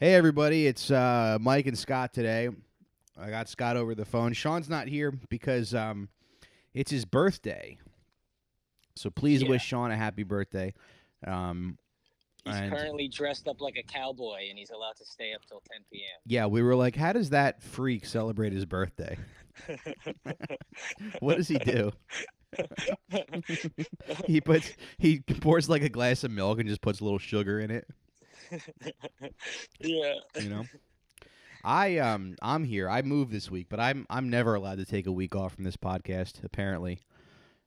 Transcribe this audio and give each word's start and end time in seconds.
Hey 0.00 0.14
everybody, 0.14 0.66
it's 0.66 0.90
uh, 0.90 1.36
Mike 1.42 1.66
and 1.66 1.76
Scott 1.78 2.14
today. 2.14 2.48
I 3.20 3.28
got 3.28 3.50
Scott 3.50 3.76
over 3.76 3.94
the 3.94 4.06
phone. 4.06 4.32
Sean's 4.32 4.66
not 4.70 4.88
here 4.88 5.10
because 5.28 5.74
um, 5.74 6.08
it's 6.72 6.90
his 6.90 7.04
birthday. 7.04 7.76
So 8.96 9.10
please 9.10 9.42
Yeah. 9.42 9.50
wish 9.50 9.62
Sean 9.62 9.90
a 9.90 9.96
happy 9.98 10.22
birthday. 10.22 10.72
Um, 11.26 11.76
He's 12.46 12.54
And- 12.54 12.72
currently 12.72 13.08
dressed 13.08 13.46
up 13.46 13.60
like 13.60 13.76
a 13.76 13.82
cowboy, 13.82 14.46
and 14.48 14.58
he's 14.58 14.70
allowed 14.70 14.96
to 14.96 15.04
stay 15.04 15.34
up 15.34 15.42
till 15.46 15.60
10 15.70 15.82
p.m. 15.92 16.18
yeah, 16.24 16.46
we 16.46 16.62
were 16.62 16.74
like, 16.74 16.96
how 16.96 17.12
does 17.12 17.28
that 17.28 17.62
freak 17.62 18.06
celebrate 18.06 18.54
his 18.54 18.64
birthday? 18.64 19.18
What 21.20 21.36
does 21.36 21.48
he 21.48 21.58
do? 21.58 21.92
he 24.26 24.40
puts 24.40 24.72
he 24.96 25.20
pours 25.20 25.68
like 25.68 25.82
a 25.82 25.90
glass 25.90 26.24
of 26.24 26.30
milk 26.30 26.58
and 26.58 26.66
just 26.66 26.80
puts 26.80 27.00
a 27.00 27.04
little 27.04 27.18
sugar 27.18 27.60
in 27.60 27.70
it. 27.70 27.86
yeah. 29.80 30.14
You 30.40 30.48
know. 30.48 30.64
I 31.62 31.98
um 31.98 32.36
I'm 32.42 32.64
here. 32.64 32.88
I 32.88 33.02
moved 33.02 33.32
this 33.32 33.50
week, 33.50 33.66
but 33.68 33.80
I'm 33.80 34.06
I'm 34.08 34.30
never 34.30 34.54
allowed 34.54 34.78
to 34.78 34.86
take 34.86 35.06
a 35.06 35.12
week 35.12 35.34
off 35.36 35.54
from 35.54 35.64
this 35.64 35.76
podcast. 35.76 36.42
Apparently, 36.44 37.00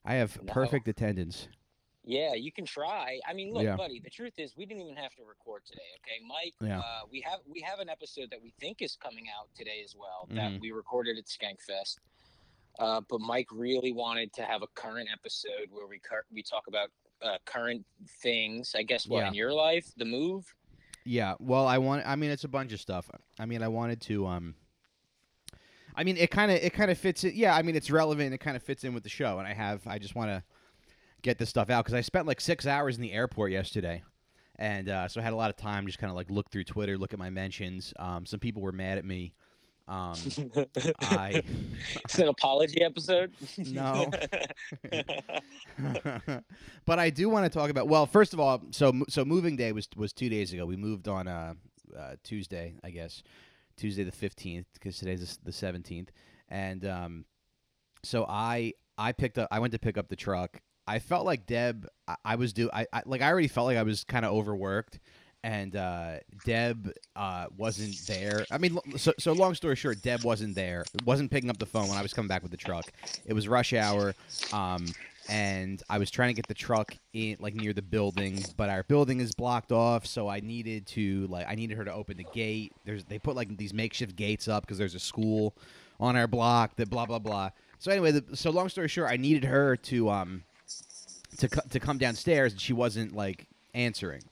I 0.04 0.16
have 0.16 0.42
No. 0.42 0.52
perfect 0.52 0.88
attendance. 0.88 1.48
Yeah, 2.06 2.34
you 2.34 2.52
can 2.52 2.66
try. 2.66 3.20
I 3.26 3.34
mean, 3.34 3.54
look, 3.54 3.64
Yeah. 3.64 3.78
buddy. 3.78 4.00
The 4.02 4.10
truth 4.10 4.34
is, 4.38 4.58
we 4.58 4.66
didn't 4.66 4.84
even 4.84 4.98
have 4.98 5.14
to 5.16 5.24
record 5.24 5.64
today. 5.66 5.84
Okay, 6.02 6.20
Mike. 6.28 6.54
Yeah. 6.60 6.80
Uh, 6.80 7.02
we 7.12 7.22
have 7.22 7.40
we 7.48 7.62
have 7.62 7.80
an 7.80 7.88
episode 7.90 8.30
that 8.32 8.42
we 8.42 8.52
think 8.60 8.82
is 8.82 8.98
coming 9.02 9.26
out 9.40 9.48
today 9.56 9.82
as 9.84 9.96
well 9.98 10.28
that 10.32 10.60
we 10.60 10.72
recorded 10.72 11.18
at 11.18 11.26
Skankfest. 11.26 11.98
Uh, 12.80 13.00
but 13.08 13.22
Mike 13.22 13.48
really 13.52 13.94
wanted 13.94 14.34
to 14.34 14.44
have 14.44 14.64
a 14.64 14.68
current 14.74 15.08
episode 15.14 15.68
where 15.70 15.86
we 15.86 16.00
cur- 16.00 16.26
we 16.32 16.42
talk 16.42 16.66
about 16.68 16.90
uh, 17.22 17.38
current 17.46 17.86
things. 18.22 18.74
I 18.76 18.82
guess 18.82 19.08
what 19.08 19.20
Yeah. 19.20 19.28
in 19.28 19.34
your 19.36 19.54
life, 19.54 19.86
the 19.96 20.06
move. 20.06 20.44
Yeah. 21.06 21.36
Well, 21.40 21.68
I 21.68 21.78
want. 21.78 22.04
I 22.06 22.16
mean, 22.16 22.32
it's 22.32 22.44
a 22.44 22.50
bunch 22.50 22.74
of 22.74 22.80
stuff. 22.80 23.10
I 23.40 23.46
mean, 23.46 23.62
I 23.62 23.68
wanted 23.68 24.02
to. 24.02 24.28
Um. 24.28 24.56
I 25.96 26.04
mean, 26.04 26.18
it 26.18 26.32
kind 26.32 26.52
of 26.52 26.58
it 26.58 26.74
kind 26.74 26.90
of 26.90 26.98
fits 26.98 27.24
it. 27.24 27.34
Yeah. 27.36 27.56
I 27.56 27.62
mean, 27.62 27.76
it's 27.76 27.92
relevant. 27.92 28.26
And 28.28 28.34
it 28.34 28.40
kind 28.40 28.56
of 28.56 28.64
fits 28.64 28.84
in 28.84 28.94
with 28.94 29.04
the 29.04 29.10
show, 29.10 29.40
and 29.40 29.48
I 29.48 29.54
have. 29.54 29.86
I 29.86 30.00
just 30.00 30.16
want 30.16 30.30
to 30.30 30.44
get 31.22 31.38
this 31.38 31.50
stuff 31.50 31.70
out 31.70 31.86
because 31.86 31.94
I 31.96 32.02
spent 32.02 32.28
like 32.28 32.42
six 32.42 32.68
hours 32.68 32.96
in 32.96 33.02
the 33.02 33.14
airport 33.14 33.52
yesterday, 33.52 34.04
and 34.58 34.90
uh, 34.90 35.08
so 35.08 35.20
I 35.20 35.24
had 35.24 35.34
a 35.34 35.38
lot 35.38 35.50
of 35.50 35.58
time 35.58 35.86
just 35.86 36.00
kind 36.00 36.12
of 36.12 36.16
like 36.16 36.30
look 36.30 36.50
through 36.52 36.66
Twitter, 36.66 36.98
look 36.98 37.14
at 37.14 37.20
my 37.20 37.30
mentions. 37.30 37.94
Um, 37.98 38.26
some 38.26 38.40
people 38.40 38.62
were 38.62 38.72
mad 38.72 38.98
at 38.98 39.06
me. 39.06 39.34
Um, 39.88 40.16
I. 41.02 41.44
it's 42.06 42.20
an 42.20 42.28
apology 42.30 42.82
episode. 42.82 43.34
No. 43.58 44.10
but 46.86 47.00
I 47.00 47.10
do 47.10 47.30
want 47.30 47.46
to 47.46 47.50
talk 47.50 47.70
about. 47.70 47.88
Well, 47.88 48.06
first 48.06 48.34
of 48.34 48.40
all, 48.40 48.62
so 48.72 48.94
so 49.10 49.26
moving 49.26 49.56
day 49.56 49.72
was 49.72 49.88
was 49.96 50.14
two 50.14 50.30
days 50.30 50.54
ago. 50.54 50.66
We 50.66 50.78
moved 50.78 51.08
on 51.08 51.28
uh, 51.28 51.56
uh 51.98 52.16
Tuesday, 52.24 52.76
I 52.84 52.92
guess, 52.92 53.24
Tuesday 53.76 54.04
the 54.04 54.12
fifteenth, 54.12 54.68
because 54.74 54.98
today's 54.98 55.38
the 55.44 55.52
seventeenth, 55.52 56.12
and 56.48 56.86
um, 56.86 57.26
so 58.04 58.26
I 58.28 58.74
I 58.98 59.12
picked 59.12 59.38
up. 59.38 59.50
I 59.52 59.60
went 59.60 59.74
to 59.74 59.80
pick 59.80 59.98
up 59.98 60.08
the 60.08 60.16
truck. 60.16 60.62
I 60.88 61.00
felt 61.00 61.26
like 61.26 61.46
Deb. 61.46 61.88
I, 62.08 62.16
I 62.24 62.36
was 62.36 62.54
do. 62.54 62.70
I, 62.72 62.88
I 62.94 63.04
like. 63.06 63.22
I 63.22 63.30
already 63.30 63.50
felt 63.50 63.68
like 63.68 63.78
I 63.78 63.84
was 63.84 64.06
kind 64.06 64.24
of 64.24 64.32
overworked. 64.32 65.00
And 65.44 65.76
uh, 65.76 66.20
Deb 66.46 66.94
uh, 67.18 67.48
wasn't 67.58 67.98
there. 68.08 68.46
I 68.50 68.58
mean, 68.58 68.78
so, 68.96 69.12
so 69.20 69.34
long 69.34 69.56
story 69.56 69.76
short, 69.76 70.02
Deb 70.02 70.24
wasn't 70.24 70.56
there. 70.56 70.86
Wasn't 71.04 71.30
picking 71.30 71.50
up 71.50 71.58
the 71.58 71.66
phone 71.66 71.90
when 71.90 71.98
I 71.98 72.02
was 72.02 72.14
coming 72.14 72.30
back 72.30 72.44
with 72.44 72.52
the 72.52 72.58
truck. 72.58 72.92
It 73.26 73.34
was 73.34 73.48
rush 73.50 73.74
hour. 73.74 74.16
Um, 74.54 74.86
and 75.30 75.82
I 75.90 75.98
was 75.98 76.12
trying 76.12 76.30
to 76.30 76.34
get 76.34 76.48
the 76.48 76.54
truck 76.54 76.96
in 77.14 77.38
like 77.40 77.56
near 77.56 77.74
the 77.74 77.82
building, 77.82 78.44
but 78.58 78.70
our 78.70 78.84
building 78.84 79.20
is 79.20 79.34
blocked 79.34 79.72
off, 79.72 80.06
so 80.06 80.28
I 80.28 80.42
needed 80.42 80.86
to 80.88 81.28
like 81.28 81.48
I 81.48 81.56
needed 81.56 81.78
her 81.78 81.86
to 81.86 81.94
open 81.94 82.18
the 82.18 82.26
gate. 82.34 82.74
There's 82.86 83.06
they 83.06 83.20
put 83.20 83.36
like 83.36 83.56
these 83.58 83.74
makeshift 83.74 84.16
gates 84.16 84.48
up 84.48 84.64
because 84.64 84.78
there's 84.78 84.96
a 84.96 85.00
school 85.00 85.56
on 86.00 86.16
our 86.16 86.28
block 86.28 86.76
that 86.76 86.90
blah 86.90 87.06
blah 87.06 87.20
blah. 87.20 87.52
So 87.80 87.92
anyway, 87.92 88.12
the, 88.12 88.36
so 88.36 88.50
long 88.52 88.70
story 88.70 88.88
short, 88.88 89.12
I 89.12 89.18
needed 89.18 89.46
her 89.46 89.76
to 89.78 90.10
um 90.10 90.44
to 91.38 91.48
to 91.48 91.80
come 91.80 91.98
downstairs, 91.98 92.52
and 92.52 92.62
she 92.62 92.74
wasn't 92.74 93.16
like 93.16 93.48
answering. 93.74 94.24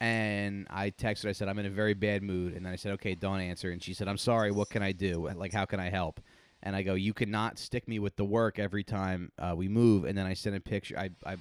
And 0.00 0.66
I 0.68 0.90
texted. 0.90 1.28
I 1.28 1.32
said 1.32 1.48
I'm 1.48 1.58
in 1.58 1.66
a 1.66 1.70
very 1.70 1.94
bad 1.94 2.22
mood, 2.22 2.54
and 2.54 2.66
then 2.66 2.72
I 2.72 2.76
said, 2.76 2.92
okay, 2.92 3.14
don't 3.14 3.40
answer. 3.40 3.70
And 3.70 3.82
she 3.82 3.94
said, 3.94 4.08
I'm 4.08 4.18
sorry. 4.18 4.50
What 4.50 4.68
can 4.68 4.82
I 4.82 4.92
do? 4.92 5.30
Like, 5.34 5.52
how 5.52 5.64
can 5.64 5.80
I 5.80 5.88
help? 5.88 6.20
and 6.62 6.74
I 6.74 6.82
go, 6.82 6.94
"You 6.94 7.14
cannot 7.14 7.58
stick 7.58 7.86
me 7.86 7.98
with 7.98 8.16
the 8.16 8.24
work 8.24 8.58
every 8.58 8.84
time 8.84 9.30
uh, 9.38 9.54
we 9.56 9.68
move." 9.68 10.04
And 10.04 10.16
then 10.16 10.26
I 10.26 10.34
sent 10.34 10.56
a 10.56 10.60
picture. 10.60 10.98
I, 10.98 11.10
I 11.24 11.36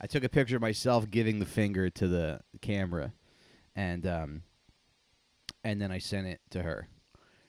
I 0.00 0.06
took 0.06 0.24
a 0.24 0.28
picture 0.28 0.56
of 0.56 0.62
myself 0.62 1.10
giving 1.10 1.38
the 1.38 1.46
finger 1.46 1.90
to 1.90 2.08
the 2.08 2.40
camera, 2.60 3.12
and 3.76 4.06
um, 4.06 4.42
and 5.62 5.80
then 5.80 5.92
I 5.92 5.98
sent 5.98 6.26
it 6.26 6.40
to 6.50 6.62
her, 6.62 6.88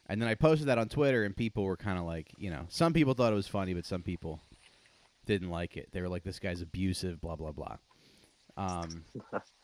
and 0.07 0.21
then 0.21 0.27
I 0.27 0.35
posted 0.35 0.67
that 0.67 0.77
on 0.77 0.89
Twitter, 0.89 1.23
and 1.23 1.35
people 1.35 1.63
were 1.63 1.77
kind 1.77 1.97
of 1.97 2.05
like, 2.05 2.31
you 2.37 2.49
know, 2.49 2.65
some 2.69 2.93
people 2.93 3.13
thought 3.13 3.31
it 3.31 3.37
was 3.37 3.47
funny, 3.47 3.73
but 3.73 3.85
some 3.85 4.03
people 4.03 4.41
didn't 5.25 5.49
like 5.49 5.77
it. 5.77 5.89
They 5.93 6.01
were 6.01 6.09
like, 6.09 6.23
"This 6.23 6.39
guy's 6.39 6.61
abusive," 6.61 7.21
blah 7.21 7.35
blah 7.35 7.51
blah. 7.51 7.77
Um, 8.57 9.05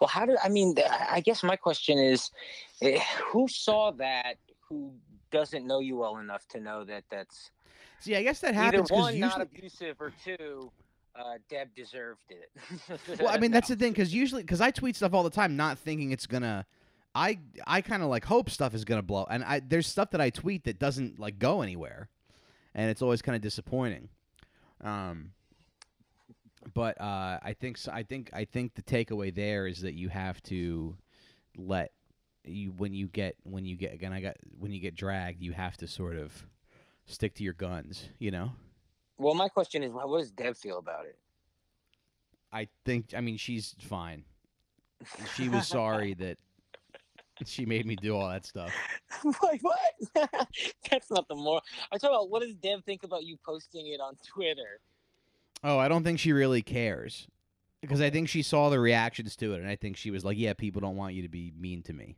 Well, 0.00 0.08
how 0.08 0.26
did 0.26 0.36
I 0.42 0.48
mean? 0.48 0.74
I 1.10 1.20
guess 1.20 1.42
my 1.42 1.56
question 1.56 1.98
is, 1.98 2.30
eh, 2.82 3.00
who 3.32 3.48
saw 3.48 3.90
that? 3.92 4.36
Who 4.68 4.92
doesn't 5.30 5.66
know 5.66 5.80
you 5.80 5.96
well 5.96 6.18
enough 6.18 6.46
to 6.48 6.60
know 6.60 6.84
that 6.84 7.04
that's 7.10 7.50
see, 8.00 8.16
I 8.16 8.22
guess 8.22 8.40
that 8.40 8.54
happens 8.54 8.88
because 8.88 9.02
one 9.02 9.18
not 9.18 9.38
usually. 9.38 9.58
abusive 9.58 9.96
or 10.00 10.12
two, 10.24 10.70
uh, 11.18 11.38
Deb 11.48 11.74
deserved 11.74 12.20
it. 12.30 13.20
Well, 13.20 13.28
I 13.28 13.38
mean, 13.38 13.50
that's 13.52 13.68
the 13.68 13.76
thing 13.76 13.92
because 13.92 14.14
usually, 14.14 14.42
because 14.42 14.60
I 14.60 14.70
tweet 14.70 14.96
stuff 14.96 15.14
all 15.14 15.24
the 15.24 15.30
time, 15.30 15.56
not 15.56 15.78
thinking 15.78 16.12
it's 16.12 16.26
gonna. 16.26 16.66
I 17.14 17.38
I 17.66 17.80
kind 17.80 18.02
of 18.02 18.08
like 18.08 18.24
hope 18.24 18.50
stuff 18.50 18.74
is 18.74 18.84
gonna 18.84 19.02
blow, 19.02 19.26
and 19.28 19.42
I 19.42 19.60
there's 19.60 19.86
stuff 19.86 20.10
that 20.10 20.20
I 20.20 20.30
tweet 20.30 20.64
that 20.64 20.78
doesn't 20.78 21.18
like 21.18 21.38
go 21.38 21.62
anywhere, 21.62 22.08
and 22.74 22.90
it's 22.90 23.02
always 23.02 23.22
kind 23.22 23.34
of 23.34 23.42
disappointing. 23.42 24.08
Um, 24.82 25.32
but 26.78 27.00
uh, 27.00 27.40
I 27.42 27.56
think 27.58 27.76
s 27.76 27.88
I 27.88 28.04
think 28.04 28.30
I 28.32 28.44
think 28.44 28.76
the 28.76 28.82
takeaway 28.82 29.34
there 29.34 29.66
is 29.66 29.80
that 29.80 29.94
you 29.94 30.08
have 30.10 30.40
to 30.44 30.96
let 31.56 31.90
you 32.44 32.70
when 32.70 32.94
you 32.94 33.08
get 33.08 33.34
when 33.42 33.64
you 33.64 33.74
get 33.74 33.92
again 33.92 34.12
I 34.12 34.20
got 34.20 34.36
when 34.60 34.70
you 34.70 34.78
get 34.78 34.94
dragged, 34.94 35.42
you 35.42 35.50
have 35.54 35.76
to 35.78 35.88
sort 35.88 36.16
of 36.16 36.46
stick 37.04 37.34
to 37.34 37.42
your 37.42 37.54
guns, 37.54 38.08
you 38.20 38.30
know. 38.30 38.52
Well, 39.18 39.34
my 39.34 39.48
question 39.48 39.82
is, 39.82 39.90
what 39.92 40.20
does 40.20 40.30
Deb 40.30 40.56
feel 40.56 40.78
about 40.78 41.06
it? 41.06 41.18
I 42.52 42.68
think 42.84 43.12
I 43.12 43.22
mean 43.22 43.38
she's 43.38 43.74
fine. 43.80 44.22
She 45.34 45.48
was 45.48 45.66
sorry 45.66 46.14
that 46.14 46.38
she 47.44 47.66
made 47.66 47.86
me 47.86 47.96
do 47.96 48.14
all 48.14 48.28
that 48.28 48.46
stuff. 48.46 48.72
like 49.42 49.62
what? 49.62 49.78
that's 50.88 51.10
not 51.10 51.26
the 51.26 51.34
more. 51.34 51.60
I'm 51.90 51.98
talking 51.98 52.14
about 52.14 52.30
what 52.30 52.42
does 52.42 52.54
Deb 52.54 52.84
think 52.84 53.02
about 53.02 53.24
you 53.24 53.36
posting 53.44 53.88
it 53.88 54.00
on 54.00 54.14
Twitter? 54.24 54.78
Oh, 55.64 55.78
I 55.78 55.88
don't 55.88 56.04
think 56.04 56.18
she 56.18 56.32
really 56.32 56.62
cares. 56.62 57.26
Because 57.80 58.00
I 58.00 58.10
think 58.10 58.28
she 58.28 58.42
saw 58.42 58.70
the 58.70 58.80
reactions 58.80 59.36
to 59.36 59.54
it 59.54 59.60
and 59.60 59.68
I 59.68 59.76
think 59.76 59.96
she 59.96 60.10
was 60.10 60.24
like, 60.24 60.36
"Yeah, 60.36 60.52
people 60.52 60.80
don't 60.80 60.96
want 60.96 61.14
you 61.14 61.22
to 61.22 61.28
be 61.28 61.52
mean 61.56 61.82
to 61.84 61.92
me." 61.92 62.16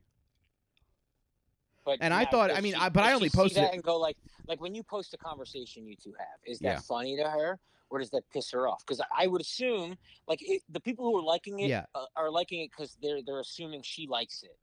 But 1.85 1.99
And 2.01 2.13
I 2.15 2.25
thought- 2.25 2.51
I 2.51 2.61
mean, 2.61 2.75
she- 2.75 2.79
I- 2.81 2.89
but 2.89 3.05
I 3.05 3.13
only 3.13 3.29
she 3.29 3.33
see 3.33 3.39
posted 3.39 3.63
that 3.63 3.71
it- 3.73 3.75
and 3.75 3.83
go 3.83 3.99
like, 3.99 4.17
like 4.47 4.61
when 4.61 4.75
you 4.75 4.83
post 4.83 5.15
a 5.15 5.19
conversation 5.19 5.87
you 5.87 5.97
two 5.97 6.13
have, 6.19 6.39
is 6.45 6.59
that 6.61 6.67
Yeah. 6.77 6.81
funny 6.81 7.17
to 7.17 7.29
her, 7.29 7.59
or 7.89 7.99
does 7.99 8.11
that 8.11 8.29
piss 8.31 8.51
her 8.53 8.69
off? 8.69 8.85
Because 8.87 9.01
I 9.17 9.27
would 9.27 9.41
assume, 9.41 9.97
like, 10.27 10.41
it, 10.43 10.63
the 10.69 10.81
people 10.81 11.05
who 11.07 11.19
are 11.19 11.23
liking 11.23 11.59
it 11.61 11.69
Yeah. 11.69 11.87
uh, 11.95 12.07
are 12.17 12.31
liking 12.31 12.61
it 12.61 12.71
because 12.71 12.97
they're 13.03 13.23
they're 13.23 13.41
assuming 13.41 13.83
she 13.83 14.07
likes 14.07 14.43
it. 14.43 14.59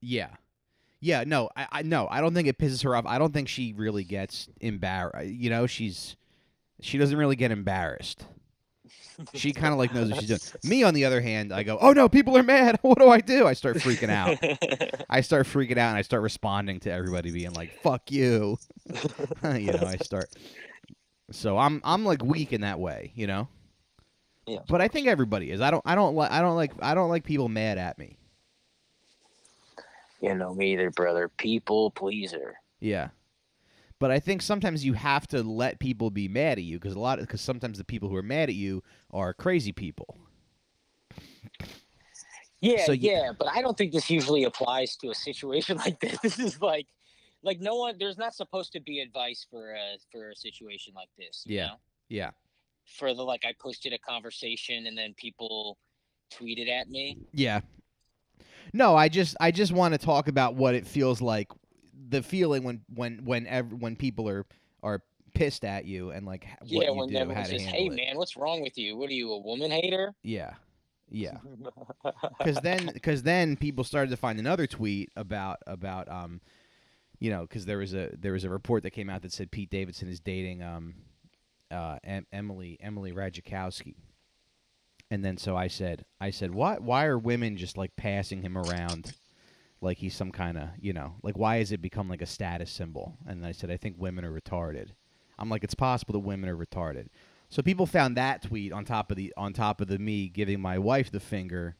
Yeah. 0.00 0.36
Yeah, 1.00 1.24
no, 1.26 1.48
I, 1.56 1.68
I 1.72 1.82
no, 1.82 2.08
I 2.08 2.20
don't 2.20 2.34
think 2.34 2.46
it 2.46 2.58
pisses 2.58 2.82
her 2.82 2.94
off. 2.94 3.06
I 3.06 3.18
don't 3.18 3.32
think 3.32 3.48
she 3.48 3.72
really 3.72 4.04
gets 4.04 4.48
embarrassed. 4.60 5.30
You 5.32 5.48
know, 5.50 5.66
she's 5.66 6.16
she 6.82 6.98
doesn't 6.98 7.16
really 7.16 7.36
get 7.36 7.50
embarrassed. 7.50 8.24
She 9.34 9.52
kind 9.54 9.72
of 9.72 9.78
like 9.78 9.92
knows 9.94 10.10
what 10.10 10.20
she's 10.20 10.28
doing. 10.28 10.40
Me, 10.64 10.82
on 10.82 10.94
the 10.94 11.04
other 11.04 11.20
hand, 11.20 11.52
I 11.52 11.62
go, 11.62 11.78
"Oh 11.80 11.92
no, 11.92 12.08
people 12.08 12.36
are 12.36 12.42
mad. 12.42 12.78
What 12.82 12.98
do 12.98 13.08
I 13.08 13.20
do?" 13.20 13.46
I 13.46 13.52
start 13.52 13.76
freaking 13.76 14.08
out. 14.10 14.38
I 15.10 15.20
start 15.20 15.46
freaking 15.46 15.78
out 15.78 15.90
and 15.90 15.98
I 15.98 16.02
start 16.02 16.22
responding 16.22 16.80
to 16.80 16.90
everybody 16.90 17.30
being 17.30 17.52
like, 17.52 17.72
"Fuck 17.82 18.10
you," 18.10 18.58
you 19.44 19.72
know. 19.72 19.84
I 19.86 19.96
start. 20.02 20.30
So 21.32 21.58
I'm 21.58 21.80
I'm 21.84 22.04
like 22.04 22.24
weak 22.24 22.52
in 22.52 22.62
that 22.62 22.80
way, 22.80 23.12
you 23.14 23.26
know. 23.26 23.48
Yeah. 24.46 24.60
But 24.68 24.80
I 24.80 24.88
think 24.88 25.06
everybody 25.06 25.50
is. 25.50 25.60
I 25.60 25.70
don't 25.70 25.82
I 25.86 25.94
don't 25.94 26.14
like 26.16 26.30
I 26.30 26.40
don't 26.40 26.56
like 26.56 26.72
I 26.80 26.94
don't 26.94 27.08
like 27.08 27.24
people 27.24 27.48
mad 27.48 27.78
at 27.78 27.98
me. 27.98 28.16
you 30.20 30.34
know 30.34 30.54
me 30.54 30.72
either, 30.72 30.90
brother. 30.90 31.28
People 31.28 31.90
pleaser. 31.92 32.56
Yeah. 32.80 33.10
But 34.00 34.10
I 34.10 34.18
think 34.18 34.40
sometimes 34.42 34.84
you 34.84 34.94
have 34.94 35.26
to 35.28 35.42
let 35.42 35.78
people 35.78 36.10
be 36.10 36.26
mad 36.26 36.58
at 36.58 36.64
you 36.64 36.78
because 36.80 36.94
a 36.94 36.98
lot 36.98 37.20
because 37.20 37.40
sometimes 37.42 37.78
the 37.78 37.84
people 37.84 38.08
who 38.08 38.16
are 38.16 38.22
mad 38.22 38.48
at 38.48 38.54
you 38.56 38.82
are 39.12 39.32
crazy 39.34 39.72
people. 39.72 40.16
Yeah, 42.62 42.84
So 42.84 42.92
you- 42.92 43.10
yeah, 43.10 43.32
but 43.38 43.48
I 43.48 43.62
don't 43.62 43.76
think 43.76 43.92
this 43.92 44.10
usually 44.10 44.44
applies 44.44 44.96
to 44.96 45.10
a 45.10 45.14
situation 45.14 45.76
like 45.84 46.00
this. 46.00 46.18
This 46.20 46.38
is 46.38 46.60
like, 46.60 46.86
like 47.42 47.60
no 47.60 47.76
one. 47.76 47.96
There's 47.98 48.18
not 48.18 48.34
supposed 48.34 48.72
to 48.72 48.80
be 48.80 49.00
advice 49.00 49.46
for 49.50 49.72
a 49.74 49.98
for 50.10 50.30
a 50.30 50.36
situation 50.36 50.92
like 50.94 51.08
this. 51.18 51.42
you 51.46 51.56
Yeah. 51.56 51.66
know? 51.68 51.74
Yeah. 52.08 52.30
For 52.86 53.14
the 53.14 53.22
like, 53.22 53.44
I 53.44 53.54
posted 53.60 53.92
a 53.92 53.98
conversation 53.98 54.86
and 54.86 54.96
then 54.98 55.14
people 55.14 55.78
tweeted 56.32 56.68
at 56.68 56.88
me. 56.88 57.18
Yeah. 57.32 57.60
No, 58.72 58.96
I 58.96 59.08
just 59.08 59.36
I 59.40 59.50
just 59.50 59.72
want 59.72 59.92
to 59.94 59.98
talk 59.98 60.28
about 60.28 60.54
what 60.54 60.74
it 60.74 60.86
feels 60.86 61.20
like, 61.20 61.48
the 62.08 62.22
feeling 62.22 62.62
when 62.64 62.82
when 62.94 63.24
when 63.24 63.46
ev- 63.46 63.72
when 63.72 63.96
people 63.96 64.28
are 64.28 64.46
are 64.82 65.02
pissed 65.34 65.64
at 65.64 65.84
you 65.84 66.10
and 66.10 66.26
like 66.26 66.46
what 66.68 66.84
yeah, 66.84 66.90
you 66.90 66.96
when 66.96 67.08
do, 67.08 67.14
how 67.34 67.42
to 67.42 67.48
says, 67.48 67.62
handle 67.62 67.74
"Hey, 67.74 67.86
it. 67.88 67.92
man, 67.96 68.16
what's 68.16 68.36
wrong 68.36 68.60
with 68.62 68.76
you? 68.78 68.96
What 68.96 69.10
are 69.10 69.14
you, 69.14 69.32
a 69.32 69.38
woman 69.38 69.70
hater?" 69.70 70.14
Yeah, 70.22 70.54
yeah. 71.10 71.38
Because 72.38 72.60
then 72.60 72.90
because 72.92 73.22
then 73.22 73.56
people 73.56 73.84
started 73.84 74.10
to 74.10 74.16
find 74.16 74.38
another 74.38 74.66
tweet 74.66 75.10
about 75.16 75.58
about 75.66 76.10
um, 76.10 76.40
you 77.18 77.30
know, 77.30 77.42
because 77.42 77.66
there 77.66 77.78
was 77.78 77.94
a 77.94 78.10
there 78.18 78.32
was 78.32 78.44
a 78.44 78.50
report 78.50 78.82
that 78.82 78.90
came 78.90 79.10
out 79.10 79.22
that 79.22 79.32
said 79.32 79.50
Pete 79.50 79.70
Davidson 79.70 80.08
is 80.08 80.20
dating 80.20 80.62
um, 80.62 80.94
uh, 81.70 81.98
em- 82.02 82.26
Emily 82.32 82.78
Emily 82.80 83.12
Ratajkowski. 83.12 83.94
And 85.10 85.24
then 85.24 85.36
so 85.36 85.56
I 85.56 85.66
said, 85.66 86.04
I 86.20 86.30
said, 86.30 86.54
what? 86.54 86.82
Why 86.82 87.06
are 87.06 87.18
women 87.18 87.56
just 87.56 87.76
like 87.76 87.96
passing 87.96 88.42
him 88.42 88.56
around, 88.56 89.12
like 89.80 89.98
he's 89.98 90.14
some 90.14 90.30
kind 90.30 90.58
of, 90.58 90.68
you 90.80 90.92
know, 90.92 91.14
like 91.22 91.38
why 91.38 91.58
has 91.58 91.72
it 91.72 91.80
become 91.80 92.08
like 92.08 92.22
a 92.22 92.26
status 92.26 92.70
symbol? 92.70 93.16
And 93.26 93.44
I 93.46 93.52
said, 93.52 93.70
I 93.70 93.76
think 93.76 93.96
women 93.98 94.24
are 94.24 94.32
retarded. 94.32 94.88
I'm 95.38 95.48
like, 95.48 95.64
it's 95.64 95.74
possible 95.74 96.12
that 96.12 96.20
women 96.20 96.50
are 96.50 96.56
retarded. 96.56 97.08
So 97.48 97.62
people 97.62 97.86
found 97.86 98.16
that 98.16 98.42
tweet 98.42 98.72
on 98.72 98.84
top 98.84 99.10
of 99.10 99.16
the 99.16 99.32
on 99.36 99.52
top 99.52 99.80
of 99.80 99.88
the 99.88 99.98
me 99.98 100.28
giving 100.28 100.60
my 100.60 100.78
wife 100.78 101.10
the 101.10 101.18
finger, 101.18 101.74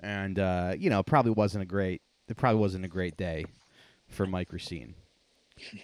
and 0.00 0.38
uh, 0.38 0.74
you 0.76 0.90
know, 0.90 1.02
probably 1.02 1.32
wasn't 1.32 1.62
a 1.62 1.66
great. 1.66 2.02
It 2.28 2.36
probably 2.36 2.60
wasn't 2.60 2.84
a 2.84 2.88
great 2.88 3.16
day 3.16 3.46
for 4.08 4.26
Mike 4.26 4.52
Racine. 4.52 4.94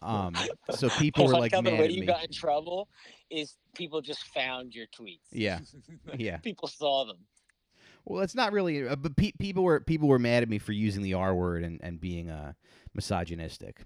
Um, 0.00 0.34
so 0.70 0.88
people 0.88 1.26
were 1.26 1.34
like 1.34 1.52
the 1.52 1.60
way 1.60 1.90
you 1.90 2.00
me. 2.00 2.06
got 2.06 2.24
in 2.24 2.32
trouble 2.32 2.88
is 3.30 3.56
people 3.74 4.00
just 4.00 4.24
found 4.28 4.74
your 4.74 4.86
tweets. 4.86 5.18
Yeah, 5.32 5.58
yeah. 6.16 6.38
people 6.38 6.66
saw 6.66 7.04
them. 7.04 7.18
Well, 8.08 8.22
it's 8.22 8.34
not 8.34 8.52
really, 8.52 8.88
uh, 8.88 8.96
but 8.96 9.16
pe- 9.16 9.32
people 9.38 9.62
were 9.62 9.80
people 9.80 10.08
were 10.08 10.18
mad 10.18 10.42
at 10.42 10.48
me 10.48 10.58
for 10.58 10.72
using 10.72 11.02
the 11.02 11.12
R 11.14 11.34
word 11.34 11.62
and 11.62 11.78
and 11.82 12.00
being 12.00 12.30
uh, 12.30 12.54
misogynistic. 12.94 13.82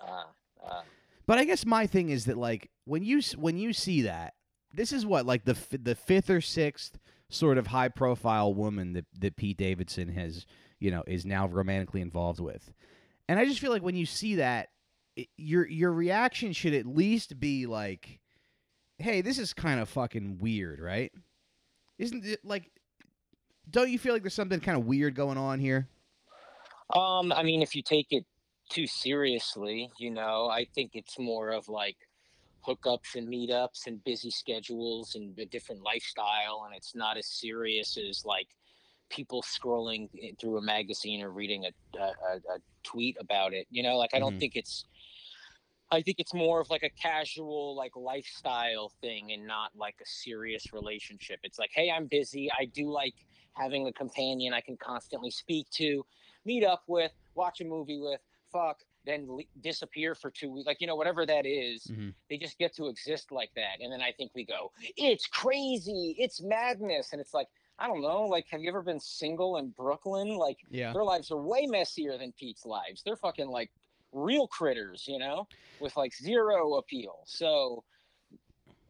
Uh, 0.00 0.24
uh, 0.64 0.82
But 1.26 1.38
I 1.38 1.44
guess 1.44 1.64
my 1.64 1.86
thing 1.86 2.10
is 2.10 2.26
that 2.26 2.36
like 2.36 2.70
when 2.84 3.02
you 3.02 3.22
when 3.36 3.56
you 3.56 3.72
see 3.72 4.02
that, 4.02 4.34
this 4.74 4.92
is 4.92 5.06
what 5.06 5.24
like 5.24 5.46
the 5.46 5.52
f- 5.52 5.68
the 5.82 5.94
fifth 5.94 6.28
or 6.28 6.42
sixth 6.42 6.98
sort 7.30 7.56
of 7.56 7.68
high 7.68 7.88
profile 7.88 8.52
woman 8.52 8.92
that 8.92 9.06
that 9.18 9.36
Pete 9.36 9.56
Davidson 9.56 10.08
has 10.10 10.44
you 10.78 10.90
know 10.90 11.02
is 11.06 11.24
now 11.24 11.48
romantically 11.48 12.02
involved 12.02 12.40
with, 12.40 12.74
and 13.26 13.38
I 13.40 13.46
just 13.46 13.60
feel 13.60 13.72
like 13.72 13.82
when 13.82 13.96
you 13.96 14.04
see 14.06 14.34
that, 14.34 14.68
it, 15.16 15.28
your 15.38 15.66
your 15.66 15.92
reaction 15.92 16.52
should 16.52 16.74
at 16.74 16.84
least 16.84 17.40
be 17.40 17.64
like, 17.64 18.20
"Hey, 18.98 19.22
this 19.22 19.38
is 19.38 19.54
kind 19.54 19.80
of 19.80 19.88
fucking 19.88 20.40
weird, 20.40 20.78
right?" 20.78 21.10
Isn't 21.98 22.26
it 22.26 22.44
like? 22.44 22.70
Don't 23.70 23.90
you 23.90 23.98
feel 23.98 24.12
like 24.12 24.22
there's 24.22 24.34
something 24.34 24.60
kind 24.60 24.78
of 24.78 24.86
weird 24.86 25.14
going 25.14 25.38
on 25.38 25.58
here? 25.58 25.88
Um, 26.94 27.32
I 27.32 27.42
mean, 27.42 27.62
if 27.62 27.74
you 27.74 27.82
take 27.82 28.08
it 28.10 28.24
too 28.70 28.86
seriously, 28.86 29.90
you 29.98 30.10
know, 30.10 30.48
I 30.48 30.66
think 30.74 30.92
it's 30.94 31.18
more 31.18 31.50
of 31.50 31.68
like 31.68 31.96
hookups 32.66 33.14
and 33.16 33.28
meetups 33.28 33.86
and 33.86 34.02
busy 34.04 34.30
schedules 34.30 35.14
and 35.14 35.36
a 35.38 35.46
different 35.46 35.82
lifestyle, 35.82 36.64
and 36.66 36.74
it's 36.74 36.94
not 36.94 37.16
as 37.16 37.26
serious 37.26 37.96
as 37.96 38.24
like 38.24 38.48
people 39.10 39.42
scrolling 39.42 40.08
through 40.40 40.58
a 40.58 40.62
magazine 40.62 41.22
or 41.22 41.30
reading 41.30 41.64
a 41.64 41.98
a, 41.98 42.36
a, 42.36 42.58
tweet 42.84 43.16
about 43.20 43.52
it. 43.52 43.66
You 43.70 43.82
know, 43.82 43.96
like 43.96 44.14
I 44.14 44.18
don't 44.20 44.36
Mhm. 44.36 44.40
think 44.40 44.56
it's. 44.56 44.84
I 45.90 46.02
think 46.02 46.18
it's 46.18 46.34
more 46.34 46.60
of 46.60 46.68
like 46.68 46.82
a 46.82 46.90
casual 46.90 47.76
like 47.76 47.94
lifestyle 47.96 48.92
thing 49.00 49.32
and 49.32 49.46
not 49.46 49.70
like 49.76 49.94
a 50.02 50.06
serious 50.06 50.72
relationship. 50.72 51.38
It's 51.44 51.58
like, 51.60 51.70
hey, 51.72 51.90
I'm 51.90 52.06
busy. 52.06 52.50
I 52.50 52.64
do 52.66 52.90
like 52.90 53.14
having 53.56 53.86
a 53.88 53.92
companion 53.92 54.52
I 54.52 54.60
can 54.60 54.76
constantly 54.76 55.30
speak 55.30 55.68
to, 55.70 56.04
meet 56.44 56.62
up 56.64 56.82
with, 56.86 57.12
watch 57.34 57.60
a 57.60 57.64
movie 57.64 57.98
with, 57.98 58.20
fuck, 58.52 58.80
then 59.04 59.26
le- 59.28 59.42
disappear 59.60 60.14
for 60.14 60.30
two 60.30 60.50
weeks. 60.52 60.66
Like, 60.66 60.80
you 60.80 60.86
know, 60.86 60.94
whatever 60.96 61.24
that 61.26 61.46
is, 61.46 61.84
Mhm. 61.86 62.14
they 62.28 62.36
just 62.36 62.58
get 62.58 62.74
to 62.74 62.86
exist 62.88 63.32
like 63.32 63.52
that. 63.54 63.80
And 63.80 63.90
then 63.92 64.02
I 64.02 64.12
think 64.12 64.32
we 64.34 64.44
go, 64.44 64.72
it's 64.96 65.26
crazy, 65.26 66.14
it's 66.18 66.40
madness. 66.40 67.12
And 67.12 67.20
it's 67.20 67.32
like, 67.32 67.48
I 67.78 67.86
don't 67.86 68.02
know, 68.02 68.22
like, 68.26 68.46
have 68.48 68.60
you 68.62 68.68
ever 68.68 68.82
been 68.82 69.00
single 69.00 69.56
in 69.58 69.70
Brooklyn? 69.70 70.36
Like, 70.36 70.58
Yeah. 70.70 70.92
their 70.92 71.04
lives 71.04 71.30
are 71.30 71.40
way 71.40 71.66
messier 71.66 72.18
than 72.18 72.32
Pete's 72.32 72.66
lives. 72.66 73.02
They're 73.02 73.16
fucking 73.16 73.48
like 73.48 73.70
real 74.12 74.46
critters, 74.48 75.06
you 75.08 75.18
know, 75.18 75.46
with 75.80 75.96
like 75.96 76.14
zero 76.14 76.74
appeal. 76.74 77.22
So 77.26 77.84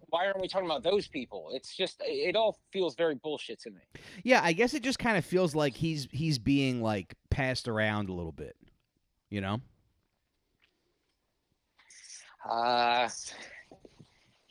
why 0.08 0.26
aren't 0.26 0.40
we 0.40 0.48
talking 0.48 0.66
about 0.66 0.82
those 0.82 1.08
people? 1.08 1.50
It's 1.52 1.74
just 1.76 2.00
it 2.04 2.36
all 2.36 2.58
feels 2.72 2.94
very 2.94 3.14
bullshit 3.16 3.60
to 3.62 3.70
me. 3.70 3.80
Yeah, 4.22 4.40
I 4.42 4.52
guess 4.52 4.74
it 4.74 4.82
just 4.82 4.98
kind 4.98 5.16
of 5.16 5.24
feels 5.24 5.54
like 5.54 5.74
he's 5.74 6.06
he's 6.12 6.38
being 6.38 6.80
like 6.82 7.14
passed 7.30 7.66
around 7.68 8.08
a 8.08 8.12
little 8.12 8.32
bit, 8.32 8.56
you 9.30 9.40
know? 9.40 9.60
Uh 12.48 13.08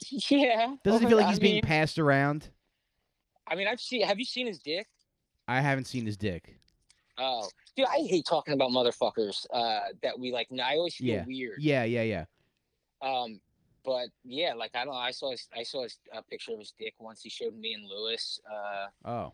yeah. 0.30 0.76
Doesn't 0.84 1.06
it 1.06 1.10
feel 1.10 1.18
like 1.18 1.28
I 1.28 1.30
he's 1.30 1.40
being 1.40 1.56
mean- 1.56 1.64
passed 1.64 2.00
around? 2.00 2.50
I 3.48 3.54
mean, 3.56 3.68
I've 3.68 3.80
seen. 3.80 4.02
Have 4.02 4.18
you 4.18 4.26
seen 4.26 4.48
his 4.48 4.58
dick? 4.58 4.88
I 5.48 5.62
haven't 5.62 5.86
seen 5.86 6.04
his 6.06 6.18
dick. 6.18 6.58
Oh, 7.20 7.48
dude, 7.78 7.86
I 7.86 8.00
hate 8.08 8.26
talking 8.26 8.56
about 8.56 8.72
motherfuckers. 8.72 9.46
Uh, 9.54 9.82
that 10.02 10.20
we 10.20 10.32
like. 10.34 10.48
I 10.52 10.74
always 10.78 10.96
feel 10.96 11.14
Yeah. 11.18 11.24
weird. 11.28 11.58
Yeah, 11.62 11.84
yeah, 11.84 12.02
yeah. 12.02 12.26
Um, 13.04 13.40
but 13.86 14.08
yeah, 14.24 14.54
like 14.54 14.72
I 14.76 14.86
don't. 14.86 14.94
know, 14.94 15.00
I 15.00 15.12
saw. 15.12 15.32
His, 15.32 15.48
I 15.56 15.64
saw 15.64 15.84
his, 15.84 15.98
a 16.12 16.22
picture 16.24 16.54
of 16.54 16.60
his 16.60 16.74
dick 16.78 16.94
once. 17.00 17.22
He 17.22 17.30
showed 17.30 17.56
me 17.58 17.74
and 17.74 17.88
Lewis. 17.88 18.40
Uh, 18.52 18.88
Oh. 19.08 19.34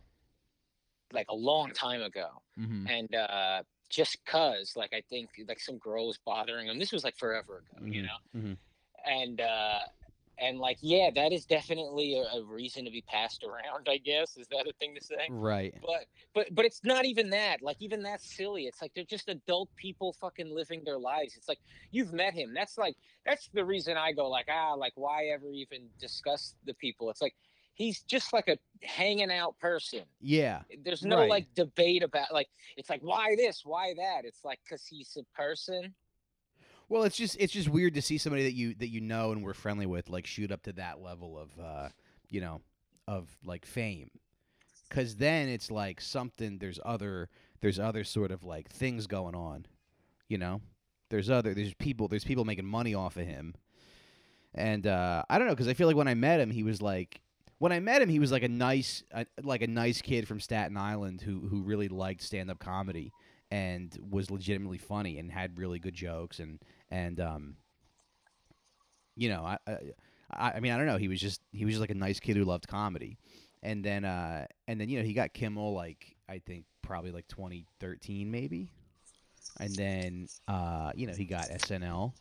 like 1.12 1.26
a 1.30 1.34
long 1.34 1.70
time 1.72 2.02
ago. 2.02 2.28
Mm-hmm. 2.58 2.86
and 2.86 3.14
uh 3.14 3.62
just 3.90 4.16
cuz 4.24 4.74
like 4.76 4.92
i 4.94 5.02
think 5.10 5.28
like 5.46 5.60
some 5.60 5.76
girl 5.78 6.06
was 6.06 6.18
bothering 6.24 6.68
him 6.68 6.78
this 6.78 6.92
was 6.92 7.04
like 7.04 7.16
forever 7.16 7.58
ago 7.62 7.86
you 7.86 8.02
Mhm, 8.02 8.06
know 8.08 8.40
mhm. 8.40 8.56
and 9.04 9.40
uh 9.40 9.80
and 10.38 10.58
like 10.58 10.78
yeah 10.80 11.10
that 11.14 11.32
is 11.32 11.44
definitely 11.46 12.18
a, 12.18 12.38
a 12.38 12.44
reason 12.44 12.84
to 12.84 12.90
be 12.90 13.02
passed 13.02 13.44
around 13.44 13.88
i 13.88 13.96
guess 13.98 14.36
is 14.36 14.46
that 14.48 14.66
a 14.68 14.72
thing 14.78 14.94
to 14.94 15.04
say 15.04 15.28
Right. 15.28 15.74
but 15.82 16.06
but 16.34 16.54
but 16.54 16.64
it's 16.64 16.80
not 16.84 17.04
even 17.04 17.30
that 17.30 17.62
like 17.62 17.76
even 17.80 18.02
that's 18.02 18.36
silly 18.36 18.64
it's 18.66 18.80
like 18.82 18.92
they're 18.94 19.04
just 19.04 19.28
adult 19.28 19.68
people 19.76 20.12
fucking 20.20 20.54
living 20.54 20.82
their 20.84 20.98
lives 20.98 21.36
it's 21.36 21.48
like 21.48 21.60
you've 21.90 22.12
met 22.12 22.34
him 22.34 22.52
that's 22.54 22.78
like 22.78 22.96
that's 23.26 23.48
the 23.52 23.64
reason 23.64 23.96
i 23.96 24.12
go 24.12 24.28
like 24.28 24.48
ah 24.50 24.74
like 24.74 24.92
why 24.96 25.26
ever 25.26 25.50
even 25.52 25.88
discuss 25.98 26.54
the 26.64 26.74
people 26.74 27.10
it's 27.10 27.22
like 27.22 27.34
he's 27.74 28.02
just 28.02 28.32
like 28.32 28.48
a 28.48 28.58
hanging 28.82 29.30
out 29.32 29.58
person 29.58 30.02
Yeah. 30.20 30.62
there's 30.84 31.04
no 31.04 31.18
Right. 31.18 31.30
like 31.30 31.54
debate 31.54 32.02
about 32.02 32.32
like 32.32 32.48
it's 32.76 32.90
like 32.90 33.02
why 33.02 33.34
this 33.36 33.62
why 33.64 33.94
that 33.96 34.24
it's 34.24 34.44
like 34.44 34.60
because 34.64 34.86
he's 34.86 35.16
a 35.16 35.24
person 35.36 35.94
Well, 36.92 37.04
it's 37.04 37.16
just 37.16 37.38
it's 37.40 37.54
just 37.54 37.70
weird 37.70 37.94
to 37.94 38.02
see 38.02 38.18
somebody 38.18 38.42
that 38.42 38.52
you 38.52 38.74
that 38.74 38.90
you 38.90 39.00
know 39.00 39.32
and 39.32 39.42
we're 39.42 39.54
friendly 39.54 39.86
with 39.86 40.10
like 40.10 40.26
shoot 40.26 40.52
up 40.52 40.62
to 40.64 40.74
that 40.74 41.00
level 41.00 41.38
of 41.38 41.48
uh, 41.58 41.88
you 42.28 42.42
know, 42.42 42.60
of 43.08 43.34
like 43.46 43.64
fame. 43.64 44.10
Cuz 44.90 45.16
then 45.16 45.48
it's 45.48 45.70
like 45.70 46.02
something 46.02 46.58
there's 46.58 46.78
other 46.84 47.30
there's 47.62 47.78
other 47.78 48.04
sort 48.04 48.30
of 48.30 48.44
like 48.44 48.68
things 48.68 49.06
going 49.06 49.34
on, 49.34 49.64
you 50.28 50.36
know? 50.36 50.60
There's 51.08 51.30
other 51.30 51.54
there's 51.54 51.72
people 51.72 52.08
there's 52.08 52.24
people 52.24 52.44
making 52.44 52.66
money 52.66 52.94
off 52.94 53.16
of 53.16 53.26
him. 53.26 53.54
And 54.52 54.86
uh 54.86 55.24
I 55.30 55.38
don't 55.38 55.48
know 55.48 55.56
cuz 55.56 55.68
I 55.68 55.72
feel 55.72 55.86
like 55.86 55.96
when 55.96 56.08
I 56.08 56.14
met 56.14 56.40
him 56.40 56.50
he 56.50 56.62
was 56.62 56.82
like 56.82 57.22
when 57.56 57.72
I 57.72 57.80
met 57.80 58.02
him 58.02 58.10
he 58.10 58.18
was 58.18 58.30
like 58.30 58.42
a 58.42 58.48
nice 58.48 59.02
uh, 59.12 59.24
like 59.42 59.62
a 59.62 59.66
nice 59.66 60.02
kid 60.02 60.28
from 60.28 60.40
Staten 60.40 60.76
Island 60.76 61.22
who 61.22 61.48
who 61.48 61.62
really 61.62 61.88
liked 61.88 62.20
stand-up 62.20 62.58
comedy 62.58 63.14
and 63.52 63.98
was 64.10 64.30
legitimately 64.30 64.78
funny 64.78 65.18
and 65.18 65.30
had 65.30 65.58
really 65.58 65.78
good 65.78 65.92
jokes 65.92 66.40
and 66.40 66.58
and 66.92 67.18
um 67.20 67.56
you 69.16 69.30
know 69.30 69.42
I, 69.42 69.58
I 70.30 70.52
I 70.52 70.60
mean 70.60 70.72
I 70.72 70.76
don't 70.76 70.86
know. 70.86 70.98
He 70.98 71.08
was 71.08 71.20
just 71.20 71.40
he 71.50 71.64
was 71.64 71.74
just 71.74 71.80
like 71.80 71.90
a 71.90 71.94
nice 71.94 72.20
kid 72.20 72.36
who 72.36 72.44
loved 72.44 72.68
comedy. 72.68 73.18
And 73.62 73.84
then 73.84 74.04
uh 74.04 74.46
and 74.68 74.80
then 74.80 74.88
you 74.88 74.98
know 74.98 75.04
he 75.04 75.14
got 75.14 75.32
Kimmel 75.32 75.74
like 75.74 76.16
I 76.28 76.38
think 76.38 76.66
probably 76.82 77.10
like 77.10 77.26
2013 77.28 78.30
maybe. 78.30 78.70
And 79.58 79.74
then 79.74 80.28
uh 80.46 80.92
you 80.94 81.06
know 81.06 81.14
he 81.14 81.24
got 81.24 81.48
SNL 81.48 82.12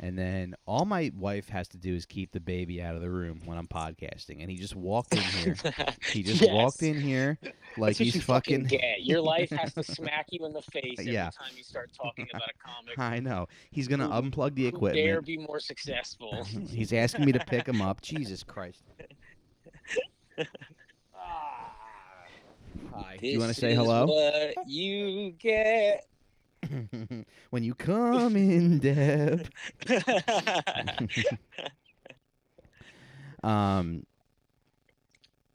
and 0.00 0.16
then 0.18 0.54
all 0.66 0.84
my 0.84 1.10
wife 1.16 1.48
has 1.48 1.66
to 1.68 1.76
do 1.76 1.94
is 1.94 2.06
keep 2.06 2.30
the 2.32 2.38
baby 2.40 2.80
out 2.80 2.94
of 2.94 3.00
the 3.02 3.10
room 3.10 3.40
when 3.44 3.58
I'm 3.58 3.66
podcasting 3.66 4.40
and 4.40 4.50
he 4.50 4.56
just 4.56 4.76
walked 4.76 5.12
in 5.14 5.20
here 5.22 5.56
he 6.12 6.22
just 6.22 6.48
walked 6.50 6.82
in 6.82 7.00
here 7.00 7.38
like 7.76 7.96
he's 7.96 8.14
you 8.14 8.20
fucking 8.20 8.64
get 8.64 9.02
your 9.02 9.20
life 9.20 9.50
has 9.50 9.74
to 9.74 9.82
smack 9.94 10.26
you 10.30 10.46
in 10.46 10.52
the 10.52 10.62
face 10.62 10.96
every 11.00 11.12
Yeah. 11.12 11.30
time 11.30 11.50
you 11.56 11.64
start 11.64 11.90
talking 12.00 12.26
about 12.32 12.48
a 12.48 12.52
comic 12.64 12.98
I 12.98 13.18
know 13.20 13.46
he's 13.70 13.88
gonna 13.88 14.06
Who- 14.08 14.30
unplug 14.30 14.54
the 14.54 14.64
who 14.70 14.70
dare 14.92 15.18
equipment 15.18 15.26
be 15.26 15.38
more 15.38 15.58
successful 15.60 16.44
He's 16.70 16.92
asking 16.92 17.24
me 17.24 17.32
to 17.32 17.40
pick 17.40 17.66
him 17.66 17.80
up. 17.82 18.00
Jesus 18.00 18.42
Christ. 18.42 18.82
Ah, 21.14 21.72
Hi. 22.94 23.16
Do 23.20 23.26
you 23.26 23.38
want 23.38 23.52
to 23.52 23.58
say 23.60 23.74
hello? 23.74 24.06
what 24.06 24.54
you 24.68 25.32
get 25.32 26.06
when 27.50 27.64
you 27.64 27.74
come 27.74 28.36
in, 28.36 28.78
Deb. 28.80 29.48
Um. 33.42 34.04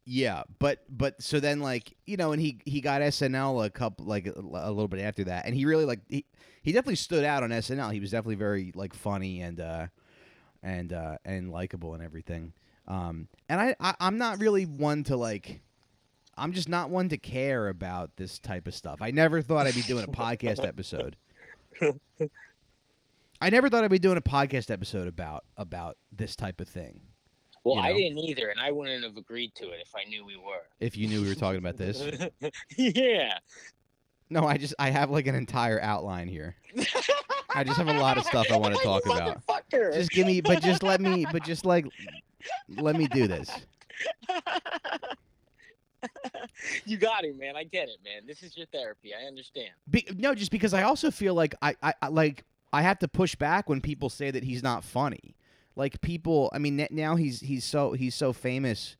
Yeah, 0.06 0.44
but 0.60 0.84
but 0.90 1.22
so 1.22 1.40
then 1.40 1.62
like 1.62 1.96
you 2.06 2.18
know, 2.18 2.34
and 2.34 2.42
he 2.42 2.60
he 2.66 2.82
got 2.82 3.02
SNL 3.02 3.66
a 3.66 3.70
couple 3.70 4.06
like 4.06 4.28
a, 4.28 4.34
a 4.38 4.72
little 4.72 4.88
bit 4.88 5.00
after 5.00 5.24
that, 5.26 5.46
and 5.46 5.56
he 5.56 5.66
really 5.66 5.86
like 5.86 6.00
he 6.10 6.26
he 6.62 6.72
definitely 6.72 6.96
stood 6.96 7.24
out 7.24 7.44
on 7.44 7.52
SNL. 7.52 7.92
He 7.94 8.00
was 8.02 8.12
definitely 8.12 8.36
very 8.36 8.72
like 8.76 8.94
funny 8.94 9.42
and 9.42 9.60
uh 9.62 9.88
and 10.62 10.92
uh 10.92 11.18
and 11.24 11.52
likable 11.52 11.94
and 11.94 12.04
everything. 12.04 12.54
Um, 12.88 13.30
and 13.48 13.62
I, 13.62 13.76
I 13.80 13.96
I'm 14.00 14.18
not 14.18 14.40
really 14.40 14.66
one 14.66 15.04
to 15.06 15.16
like. 15.16 15.62
I'm 16.38 16.54
just 16.54 16.70
not 16.70 16.90
one 16.90 17.10
to 17.10 17.18
care 17.18 17.68
about 17.70 18.16
this 18.18 18.40
type 18.40 18.68
of 18.68 18.74
stuff. 18.74 19.02
I 19.02 19.12
never 19.12 19.42
thought 19.42 19.68
I'd 19.68 19.76
be 19.76 19.82
doing 19.82 20.04
a 20.04 20.08
podcast 20.08 20.64
episode. 20.68 21.16
I 23.42 23.50
never 23.50 23.70
thought 23.70 23.84
I'd 23.84 23.92
be 23.92 24.00
doing 24.00 24.18
a 24.18 24.22
podcast 24.22 24.72
episode 24.72 25.08
about 25.08 25.44
about 25.58 25.98
this 26.12 26.36
type 26.36 26.62
of 26.62 26.68
thing. 26.68 27.02
Well, 27.64 27.76
You 27.76 27.82
I 27.82 27.94
didn't 27.94 28.18
either, 28.20 28.50
and 28.50 28.60
I 28.60 28.72
wouldn't 28.72 29.04
have 29.04 29.16
agreed 29.16 29.54
to 29.56 29.66
it 29.70 29.80
if 29.82 29.96
I 29.96 30.04
knew 30.10 30.26
we 30.26 30.36
were. 30.38 30.64
If 30.80 30.98
you 30.98 31.08
knew 31.08 31.22
we 31.22 31.30
were 31.30 31.36
talking 31.36 31.60
about 31.60 31.78
this, 31.78 32.04
yeah. 32.78 33.38
no, 34.30 34.46
I 34.46 34.58
just 34.58 34.74
I 34.80 34.90
have 34.90 35.10
like 35.12 35.28
an 35.28 35.36
entire 35.36 35.80
outline 35.82 36.28
here. 36.28 36.56
I 37.56 37.64
just 37.64 37.78
have 37.78 37.88
a 37.88 37.94
lot 38.00 38.18
of 38.18 38.26
stuff 38.26 38.48
I 38.52 38.58
wanna 38.58 38.78
talk 38.78 39.06
about. 39.06 39.42
Just 39.72 40.12
give 40.12 40.26
me, 40.26 40.42
but 40.42 40.62
just 40.62 40.82
let 40.84 41.00
me, 41.00 41.26
but 41.32 41.44
just 41.44 41.66
like 41.66 41.86
let 42.70 42.96
me 42.96 43.08
do 43.08 43.28
this. 43.28 43.50
you 46.86 46.98
got 46.98 47.24
it, 47.24 47.38
man. 47.38 47.56
I 47.56 47.64
get 47.64 47.90
it, 47.90 47.98
man. 48.04 48.26
This 48.28 48.44
is 48.44 48.56
your 48.58 48.68
therapy. 48.68 49.12
I 49.14 49.26
understand. 49.26 49.72
Be, 49.90 50.08
no, 50.18 50.34
just 50.34 50.52
because 50.52 50.74
I 50.74 50.84
also 50.84 51.12
feel 51.12 51.34
like 51.34 51.56
I, 51.62 51.76
I, 51.82 51.94
I 52.02 52.08
like 52.08 52.44
I 52.72 52.82
have 52.82 53.00
to 53.00 53.08
push 53.08 53.36
back 53.36 53.70
when 53.70 53.82
people 53.82 54.10
say 54.10 54.32
that 54.32 54.44
he's 54.44 54.64
not 54.64 54.84
funny. 54.84 55.36
Like 55.76 56.02
people, 56.02 56.50
I 56.54 56.60
mean, 56.60 56.88
now 56.92 57.16
he's 57.16 57.40
he's 57.40 57.64
so 57.64 57.94
he's 57.94 58.16
so 58.16 58.34
famous. 58.34 58.96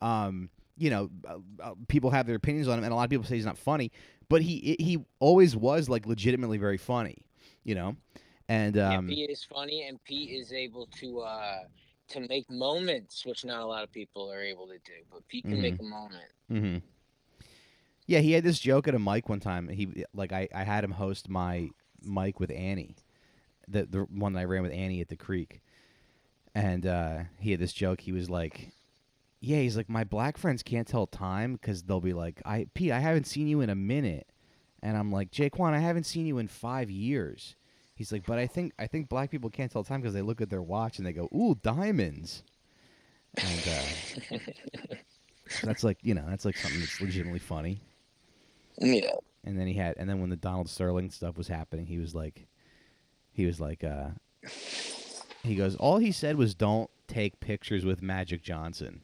Um, 0.00 0.50
you 0.76 0.90
know, 0.90 1.10
uh, 1.28 1.36
uh, 1.62 1.74
people 1.88 2.10
have 2.10 2.26
their 2.26 2.36
opinions 2.36 2.68
on 2.68 2.78
him, 2.78 2.84
and 2.84 2.92
a 2.92 2.96
lot 2.96 3.04
of 3.04 3.10
people 3.10 3.24
say 3.24 3.36
he's 3.36 3.46
not 3.46 3.58
funny. 3.58 3.92
But 4.28 4.42
he 4.42 4.76
he 4.78 5.04
always 5.20 5.56
was 5.56 5.88
like 5.88 6.06
legitimately 6.06 6.58
very 6.58 6.78
funny. 6.78 7.24
You 7.62 7.74
know, 7.74 7.96
and 8.48 8.78
um, 8.78 9.08
yeah, 9.08 9.14
Pete 9.14 9.30
is 9.30 9.44
funny, 9.44 9.86
and 9.86 10.02
Pete 10.04 10.30
is 10.30 10.52
able 10.52 10.86
to 10.98 11.20
uh 11.20 11.58
to 12.08 12.20
make 12.20 12.50
moments, 12.50 13.24
which 13.26 13.44
not 13.44 13.60
a 13.62 13.66
lot 13.66 13.84
of 13.84 13.92
people 13.92 14.30
are 14.32 14.42
able 14.42 14.66
to 14.66 14.78
do. 14.78 14.92
But 15.10 15.26
Pete 15.28 15.44
can 15.48 15.58
Mhm. 15.58 15.62
make 15.62 15.80
a 15.80 15.82
moment. 15.84 16.24
hmm 16.48 16.76
Yeah, 18.06 18.20
he 18.20 18.32
had 18.32 18.44
this 18.44 18.58
joke 18.58 18.86
at 18.86 18.94
a 18.94 18.98
mic 18.98 19.28
one 19.28 19.40
time. 19.40 19.68
He 19.68 20.04
like 20.12 20.32
I, 20.32 20.48
I 20.54 20.64
had 20.64 20.84
him 20.84 20.92
host 20.92 21.28
my 21.28 21.70
mic 22.02 22.38
with 22.38 22.50
Annie, 22.50 22.96
the 23.66 23.86
the 23.86 24.00
one 24.00 24.34
that 24.34 24.40
I 24.40 24.44
ran 24.44 24.62
with 24.62 24.72
Annie 24.72 25.00
at 25.00 25.08
the 25.08 25.16
creek, 25.16 25.62
and 26.54 26.86
uh, 26.86 27.20
he 27.38 27.50
had 27.50 27.60
this 27.60 27.72
joke. 27.72 28.00
He 28.02 28.12
was 28.12 28.28
like, 28.28 28.72
"Yeah, 29.40 29.60
he's 29.60 29.76
like 29.76 29.88
my 29.88 30.04
black 30.04 30.36
friends 30.36 30.62
can't 30.62 30.86
tell 30.86 31.06
time 31.06 31.54
because 31.54 31.82
they'll 31.84 32.00
be 32.00 32.12
like, 32.12 32.42
I 32.44 32.66
Pete, 32.74 32.92
I 32.92 33.00
haven't 33.00 33.26
seen 33.26 33.48
you 33.48 33.62
in 33.62 33.70
a 33.70 33.74
minute," 33.74 34.28
and 34.82 34.98
I'm 34.98 35.10
like, 35.10 35.30
Jaquan, 35.30 35.72
I 35.72 35.78
haven't 35.78 36.04
seen 36.04 36.26
you 36.26 36.36
in 36.38 36.48
five 36.48 36.90
years. 36.90 37.56
He's 37.94 38.10
like, 38.10 38.26
but 38.26 38.38
I 38.38 38.46
think 38.46 38.72
I 38.78 38.86
think 38.86 39.08
black 39.08 39.30
people 39.30 39.50
can't 39.50 39.70
tell 39.70 39.84
time 39.84 40.00
because 40.00 40.14
they 40.14 40.22
look 40.22 40.40
at 40.40 40.50
their 40.50 40.62
watch 40.62 40.98
and 40.98 41.06
they 41.06 41.12
go, 41.12 41.28
"Ooh, 41.34 41.56
diamonds," 41.62 42.42
and 43.36 43.68
uh, 44.32 44.38
that's 45.62 45.84
like 45.84 45.98
you 46.02 46.14
know 46.14 46.24
that's 46.28 46.44
like 46.44 46.56
something 46.56 46.80
that's 46.80 47.00
legitimately 47.00 47.38
funny. 47.38 47.80
Yeah. 48.78 49.12
And 49.44 49.58
then 49.58 49.66
he 49.66 49.74
had, 49.74 49.96
and 49.98 50.08
then 50.08 50.20
when 50.20 50.30
the 50.30 50.36
Donald 50.36 50.68
Sterling 50.68 51.10
stuff 51.10 51.36
was 51.36 51.48
happening, 51.48 51.86
he 51.86 51.98
was 51.98 52.14
like, 52.14 52.48
he 53.30 53.44
was 53.46 53.60
like, 53.60 53.84
uh, 53.84 54.08
he 55.42 55.54
goes, 55.54 55.76
all 55.76 55.98
he 55.98 56.10
said 56.10 56.36
was, 56.36 56.54
"Don't 56.54 56.90
take 57.06 57.38
pictures 57.40 57.84
with 57.84 58.02
Magic 58.02 58.42
Johnson." 58.42 59.02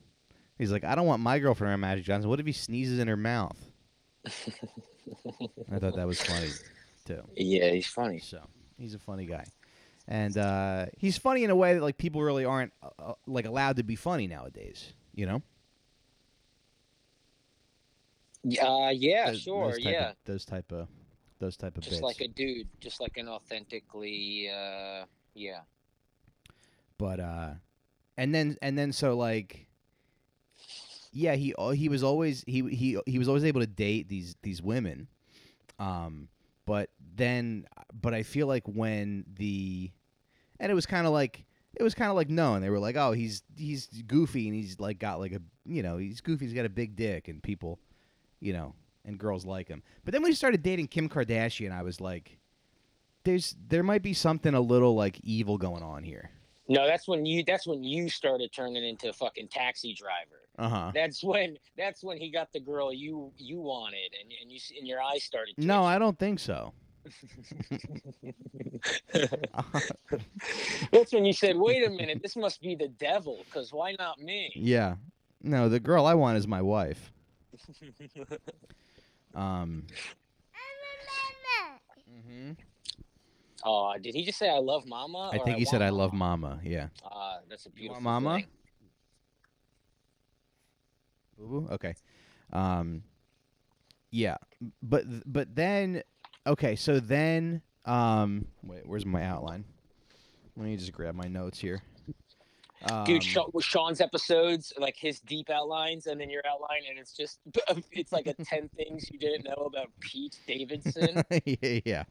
He's 0.59 0.73
like, 0.73 0.85
I 0.85 0.95
don't 0.95 1.07
want 1.07 1.23
my 1.23 1.39
girlfriend 1.39 1.71
around 1.71 1.81
Magic 1.81 2.05
Johnson. 2.05 2.29
What 2.29 2.41
if 2.41 2.47
he 2.47 2.53
sneezes 2.53 2.99
in 2.99 3.09
her 3.09 3.17
mouth? 3.17 3.57
I 4.27 5.79
thought 5.79 5.97
that 5.97 6.07
was 6.07 6.21
funny 6.21 6.51
too. 7.07 7.23
Yeah, 7.35 7.71
he's 7.71 7.87
funny. 7.87 8.19
So 8.19 8.41
he's 8.81 8.95
a 8.95 8.99
funny 8.99 9.27
guy, 9.27 9.45
and 10.09 10.37
uh, 10.37 10.87
he's 10.97 11.19
funny 11.19 11.45
in 11.45 11.51
a 11.51 11.57
way 11.57 11.75
that 11.75 11.83
like 11.83 11.99
people 11.99 12.23
really 12.23 12.45
aren't 12.45 12.73
uh, 12.83 12.89
uh, 12.99 13.15
like 13.27 13.47
allowed 13.47 13.77
to 13.77 13.83
be 13.83 13.95
funny 13.97 14.27
nowadays. 14.27 14.93
You 15.15 15.27
know? 15.27 15.43
Uh, 18.63 18.91
yeah, 18.95 19.27
Those- 19.31 19.41
sure, 19.43 19.71
those 19.73 19.79
yeah. 19.81 20.11
Of, 20.11 20.17
those 20.25 20.45
type 20.45 20.73
of, 20.73 20.89
those 21.39 21.57
type 21.57 21.77
of 21.77 21.85
Just 21.85 21.97
bits. 21.97 22.03
like 22.03 22.21
a 22.23 22.29
dude, 22.29 22.69
just 22.81 23.01
like 23.01 23.17
an 23.19 23.29
authentically, 23.29 24.49
uh, 24.49 25.05
yeah. 25.35 25.61
but 26.99 27.21
uh 27.21 27.51
and 28.17 28.35
then 28.35 28.57
and 28.63 28.77
then 28.79 28.93
so 28.93 29.17
like 29.17 29.67
yeah 31.13 31.35
he 31.35 31.55
uh, 31.55 31.71
he 31.71 31.89
was 31.89 32.03
always 32.03 32.43
he 32.47 32.63
he 32.69 32.99
he 33.07 33.19
was 33.19 33.29
always 33.29 33.45
able 33.45 33.61
to 33.61 33.67
date 33.67 34.09
these 34.09 34.37
these 34.43 34.61
women 34.61 35.07
um 35.79 36.29
but 36.67 36.91
then 37.15 37.65
but 38.01 38.15
i 38.15 38.23
feel 38.23 38.47
like 38.47 38.65
when 38.67 39.25
the 39.37 39.91
and 40.59 40.71
it 40.71 40.75
was 40.75 40.87
kind 40.87 41.07
of 41.07 41.13
like 41.13 41.45
it 41.75 41.83
was 41.83 41.95
kind 41.95 42.11
of 42.11 42.17
like 42.17 42.29
no, 42.29 42.55
and 42.55 42.65
they 42.65 42.71
were 42.71 42.79
like 42.79 42.97
oh 42.97 43.13
he's 43.13 43.43
he's 43.57 43.87
goofy 44.07 44.47
and 44.49 44.57
he's 44.57 44.79
like 44.81 44.99
got 44.99 45.21
like 45.21 45.33
a 45.33 45.41
you 45.65 45.83
know 45.83 45.97
he's 45.97 46.21
goofy 46.21 46.45
he's 46.45 46.55
got 46.55 46.67
a 46.67 46.71
big 46.71 46.97
dick 46.97 47.29
and 47.29 47.43
people 47.43 47.79
you 48.41 48.53
know 48.53 48.75
and 49.05 49.19
girls 49.19 49.47
like 49.47 49.69
him. 49.69 49.83
But 50.05 50.13
then 50.13 50.23
when 50.23 50.31
he 50.31 50.37
started 50.37 50.63
dating 50.63 50.89
kim 50.89 51.09
kardashian 51.09 51.73
i 51.73 51.83
was 51.83 52.01
like 52.01 52.39
there's 53.25 53.57
there 53.69 53.83
might 53.83 54.03
be 54.03 54.15
something 54.15 54.55
a 54.55 54.61
little 54.61 54.95
like 54.95 55.21
evil 55.23 55.59
going 55.59 55.83
on 55.83 56.03
here 56.03 56.31
No, 56.71 56.87
that's 56.87 57.09
when 57.09 57.27
you. 57.27 57.43
That's 57.45 57.67
when 57.67 57.83
you 57.83 58.09
started 58.09 58.53
turning 58.53 58.85
into 58.85 59.09
a 59.09 59.13
fucking 59.13 59.49
taxi 59.49 59.93
driver. 59.93 60.43
uh-huh 60.57 60.93
That's 60.95 61.21
when. 61.23 61.59
That's 61.77 62.05
when 62.05 62.17
he 62.17 62.31
got 62.31 62.53
the 62.53 62.61
girl 62.61 62.93
you 62.93 63.33
you 63.37 63.59
wanted, 63.59 64.15
and 64.23 64.33
and 64.41 64.53
you 64.53 64.61
and 64.79 64.87
your 64.87 65.03
eyes 65.03 65.25
started. 65.25 65.57
No, 65.59 65.83
I 65.83 65.99
don't 65.99 66.17
think 66.17 66.39
so. 66.39 66.73
That's 70.93 71.13
when 71.13 71.25
you 71.25 71.33
said, 71.33 71.57
"Wait 71.57 71.85
a 71.85 71.91
minute, 71.91 72.23
this 72.23 72.37
must 72.37 72.63
be 72.63 72.77
the 72.77 72.87
devil." 72.89 73.41
Because 73.47 73.73
why 73.73 73.97
not 73.99 74.21
me? 74.21 74.53
yeah. 74.55 74.95
No, 75.43 75.69
the 75.71 75.81
girl 75.81 76.05
I 76.07 76.15
want 76.15 76.39
is 76.39 76.47
my 76.47 76.63
wife. 76.63 77.11
Um. 79.33 79.87
mhm. 82.11 82.57
Oh, 83.65 83.95
did 84.01 84.15
he 84.15 84.25
just 84.25 84.39
say 84.39 84.49
I 84.49 84.59
love 84.59 84.87
Mama? 84.87 85.31
I 85.33 85.39
think 85.39 85.59
he 85.59 85.65
said 85.65 85.83
I 85.83 85.91
love 85.91 86.13
Mama. 86.13 86.61
Yeah. 86.65 86.89
Ah, 87.05 87.39
that's 87.49 87.67
a 87.67 87.71
beautiful 87.71 88.03
Mama? 88.03 88.43
Boo 91.39 91.47
boo. 91.47 91.69
Okay. 91.75 91.95
Um. 92.53 93.03
Yeah, 94.11 94.37
but 94.83 95.05
but 95.27 95.55
then 95.55 96.03
okay, 96.47 96.75
so 96.75 96.99
then 96.99 97.63
um 97.85 98.47
wait, 98.63 98.87
where's 98.87 99.07
my 99.07 99.25
outline? 99.25 99.65
Let 100.57 100.67
me 100.67 100.77
just 100.77 100.93
grab 100.93 101.15
my 101.15 101.29
notes 101.29 101.59
here. 101.59 101.83
Um, 102.91 103.05
Dude, 103.05 103.23
Sean's 103.23 104.01
episodes, 104.01 104.73
like 104.79 104.97
his 104.97 105.21
deep 105.21 105.51
outlines, 105.51 106.07
and 106.07 106.19
then 106.21 106.31
your 106.31 106.43
outline, 106.49 106.83
and 106.89 106.99
it's 106.99 107.13
just, 107.15 107.39
it's 107.93 108.11
like 108.11 108.27
a 108.27 108.33
10 108.33 108.71
things 108.71 109.11
you 109.11 109.19
didn't 109.19 109.45
know 109.45 109.67
about 109.67 109.89
Pete 110.01 110.39
Davidson. 110.47 111.23
yeah, 111.45 111.81
yeah. 111.85 112.05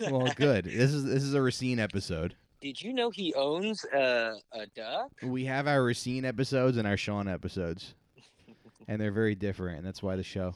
Well, 0.00 0.32
good. 0.36 0.64
This 0.64 0.92
is 0.92 1.04
this 1.04 1.22
is 1.22 1.34
a 1.34 1.42
Racine 1.42 1.78
episode. 1.78 2.34
Did 2.60 2.80
you 2.82 2.92
know 2.92 3.10
he 3.10 3.32
owns 3.34 3.84
a, 3.84 4.34
a 4.52 4.66
duck? 4.74 5.12
We 5.22 5.44
have 5.44 5.68
our 5.68 5.82
Racine 5.82 6.24
episodes 6.24 6.76
and 6.76 6.88
our 6.88 6.96
Sean 6.96 7.28
episodes, 7.28 7.94
and 8.88 9.00
they're 9.00 9.12
very 9.12 9.34
different. 9.34 9.78
And 9.78 9.86
that's 9.86 10.02
why 10.02 10.16
the 10.16 10.24
show, 10.24 10.54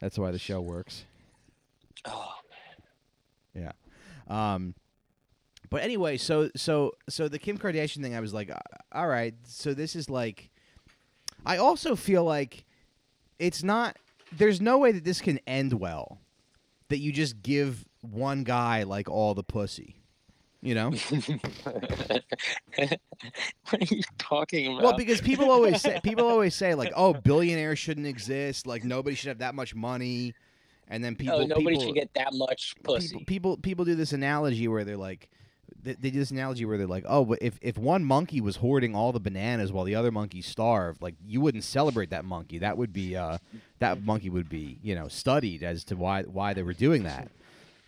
that's 0.00 0.18
why 0.18 0.30
the 0.30 0.38
show 0.38 0.60
works. 0.60 1.04
Oh, 2.04 2.34
Yeah. 3.54 3.72
Um, 4.28 4.74
but 5.70 5.82
anyway, 5.82 6.16
so 6.16 6.50
so 6.54 6.92
so 7.08 7.28
the 7.28 7.38
Kim 7.38 7.58
Kardashian 7.58 8.02
thing, 8.02 8.14
I 8.14 8.20
was 8.20 8.34
like, 8.34 8.50
uh, 8.50 8.58
all 8.92 9.08
right. 9.08 9.34
So 9.44 9.74
this 9.74 9.96
is 9.96 10.08
like, 10.08 10.50
I 11.44 11.56
also 11.56 11.96
feel 11.96 12.24
like 12.24 12.64
it's 13.38 13.62
not. 13.62 13.96
There's 14.32 14.60
no 14.60 14.78
way 14.78 14.92
that 14.92 15.04
this 15.04 15.20
can 15.20 15.40
end 15.46 15.72
well. 15.72 16.18
That 16.88 16.98
you 16.98 17.10
just 17.12 17.42
give 17.42 17.84
one 18.00 18.44
guy 18.44 18.84
like 18.84 19.08
all 19.08 19.34
the 19.34 19.42
pussy, 19.42 19.96
you 20.62 20.74
know? 20.74 20.90
what 21.14 22.22
are 23.72 23.78
you 23.80 24.02
talking 24.18 24.72
about? 24.72 24.82
Well, 24.82 24.96
because 24.96 25.20
people 25.20 25.50
always 25.50 25.80
say 25.80 26.00
people 26.04 26.26
always 26.26 26.54
say 26.54 26.74
like, 26.74 26.92
"Oh, 26.96 27.14
billionaires 27.14 27.78
shouldn't 27.78 28.06
exist. 28.06 28.66
Like 28.66 28.84
nobody 28.84 29.16
should 29.16 29.28
have 29.28 29.38
that 29.38 29.54
much 29.54 29.74
money." 29.74 30.34
And 30.88 31.02
then 31.02 31.16
people, 31.16 31.36
oh, 31.36 31.44
nobody 31.44 31.70
people, 31.70 31.86
should 31.86 31.94
get 31.94 32.14
that 32.14 32.32
much 32.32 32.74
pussy. 32.82 33.08
people, 33.08 33.26
people 33.26 33.56
people 33.56 33.84
do 33.84 33.94
this 33.94 34.12
analogy 34.12 34.68
where 34.68 34.84
they're 34.84 34.96
like, 34.96 35.28
they, 35.82 35.94
they 35.94 36.10
do 36.10 36.18
this 36.18 36.30
analogy 36.30 36.64
where 36.64 36.78
they're 36.78 36.86
like, 36.86 37.04
"Oh, 37.08 37.24
but 37.24 37.40
if 37.42 37.58
if 37.60 37.76
one 37.76 38.04
monkey 38.04 38.40
was 38.40 38.56
hoarding 38.56 38.94
all 38.94 39.12
the 39.12 39.20
bananas 39.20 39.72
while 39.72 39.84
the 39.84 39.94
other 39.94 40.12
monkey 40.12 40.42
starved, 40.42 41.02
like 41.02 41.14
you 41.26 41.40
wouldn't 41.40 41.64
celebrate 41.64 42.10
that 42.10 42.24
monkey. 42.24 42.58
That 42.58 42.76
would 42.76 42.92
be 42.92 43.16
uh, 43.16 43.38
that 43.78 44.02
monkey 44.02 44.30
would 44.30 44.48
be 44.48 44.78
you 44.82 44.94
know 44.94 45.08
studied 45.08 45.62
as 45.62 45.84
to 45.84 45.96
why 45.96 46.22
why 46.22 46.54
they 46.54 46.62
were 46.62 46.74
doing 46.74 47.02
that." 47.04 47.30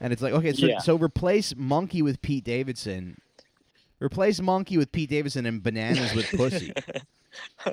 And 0.00 0.12
it's 0.12 0.22
like, 0.22 0.32
okay, 0.32 0.52
so 0.52 0.66
Yeah. 0.66 0.78
so 0.78 0.96
replace 0.96 1.54
monkey 1.56 2.02
with 2.02 2.20
Pete 2.22 2.44
Davidson 2.44 3.18
Replace 4.00 4.40
monkey 4.40 4.78
with 4.78 4.92
Pete 4.92 5.10
Davidson 5.10 5.44
and 5.44 5.60
bananas 5.60 6.14
with 6.14 6.26
pussy. 6.30 6.72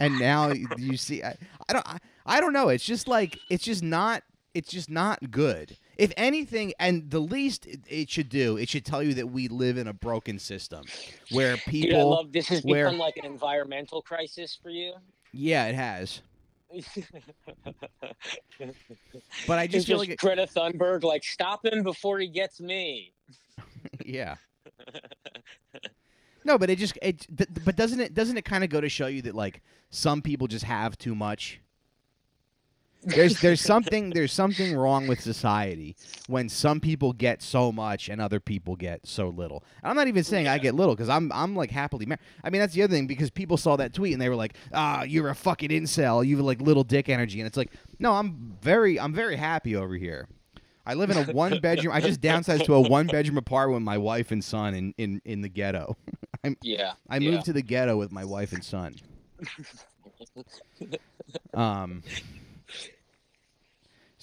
and 0.00 0.18
now 0.18 0.52
you 0.78 0.96
see 0.96 1.22
I, 1.22 1.36
I 1.68 1.72
don't 1.72 1.86
I, 1.86 1.98
I 2.24 2.40
don't 2.40 2.52
know 2.52 2.68
it's 2.68 2.84
just 2.84 3.06
like 3.08 3.38
it's 3.50 3.64
just 3.64 3.82
not 3.82 4.22
it's 4.54 4.70
just 4.70 4.88
not 4.90 5.30
good 5.30 5.76
if 5.98 6.12
anything 6.16 6.72
and 6.78 7.10
the 7.10 7.18
least 7.20 7.66
it, 7.66 7.80
it 7.88 8.10
should 8.10 8.28
do 8.28 8.56
it 8.56 8.68
should 8.68 8.84
tell 8.84 9.02
you 9.02 9.14
that 9.14 9.26
we 9.28 9.48
live 9.48 9.76
in 9.76 9.86
a 9.88 9.92
broken 9.92 10.38
system 10.38 10.84
where 11.32 11.56
people 11.58 11.90
Dude, 11.90 11.98
I 11.98 12.02
love 12.02 12.32
this 12.32 12.48
has 12.48 12.62
where- 12.62 12.86
become 12.86 12.98
like 12.98 13.16
an 13.18 13.24
environmental 13.26 14.00
crisis 14.00 14.58
for 14.62 14.70
you. 14.70 14.94
yeah 15.32 15.66
it 15.66 15.74
has 15.74 16.22
but 19.46 19.58
i 19.58 19.64
It's 19.64 19.72
just 19.72 19.86
feel 19.86 19.98
just 19.98 20.08
like 20.08 20.18
Greta 20.18 20.46
Thunberg, 20.46 21.02
like 21.02 21.24
stop 21.24 21.64
him 21.64 21.82
before 21.82 22.18
he 22.18 22.28
gets 22.28 22.60
me. 22.60 23.12
yeah 24.04 24.36
no 26.44 26.58
but 26.58 26.70
it 26.70 26.78
just 26.78 26.98
it 27.02 27.26
th- 27.36 27.50
but 27.64 27.76
doesn't 27.76 28.00
it 28.00 28.14
doesn't 28.14 28.36
it 28.36 28.44
kind 28.44 28.64
of 28.64 28.70
go 28.70 28.80
to 28.80 28.88
show 28.88 29.06
you 29.06 29.22
that 29.22 29.34
like 29.34 29.62
some 29.90 30.22
people 30.22 30.46
just 30.46 30.64
have 30.64 30.96
too 30.98 31.14
much 31.14 31.60
there's 33.04 33.40
there's 33.40 33.60
something 33.72 34.10
there's 34.10 34.32
something 34.32 34.76
wrong 34.76 35.06
with 35.06 35.20
society 35.20 35.96
when 36.28 36.48
some 36.48 36.80
people 36.80 37.12
get 37.12 37.42
so 37.42 37.72
much 37.72 38.08
and 38.08 38.20
other 38.20 38.40
people 38.40 38.76
get 38.76 39.06
so 39.06 39.28
little. 39.28 39.64
And 39.82 39.90
I'm 39.90 39.96
not 39.96 40.08
even 40.08 40.24
saying 40.24 40.48
I 40.48 40.58
get 40.58 40.74
little 40.74 40.94
because 40.94 41.08
I'm 41.08 41.30
I'm 41.32 41.56
like 41.56 41.70
happily 41.70 42.06
married. 42.06 42.20
I 42.44 42.50
mean 42.50 42.60
that's 42.60 42.74
the 42.74 42.82
other 42.82 42.94
thing 42.94 43.06
because 43.06 43.30
people 43.30 43.56
saw 43.56 43.76
that 43.76 43.92
tweet 43.94 44.12
and 44.12 44.22
they 44.22 44.28
were 44.28 44.36
like, 44.36 44.54
ah, 44.72 45.02
you're 45.02 45.28
a 45.28 45.34
fucking 45.34 45.70
incel. 45.70 46.26
You 46.26 46.36
have 46.36 46.44
like 46.46 46.60
little 46.60 46.84
dick 46.84 47.08
energy, 47.08 47.40
and 47.40 47.46
it's 47.46 47.56
like, 47.56 47.72
no, 47.98 48.12
I'm 48.12 48.56
very 48.60 48.98
I'm 48.98 49.12
very 49.14 49.36
happy 49.36 49.76
over 49.76 49.94
here. 49.96 50.28
I 50.84 50.94
live 50.94 51.10
in 51.10 51.16
a 51.16 51.32
one 51.32 51.58
bedroom. 51.62 51.94
I 51.94 52.00
just 52.00 52.20
downsized 52.20 52.64
to 52.66 52.74
a 52.74 52.80
one 52.80 53.06
bedroom 53.06 53.38
apartment 53.38 53.76
with 53.80 53.84
my 53.84 53.98
wife 53.98 54.30
and 54.30 54.42
son 54.42 54.74
in 54.74 54.94
in 54.98 55.22
in 55.24 55.40
the 55.42 55.48
ghetto. 55.48 55.96
I'm, 56.44 56.56
Yeah. 56.62 56.94
I 57.08 57.18
yeah. 57.18 57.30
moved 57.30 57.44
to 57.46 57.52
the 57.52 57.62
ghetto 57.62 57.96
with 57.96 58.10
my 58.12 58.24
wife 58.24 58.52
and 58.52 58.64
son. 58.64 58.96
um. 61.54 62.02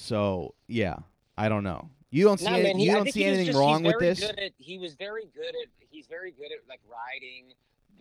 So 0.09 0.55
yeah, 0.67 0.95
I 1.37 1.49
don't 1.49 1.63
know. 1.63 1.89
You 2.09 2.23
don't 2.23 2.39
see 2.39 2.45
No, 2.45 2.53
any, 2.53 2.63
man, 2.63 2.77
he, 2.79 2.85
you 2.87 2.91
don't 2.93 3.11
see 3.13 3.23
anything 3.23 3.45
just- 3.45 3.57
wrong 3.59 3.83
with 3.83 3.99
this. 3.99 4.23
At, 4.23 4.53
he 4.57 4.79
was 4.79 4.95
very 4.95 5.25
good 5.35 5.49
at. 5.61 5.67
He's 5.91 6.07
very 6.07 6.31
good 6.31 6.51
at 6.51 6.67
like 6.67 6.81
riding. 6.89 7.53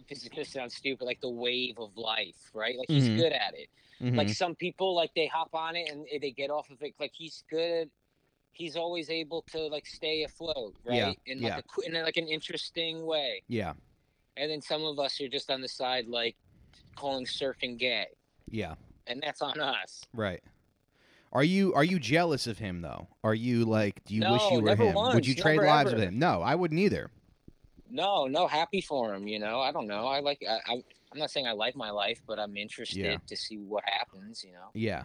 This 0.08 0.22
is 0.22 0.28
gonna 0.30 0.44
sound 0.46 0.72
stupid, 0.72 1.04
like 1.04 1.20
the 1.20 1.28
wave 1.28 1.78
of 1.78 1.94
life, 1.98 2.50
right? 2.54 2.78
Like 2.78 2.88
he's 2.88 3.08
Mhm. 3.08 3.16
good 3.18 3.32
at 3.32 3.52
it. 3.54 3.68
Mhm. 4.00 4.16
Like 4.16 4.30
some 4.30 4.54
people, 4.54 4.94
like 4.94 5.12
they 5.14 5.26
hop 5.26 5.50
on 5.54 5.76
it 5.76 5.90
and 5.90 6.06
they 6.22 6.30
get 6.30 6.50
off 6.50 6.70
of 6.70 6.80
it. 6.82 6.94
Like 6.98 7.12
he's 7.14 7.44
good. 7.50 7.82
At, 7.82 7.88
He's 8.52 8.74
always 8.76 9.08
able 9.08 9.42
to 9.52 9.58
like 9.68 9.86
stay 9.86 10.24
afloat, 10.24 10.74
right? 10.84 10.96
Yeah, 10.96 11.12
In 11.32 11.40
like 11.42 11.52
yeah. 11.52 11.92
a, 11.94 11.98
in 11.98 12.02
like 12.02 12.16
an 12.16 12.26
interesting 12.26 13.06
way. 13.06 13.42
yeah, 13.46 13.74
And 14.36 14.50
then 14.50 14.60
some 14.62 14.82
of 14.82 14.98
us 14.98 15.20
are 15.20 15.28
just 15.28 15.48
on 15.48 15.60
the 15.60 15.68
side, 15.68 16.08
like 16.08 16.34
calling 16.96 17.24
surfing 17.24 17.78
gay, 17.78 18.06
yeah, 18.50 18.74
and 19.06 19.22
that's 19.22 19.42
on 19.42 19.60
us. 19.60 20.02
right. 20.12 20.42
Are 21.32 21.44
you 21.44 21.74
are 21.74 21.84
you 21.84 21.98
jealous 21.98 22.46
of 22.46 22.58
him 22.58 22.80
though? 22.80 23.08
Are 23.22 23.34
you 23.34 23.64
like, 23.64 24.04
do 24.04 24.14
you 24.14 24.22
wish 24.30 24.42
you 24.50 24.60
were 24.60 24.74
him? 24.74 24.94
Would 24.94 25.26
you 25.26 25.34
trade 25.34 25.60
lives 25.60 25.90
ever. 25.92 26.00
with 26.00 26.08
him? 26.08 26.18
No, 26.18 26.40
I 26.42 26.54
wouldn't 26.54 26.80
either. 26.80 27.10
No, 27.90 28.26
no, 28.26 28.46
happy 28.46 28.80
for 28.80 29.14
him. 29.14 29.26
You 29.26 29.38
know, 29.38 29.60
I 29.60 29.72
don't 29.72 29.86
know. 29.86 30.06
I 30.06 30.20
like. 30.20 30.42
I, 30.48 30.58
I, 30.72 30.82
I'm 31.10 31.18
not 31.18 31.30
saying 31.30 31.46
I 31.46 31.52
like 31.52 31.74
my 31.74 31.90
life, 31.90 32.20
but 32.26 32.38
I'm 32.38 32.56
interested 32.56 32.98
Yeah. 32.98 33.16
to 33.26 33.36
see 33.36 33.56
what 33.56 33.82
happens. 33.86 34.44
You 34.44 34.52
know. 34.52 34.68
Yeah. 34.74 35.04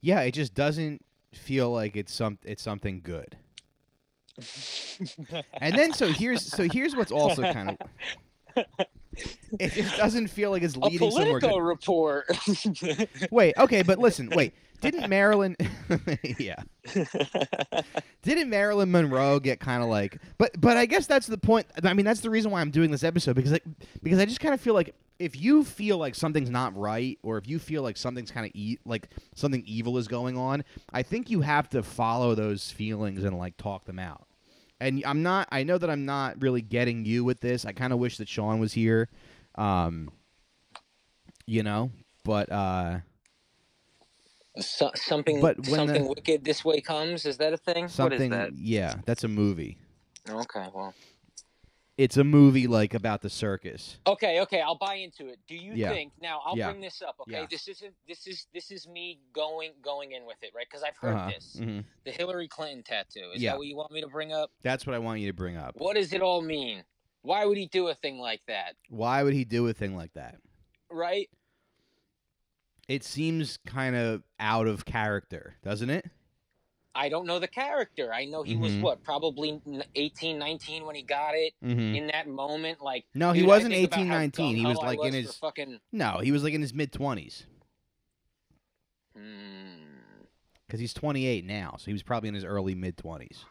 Yeah, 0.00 0.20
it 0.20 0.32
just 0.32 0.54
doesn't 0.54 1.02
feel 1.32 1.70
like 1.70 1.96
it's 1.96 2.12
some 2.12 2.38
it's 2.44 2.62
something 2.62 3.00
good. 3.02 3.36
And 5.60 5.74
then 5.76 5.92
so 5.92 6.08
here's 6.08 6.42
so 6.42 6.68
here's 6.68 6.94
what's 6.94 7.10
also 7.12 7.42
kind 7.52 7.76
of 8.56 8.64
it 9.60 9.72
just 9.72 9.96
doesn't 9.96 10.28
feel 10.28 10.50
like 10.50 10.62
it's 10.62 10.76
A 10.76 10.80
leading 10.80 11.10
somewhere 11.10 11.40
Politico 11.40 11.58
good. 11.58 11.62
report. 11.62 13.28
Wait, 13.30 13.54
okay, 13.58 13.82
but 13.82 13.98
listen, 13.98 14.30
wait. 14.30 14.54
Didn't 14.80 15.08
Marilyn 15.08 15.56
Yeah. 16.38 16.56
Didn't 18.22 18.50
Marilyn 18.50 18.90
Monroe 18.90 19.40
get 19.40 19.58
kind 19.60 19.82
of 19.82 19.88
like 19.88 20.18
But 20.36 20.60
but 20.60 20.76
I 20.76 20.84
guess 20.86 21.06
that's 21.06 21.26
the 21.26 21.38
point. 21.38 21.66
I 21.82 21.94
mean, 21.94 22.04
that's 22.04 22.20
the 22.20 22.28
reason 22.30 22.50
why 22.50 22.60
I'm 22.60 22.70
doing 22.70 22.90
this 22.90 23.02
episode 23.04 23.34
because 23.36 23.52
like 23.52 23.64
because 24.02 24.18
I 24.18 24.26
just 24.26 24.40
kind 24.40 24.52
of 24.52 24.60
feel 24.60 24.74
like 24.74 24.94
if 25.18 25.40
you 25.40 25.64
feel 25.64 25.96
like 25.96 26.14
something's 26.14 26.50
not 26.50 26.76
right 26.76 27.18
or 27.22 27.38
if 27.38 27.48
you 27.48 27.58
feel 27.58 27.82
like 27.82 27.96
something's 27.96 28.30
kind 28.30 28.44
of 28.44 28.52
e- 28.54 28.78
like 28.84 29.08
something 29.34 29.62
evil 29.66 29.96
is 29.96 30.08
going 30.08 30.36
on, 30.36 30.64
I 30.92 31.02
think 31.02 31.30
you 31.30 31.40
have 31.40 31.68
to 31.70 31.82
follow 31.82 32.34
those 32.34 32.70
feelings 32.70 33.24
and 33.24 33.38
like 33.38 33.56
talk 33.56 33.84
them 33.86 33.98
out. 33.98 34.26
And 34.80 35.02
I'm 35.06 35.22
not 35.22 35.48
I 35.50 35.62
know 35.62 35.78
that 35.78 35.88
I'm 35.88 36.04
not 36.04 36.42
really 36.42 36.60
getting 36.62 37.06
you 37.06 37.24
with 37.24 37.40
this. 37.40 37.64
I 37.64 37.72
kind 37.72 37.92
of 37.92 37.98
wish 37.98 38.18
that 38.18 38.28
Sean 38.28 38.58
was 38.60 38.72
here. 38.74 39.08
Um 39.54 40.10
you 41.46 41.62
know, 41.62 41.90
but 42.24 42.50
uh 42.50 43.00
so, 44.58 44.90
something. 44.94 45.40
But 45.40 45.64
something 45.66 46.04
the- 46.04 46.08
wicked 46.08 46.44
this 46.44 46.64
way 46.64 46.80
comes. 46.80 47.26
Is 47.26 47.38
that 47.38 47.52
a 47.52 47.56
thing? 47.56 47.88
something 47.88 48.30
What 48.30 48.50
is 48.50 48.60
yeah, 48.60 48.94
that's 49.04 49.24
a 49.24 49.28
movie. 49.28 49.78
Okay. 50.28 50.66
Well. 50.72 50.94
It's 51.96 52.16
a 52.16 52.24
movie 52.24 52.66
like 52.66 52.92
about 52.94 53.20
the 53.22 53.30
circus. 53.30 53.98
Okay. 54.06 54.40
Okay. 54.40 54.60
I'll 54.60 54.78
buy 54.78 54.94
into 54.94 55.28
it. 55.28 55.38
Do 55.48 55.54
you 55.56 55.74
Yeah. 55.74 55.90
think 55.90 56.12
now? 56.20 56.40
I'll 56.44 56.56
Yeah. 56.56 56.70
bring 56.70 56.80
this 56.80 57.02
up. 57.02 57.16
Okay. 57.20 57.32
Yeah. 57.32 57.46
This 57.48 57.68
isn't. 57.68 57.94
This 58.08 58.26
is. 58.26 58.46
This 58.52 58.70
is 58.72 58.88
me 58.88 59.20
going 59.32 59.72
going 59.82 60.12
in 60.12 60.24
with 60.26 60.38
it, 60.42 60.50
right? 60.56 60.66
Because 60.68 60.82
I've 60.82 60.96
heard 60.96 61.14
Uh-huh. 61.14 61.30
this. 61.34 61.56
mhm. 61.60 61.84
The 62.04 62.10
Hillary 62.12 62.48
Clinton 62.48 62.82
tattoo. 62.82 63.30
Is 63.34 63.42
Yeah. 63.42 63.52
that 63.52 63.58
what 63.58 63.66
you 63.68 63.76
want 63.76 63.92
me 63.92 64.00
to 64.00 64.08
bring 64.08 64.32
up? 64.32 64.50
That's 64.62 64.86
what 64.86 64.94
I 64.94 64.98
want 64.98 65.20
you 65.20 65.26
to 65.28 65.32
bring 65.32 65.56
up. 65.56 65.76
What 65.76 65.94
does 65.94 66.12
it 66.12 66.20
all 66.22 66.42
mean? 66.42 66.84
Why 67.24 67.46
would 67.46 67.56
he 67.56 67.66
do 67.66 67.88
a 67.88 67.94
thing 67.94 68.18
like 68.18 68.42
that? 68.48 68.76
Why 68.90 69.22
would 69.22 69.32
he 69.32 69.44
do 69.46 69.66
a 69.68 69.72
thing 69.72 69.96
like 69.96 70.12
that? 70.12 70.36
Right? 70.90 71.30
It 72.86 73.02
seems 73.02 73.58
kind 73.64 73.96
of 73.96 74.22
out 74.38 74.66
of 74.66 74.84
character, 74.84 75.56
doesn't 75.64 75.88
it? 75.88 76.04
I 76.94 77.08
don't 77.08 77.26
know 77.26 77.38
the 77.38 77.48
character. 77.48 78.12
I 78.12 78.26
know 78.26 78.42
he 78.42 78.56
was 78.56 78.72
Mhm. 78.72 78.82
what, 78.82 79.02
probably 79.02 79.60
n- 79.66 79.82
18, 79.94 80.38
19 80.38 80.84
when 80.84 80.94
he 80.94 81.02
got 81.02 81.34
it. 81.34 81.54
Mm-hmm. 81.64 81.94
In 81.96 82.06
that 82.08 82.28
moment, 82.28 82.82
like 82.82 83.06
No, 83.14 83.32
he 83.32 83.40
dude, 83.40 83.48
wasn't 83.48 83.72
think 83.72 83.86
about 83.88 83.98
18, 84.00 84.08
19. 84.08 84.56
He 84.56 84.66
was 84.66 84.76
like 84.76 85.02
in 85.02 85.14
his 85.14 85.34
fucking. 85.36 85.80
no, 85.92 86.18
he 86.22 86.30
was 86.30 86.44
like 86.44 86.52
in 86.52 86.60
his 86.60 86.74
mid 86.74 86.92
twenties 86.92 87.46
Hmm. 89.16 90.02
because 90.66 90.78
he's 90.78 90.92
28 90.94 91.44
now, 91.44 91.76
so 91.78 91.86
he 91.86 91.92
was 91.92 92.02
probably 92.02 92.28
in 92.28 92.34
his 92.34 92.44
early 92.44 92.74
mid 92.74 92.96
twenties. 92.96 93.44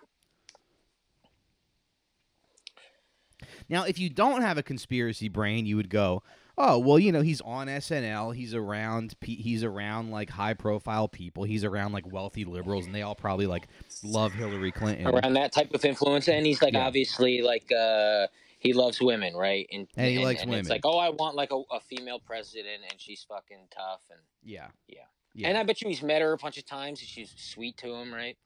Now, 3.69 3.83
if 3.83 3.99
you 3.99 4.09
don't 4.09 4.41
have 4.41 4.57
a 4.57 4.63
conspiracy 4.63 5.29
brain, 5.29 5.65
you 5.65 5.75
would 5.75 5.89
go, 5.89 6.23
"Oh, 6.57 6.77
well, 6.79 6.99
you 6.99 7.11
know, 7.11 7.21
he's 7.21 7.41
on 7.41 7.67
SNL. 7.67 8.35
He's 8.35 8.53
around. 8.53 9.19
pe- 9.19 9.35
He's 9.35 9.63
around 9.63 10.11
like 10.11 10.29
high-profile 10.29 11.07
people. 11.09 11.43
He's 11.43 11.63
around 11.63 11.91
like 11.93 12.11
wealthy 12.11 12.45
liberals, 12.45 12.85
and 12.85 12.93
they 12.93 13.01
all 13.01 13.15
probably 13.15 13.47
like 13.47 13.67
love 14.03 14.33
Hillary 14.33 14.71
Clinton." 14.71 15.07
around 15.07 15.33
that 15.33 15.51
type 15.51 15.73
of 15.73 15.83
influence, 15.85 16.27
and 16.27 16.45
he's 16.45 16.61
like 16.61 16.73
Yeah. 16.73 16.85
obviously 16.87 17.41
like 17.41 17.71
uh 17.71 18.27
he 18.59 18.71
loves 18.71 19.01
women, 19.01 19.35
right? 19.35 19.67
And 19.73 19.87
And 19.97 20.07
he 20.07 20.23
likes 20.23 20.41
women. 20.45 20.59
It's 20.61 20.69
like, 20.69 20.85
oh, 20.85 20.97
I 20.97 21.09
want 21.09 21.35
like 21.35 21.51
a, 21.51 21.61
a 21.69 21.81
female 21.81 22.19
president, 22.19 22.81
and 22.89 22.99
she's 23.01 23.25
fucking 23.27 23.67
tough, 23.75 24.01
and 24.09 24.19
Yeah. 24.43 24.67
Yeah. 24.87 25.01
Yeah. 25.35 25.49
and 25.49 25.57
I 25.57 25.63
bet 25.63 25.81
you 25.81 25.89
he's 25.89 26.01
met 26.03 26.21
her 26.21 26.31
a 26.31 26.37
bunch 26.37 26.57
of 26.57 26.65
times, 26.65 26.99
and 27.01 27.09
she's 27.09 27.33
sweet 27.35 27.75
to 27.77 27.93
him, 27.93 28.13
right? 28.13 28.37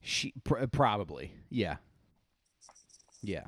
She 0.00 0.32
pr- 0.44 0.66
probably, 0.66 1.32
yeah, 1.50 1.78
yeah. 3.22 3.46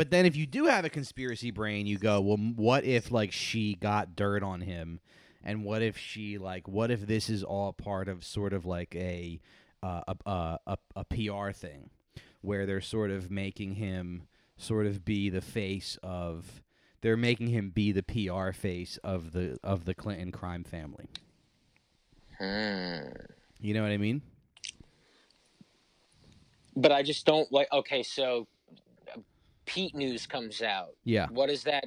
But 0.00 0.10
then 0.10 0.24
if 0.24 0.34
you 0.34 0.46
do 0.46 0.64
have 0.64 0.86
a 0.86 0.88
conspiracy 0.88 1.50
brain, 1.50 1.86
you 1.86 1.98
go, 1.98 2.22
well, 2.22 2.38
what 2.38 2.84
if 2.84 3.12
like 3.12 3.32
she 3.32 3.74
got 3.74 4.16
dirt 4.16 4.42
on 4.42 4.62
him, 4.62 4.98
and 5.44 5.62
what 5.62 5.82
if 5.82 5.98
she 5.98 6.38
like, 6.38 6.66
what 6.66 6.90
if 6.90 7.06
this 7.06 7.28
is 7.28 7.44
all 7.44 7.74
part 7.74 8.08
of 8.08 8.24
sort 8.24 8.54
of 8.54 8.64
like 8.64 8.96
a 8.96 9.38
uh, 9.82 10.00
a, 10.08 10.16
a 10.24 10.58
a 10.66 10.78
a 10.96 11.04
PR 11.04 11.50
thing, 11.50 11.90
where 12.40 12.64
they're 12.64 12.80
sort 12.80 13.10
of 13.10 13.30
making 13.30 13.74
him 13.74 14.22
sort 14.56 14.86
of 14.86 15.04
be 15.04 15.28
the 15.28 15.42
face 15.42 15.98
of, 16.02 16.62
they're 17.02 17.18
making 17.18 17.48
him 17.48 17.68
be 17.68 17.92
the 17.92 18.02
PR 18.02 18.52
face 18.52 18.98
of 19.04 19.32
the 19.32 19.58
of 19.62 19.84
the 19.84 19.92
Clinton 19.92 20.32
crime 20.32 20.64
family. 20.64 21.10
Hmm. 22.38 23.00
You 23.60 23.74
know 23.74 23.82
what 23.82 23.92
I 23.92 23.98
mean? 23.98 24.22
But 26.74 26.90
I 26.90 27.02
just 27.02 27.26
don't 27.26 27.52
like. 27.52 27.70
Okay, 27.70 28.02
so 28.02 28.46
Pete 29.70 29.94
news 29.94 30.26
comes 30.26 30.62
out. 30.62 30.96
Yeah. 31.04 31.28
What 31.30 31.48
is 31.48 31.62
that? 31.62 31.84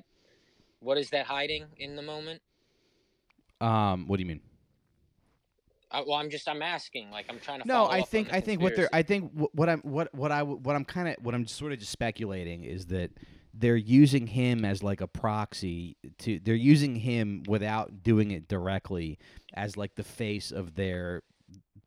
What 0.80 0.98
is 0.98 1.10
that 1.10 1.26
hiding 1.26 1.66
in 1.78 1.96
the 1.96 2.02
moment? 2.02 2.42
Um. 3.60 4.08
What 4.08 4.18
do 4.18 4.22
you 4.22 4.28
mean? 4.28 4.40
I, 5.92 6.02
well, 6.02 6.14
I'm 6.14 6.30
just 6.30 6.48
I'm 6.48 6.62
asking. 6.62 7.12
Like 7.12 7.26
I'm 7.30 7.40
trying 7.40 7.62
to. 7.62 7.68
No, 7.68 7.88
I 7.88 8.02
think 8.02 8.32
I 8.32 8.40
think 8.40 8.62
what 8.62 8.76
they're. 8.76 8.90
I 8.94 9.04
think 9.04 9.32
what 9.54 9.68
I'm 9.68 9.82
what 9.82 10.14
what 10.16 10.32
I 10.32 10.44
what 10.44 10.76
I'm 10.76 10.86
kind 10.86 11.10
of 11.10 11.16
what 11.22 11.36
I'm 11.36 11.46
sort 11.46 11.74
of 11.74 11.80
just 11.80 11.92
speculating 11.92 12.64
is 12.64 12.86
that 12.88 13.12
they're 13.54 13.76
using 13.76 14.28
him 14.28 14.64
as 14.64 14.82
like 14.82 15.02
a 15.02 15.08
proxy 15.08 15.98
to 16.20 16.40
they're 16.40 16.56
using 16.56 16.96
him 16.96 17.44
without 17.48 18.02
doing 18.02 18.32
it 18.32 18.48
directly 18.48 19.20
as 19.54 19.76
like 19.76 19.96
the 19.96 20.04
face 20.04 20.52
of 20.52 20.76
their 20.76 21.22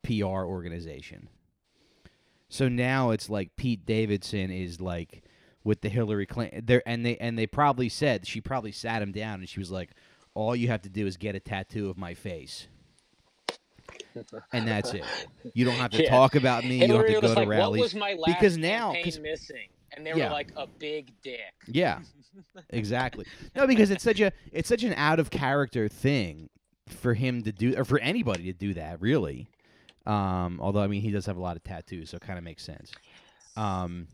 PR 0.03 0.45
organization. 0.45 1.27
So 2.49 2.69
now 2.69 3.09
it's 3.09 3.29
like 3.31 3.55
Pete 3.55 3.85
Davidson 3.85 4.51
is 4.51 4.79
like 4.79 5.23
with 5.67 5.81
the 5.81 5.89
Hillary 5.89 6.25
Clinton 6.25 6.63
there 6.65 6.81
and 6.85 7.05
they 7.05 7.17
and 7.17 7.37
they 7.37 7.45
probably 7.45 7.89
said 7.89 8.25
she 8.25 8.39
probably 8.39 8.71
sat 8.71 9.01
him 9.01 9.11
down 9.11 9.41
and 9.41 9.49
she 9.49 9.59
was 9.59 9.69
like 9.69 9.89
all 10.33 10.55
you 10.55 10.69
have 10.69 10.81
to 10.83 10.89
do 10.89 11.05
is 11.05 11.17
get 11.17 11.35
a 11.35 11.39
tattoo 11.39 11.89
of 11.89 11.97
my 11.97 12.13
face. 12.13 12.67
And 14.53 14.67
that's 14.67 14.93
it. 14.93 15.03
You 15.53 15.65
don't 15.65 15.75
have 15.75 15.91
to 15.91 16.03
Yeah. 16.03 16.09
talk 16.09 16.35
about 16.35 16.63
me. 16.63 16.81
You 16.81 16.87
don't 16.87 16.97
have 16.97 17.07
to 17.07 17.21
go 17.21 17.27
like, 17.27 17.35
to 17.35 17.39
"What 17.41 17.47
rallies. 17.47 17.81
was 17.83 17.95
my 17.95 18.13
last 18.13 18.25
Because 18.25 18.57
now- 18.57 18.93
campaign 18.93 19.21
missing?" 19.21 19.67
And 19.95 20.05
they 20.05 20.11
Yeah. 20.13 20.25
were 20.27 20.33
like, 20.33 20.51
"A 20.55 20.67
big 20.67 21.11
dick." 21.21 21.53
Yeah, 21.67 21.99
exactly. 22.69 23.25
No, 23.55 23.67
because 23.67 23.89
it's 23.91 24.03
such 24.03 24.19
a 24.19 24.31
it's 24.51 24.67
such 24.69 24.83
an 24.83 24.93
out 24.93 25.19
of 25.19 25.29
character 25.29 25.87
thing 25.87 26.49
for 26.87 27.13
him 27.13 27.43
to 27.43 27.51
do, 27.51 27.75
or 27.77 27.83
for 27.85 27.99
anybody 27.99 28.43
to 28.45 28.53
do 28.53 28.73
that, 28.75 29.01
really. 29.01 29.47
Um, 30.05 30.59
although 30.61 30.81
I 30.81 30.87
mean, 30.87 31.01
he 31.01 31.11
does 31.11 31.25
have 31.25 31.37
a 31.37 31.41
lot 31.41 31.55
of 31.57 31.63
tattoos, 31.63 32.09
so 32.11 32.17
it 32.17 32.21
kind 32.21 32.37
of 32.37 32.43
makes 32.43 32.63
sense. 32.63 32.91
Um, 33.55 34.07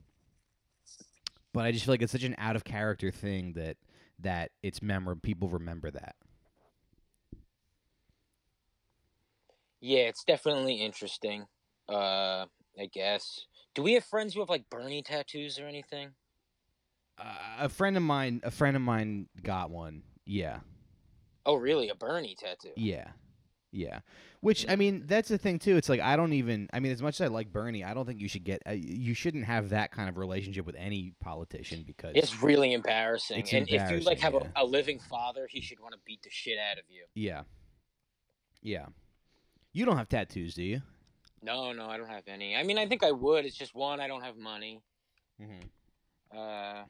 but 1.54 1.66
I 1.66 1.72
just 1.72 1.86
feel 1.86 1.94
like 1.94 2.02
it's 2.02 2.12
such 2.12 2.24
an 2.24 2.36
out 2.38 2.56
of 2.56 2.64
character 2.64 3.12
thing 3.12 3.54
that 3.54 3.78
that 4.20 4.52
it's 4.62 4.82
memorable. 4.82 5.22
People 5.22 5.50
remember 5.50 5.92
that. 5.92 6.16
Yeah, 9.82 10.04
it's 10.04 10.24
definitely 10.24 10.76
interesting. 10.76 11.46
Uh, 11.90 12.46
I 12.80 12.88
guess. 12.92 13.48
Do 13.76 13.84
we 13.84 13.94
have 13.94 14.06
friends 14.06 14.34
who 14.34 14.40
have 14.40 14.50
like 14.50 14.70
Bernie 14.70 15.02
tattoos 15.02 15.60
or 15.60 15.68
anything? 15.68 16.12
Uh, 17.18 17.36
a 17.60 17.70
friend 17.70 17.98
of 17.98 18.04
mine, 18.04 18.42
a 18.44 18.52
friend 18.52 18.76
of 18.76 18.82
mine 18.82 19.28
got 19.44 19.70
one. 19.70 20.04
Yeah, 20.26 20.60
Oh, 21.46 21.56
really? 21.56 21.90
A 21.90 21.96
Bernie 21.96 22.36
tattoo? 22.40 22.72
Yeah. 22.76 23.10
Yeah. 23.76 24.00
Which 24.42 24.66
I 24.70 24.76
mean, 24.76 25.04
that's 25.08 25.30
the 25.30 25.38
thing 25.38 25.58
too. 25.58 25.76
It's 25.78 25.90
like 25.90 26.00
I 26.00 26.16
don't 26.16 26.34
even 26.34 26.70
I 26.72 26.80
mean 26.80 26.92
as 26.92 27.02
much 27.02 27.20
as 27.20 27.22
I 27.22 27.28
like 27.34 27.52
Bernie, 27.52 27.84
I 27.84 27.94
don't 27.96 28.06
think 28.06 28.22
you 28.22 28.28
should 28.30 28.44
get 28.44 28.62
uh, 28.68 28.72
you 28.72 29.14
shouldn't 29.16 29.46
have 29.46 29.70
that 29.70 29.92
kind 29.92 30.08
of 30.10 30.18
relationship 30.18 30.66
with 30.66 30.76
any 30.78 31.14
politician 31.20 31.84
because 31.86 32.12
It's 32.16 32.42
really 32.44 32.74
embarrassing. 32.74 33.40
It's 33.40 33.52
and 33.52 33.68
if 33.68 33.90
you 33.90 34.00
like 34.02 34.20
have 34.20 34.34
embarrassing, 34.36 34.54
a, 34.56 34.64
a 34.64 34.66
living 34.66 35.00
father, 35.00 35.48
he 35.50 35.60
should 35.60 35.80
want 35.80 35.94
to 35.94 36.00
beat 36.06 36.22
the 36.22 36.30
shit 36.30 36.58
out 36.60 36.78
of 36.78 36.84
you. 36.88 37.04
yeah. 37.16 37.42
Yeah. 38.62 38.86
You 39.74 39.86
don't 39.86 39.98
have 39.98 40.08
tattoos, 40.08 40.54
do 40.54 40.64
you? 40.64 40.82
No, 41.42 41.74
no, 41.74 41.88
I 41.90 41.98
don't 41.98 42.08
have 42.08 42.24
any. 42.28 42.56
I 42.56 42.64
mean, 42.64 42.78
I 42.78 42.86
think 42.88 43.04
I 43.04 43.12
would. 43.12 43.44
It's 43.44 43.58
just 43.58 43.74
one, 43.76 44.00
I 44.00 44.08
don't 44.08 44.22
have 44.22 44.38
money. 44.38 44.82
Mhm. 45.42 45.64
Uh, 46.34 46.84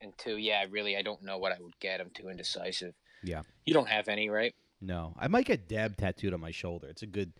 and 0.00 0.16
two, 0.16 0.36
yeah, 0.36 0.64
really, 0.70 0.96
I 0.96 1.02
don't 1.02 1.22
know 1.22 1.36
what 1.36 1.52
I 1.52 1.56
would 1.60 1.78
get. 1.80 2.00
I'm 2.00 2.10
too 2.10 2.28
indecisive. 2.28 2.94
Yeah. 3.22 3.42
You 3.64 3.74
don't 3.74 3.88
have 3.88 4.08
any, 4.08 4.30
right? 4.30 4.54
No. 4.80 5.14
I 5.18 5.28
might 5.28 5.46
get 5.46 5.68
Deb 5.68 5.96
tattooed 5.96 6.34
on 6.34 6.40
my 6.40 6.50
shoulder. 6.50 6.88
It's 6.88 7.02
a 7.02 7.06
good 7.06 7.32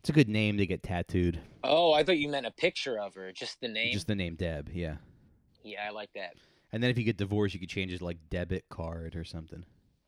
it's 0.00 0.08
a 0.08 0.12
good 0.12 0.28
name 0.28 0.56
to 0.58 0.66
get 0.66 0.82
tattooed. 0.82 1.40
Oh, 1.62 1.92
I 1.92 2.02
thought 2.04 2.18
you 2.18 2.28
meant 2.28 2.46
a 2.46 2.50
picture 2.50 2.98
of 2.98 3.14
her, 3.14 3.32
just 3.32 3.60
the 3.60 3.68
name. 3.68 3.92
Just 3.92 4.06
the 4.06 4.14
name 4.14 4.34
Deb, 4.34 4.70
yeah. 4.72 4.96
Yeah, 5.62 5.86
I 5.86 5.90
like 5.90 6.10
that. 6.14 6.34
And 6.72 6.82
then 6.82 6.90
if 6.90 6.98
you 6.98 7.04
get 7.04 7.16
divorced, 7.16 7.54
you 7.54 7.60
could 7.60 7.68
change 7.68 7.92
it 7.92 7.98
to 7.98 8.04
like 8.04 8.18
debit 8.30 8.64
card 8.70 9.16
or 9.16 9.24
something. 9.24 9.64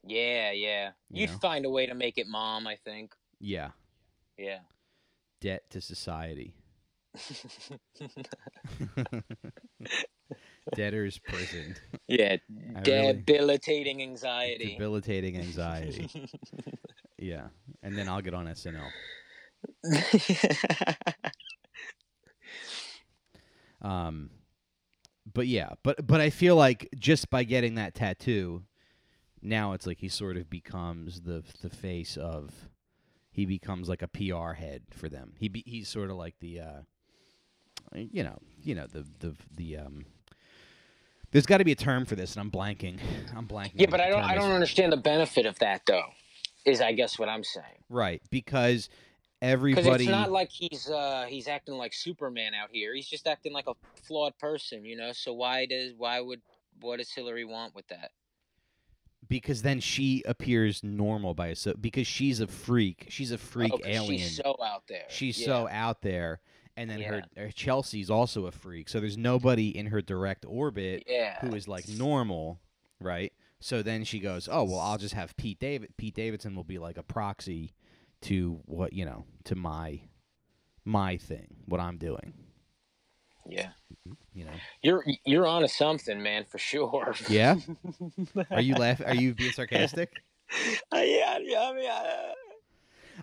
Yeah, 0.06 0.52
yeah. 0.52 0.90
You 1.10 1.22
You'd 1.22 1.30
know? 1.30 1.38
find 1.38 1.64
a 1.64 1.70
way 1.70 1.86
to 1.86 1.94
make 1.94 2.18
it 2.18 2.26
mom, 2.26 2.66
I 2.66 2.76
think. 2.76 3.14
Yeah. 3.40 3.70
Yeah. 4.38 4.60
Debt 5.40 5.68
to 5.70 5.80
society. 5.80 6.54
Debtor's 10.74 11.18
prison. 11.18 11.76
yeah, 12.08 12.36
I 12.76 12.80
really- 12.80 13.12
debilitating 13.14 14.02
anxiety. 14.02 14.72
Debilitating 14.72 15.36
anxiety. 15.38 16.08
yeah. 17.18 17.48
And 17.82 17.96
then 17.98 18.08
I'll 18.08 18.22
get 18.22 18.34
on 18.34 18.46
SNL. 18.46 18.88
Um 23.82 24.30
but 25.32 25.46
yeah, 25.46 25.70
but 25.82 26.06
but 26.06 26.20
I 26.20 26.30
feel 26.30 26.56
like 26.56 26.88
just 26.96 27.30
by 27.30 27.44
getting 27.44 27.74
that 27.76 27.94
tattoo, 27.94 28.62
now 29.40 29.72
it's 29.72 29.86
like 29.86 29.98
he 29.98 30.08
sort 30.08 30.36
of 30.36 30.48
becomes 30.48 31.22
the 31.22 31.42
the 31.62 31.70
face 31.70 32.16
of 32.16 32.68
he 33.30 33.46
becomes 33.46 33.88
like 33.88 34.02
a 34.02 34.08
PR 34.08 34.52
head 34.52 34.82
for 34.90 35.08
them. 35.08 35.34
He 35.38 35.48
be, 35.48 35.62
he's 35.66 35.88
sort 35.88 36.10
of 36.10 36.16
like 36.16 36.34
the 36.40 36.60
uh 36.60 36.80
you 37.94 38.22
know, 38.22 38.38
you 38.62 38.74
know 38.74 38.86
the 38.86 39.04
the 39.20 39.34
the 39.56 39.76
um 39.78 40.04
there's 41.30 41.46
got 41.46 41.58
to 41.58 41.64
be 41.64 41.72
a 41.72 41.76
term 41.76 42.04
for 42.04 42.14
this 42.14 42.36
and 42.36 42.40
I'm 42.42 42.50
blanking. 42.50 42.98
I'm 43.34 43.46
blanking. 43.46 43.72
yeah, 43.74 43.86
but 43.90 44.00
I 44.00 44.08
don't. 44.10 44.22
I 44.22 44.34
don't 44.34 44.52
understand 44.52 44.92
the 44.92 44.98
benefit 44.98 45.46
of 45.46 45.58
that, 45.60 45.82
though. 45.86 46.04
Is 46.64 46.80
I 46.80 46.92
guess 46.92 47.18
what 47.18 47.28
I'm 47.28 47.42
saying. 47.42 47.82
Right, 47.88 48.22
because 48.30 48.88
Because 49.40 49.50
everybody 49.50 50.04
it's 50.04 50.10
not 50.10 50.30
like 50.30 50.50
he's 50.50 50.88
uh 50.88 51.26
he's 51.28 51.48
acting 51.48 51.74
like 51.74 51.92
Superman 51.92 52.52
out 52.54 52.68
here. 52.70 52.94
He's 52.94 53.08
just 53.08 53.26
acting 53.26 53.52
like 53.52 53.66
a 53.66 53.74
flawed 54.04 54.38
person, 54.38 54.84
you 54.84 54.96
know. 54.96 55.12
So 55.12 55.32
why 55.32 55.66
does 55.66 55.92
why 55.96 56.20
would 56.20 56.40
what 56.80 56.98
does 56.98 57.10
Hillary 57.12 57.44
want 57.44 57.74
with 57.74 57.88
that? 57.88 58.10
because 59.28 59.62
then 59.62 59.80
she 59.80 60.22
appears 60.26 60.82
normal 60.82 61.32
by 61.32 61.54
so 61.54 61.72
because 61.80 62.06
she's 62.06 62.40
a 62.40 62.46
freak. 62.46 63.06
She's 63.08 63.32
a 63.32 63.38
freak 63.38 63.72
Oh, 63.72 63.80
alien. 63.84 64.18
She's 64.20 64.36
so 64.36 64.56
out 64.62 64.82
there. 64.88 65.04
She's 65.08 65.40
Yeah. 65.40 65.46
so 65.46 65.68
out 65.70 66.02
there, 66.02 66.40
and 66.76 66.90
then 66.90 67.02
her, 67.02 67.22
her 67.36 67.50
Chelsea's 67.50 68.10
also 68.10 68.46
a 68.46 68.52
freak. 68.52 68.88
So 68.88 69.00
there's 69.00 69.18
nobody 69.18 69.76
in 69.76 69.86
her 69.86 70.00
direct 70.00 70.44
orbit 70.46 71.04
yeah. 71.06 71.38
who 71.40 71.54
is 71.54 71.68
like 71.68 71.88
normal, 71.88 72.60
right? 73.00 73.32
So 73.60 73.82
then 73.82 74.04
she 74.04 74.18
goes, 74.18 74.48
"Oh 74.50 74.64
well, 74.64 74.80
I'll 74.80 74.98
just 74.98 75.14
have 75.14 75.36
Pete 75.36 75.58
David. 75.58 75.96
Pete 75.96 76.14
Davidson 76.14 76.54
will 76.54 76.64
be 76.64 76.78
like 76.78 76.98
a 76.98 77.02
proxy 77.02 77.74
to 78.22 78.60
what 78.66 78.92
you 78.92 79.04
know 79.04 79.24
to 79.44 79.54
my 79.54 80.00
my 80.84 81.16
thing, 81.16 81.56
what 81.66 81.80
I'm 81.80 81.98
doing. 81.98 82.32
Yeah. 83.48 83.70
You 84.34 84.44
know? 84.44 84.52
You're 84.82 85.04
you're 85.24 85.46
on 85.46 85.56
onto 85.56 85.68
something, 85.68 86.22
man, 86.22 86.44
for 86.48 86.58
sure. 86.58 87.14
Yeah. 87.28 87.56
Are 88.50 88.60
you 88.60 88.74
laughing? 88.74 89.06
Are 89.06 89.14
you 89.14 89.34
being 89.34 89.52
sarcastic? 89.52 90.10
Uh, 90.94 90.98
yeah, 90.98 91.38
yeah, 91.40 91.60
I 91.62 91.72
mean, 91.74 91.90
uh, 91.90 92.32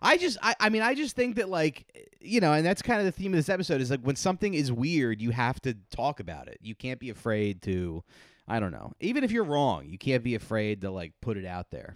I 0.02 0.18
just, 0.18 0.38
I, 0.42 0.56
I 0.60 0.70
mean, 0.70 0.82
I 0.82 0.94
just 0.96 1.16
think 1.16 1.36
that 1.38 1.50
like, 1.50 1.86
you 2.20 2.40
know, 2.40 2.54
and 2.54 2.66
that's 2.66 2.82
kind 2.82 3.00
of 3.00 3.06
the 3.06 3.12
theme 3.12 3.34
of 3.34 3.38
this 3.38 3.50
episode 3.50 3.82
is 3.82 3.90
like 3.92 4.02
when 4.02 4.16
something 4.16 4.54
is 4.54 4.72
weird, 4.72 5.22
you 5.22 5.32
have 5.32 5.60
to 5.62 5.76
talk 5.96 6.20
about 6.20 6.48
it. 6.48 6.60
You 6.62 6.76
can't 6.76 7.00
be 7.00 7.10
afraid 7.10 7.62
to, 7.64 8.04
I 8.48 8.60
don't 8.60 8.72
know, 8.72 8.94
even 9.00 9.24
if 9.24 9.32
you're 9.32 9.44
wrong, 9.44 9.88
you 9.88 9.98
can't 9.98 10.24
be 10.24 10.36
afraid 10.36 10.82
to 10.82 10.92
like 10.92 11.14
put 11.22 11.38
it 11.38 11.46
out 11.46 11.72
there. 11.72 11.96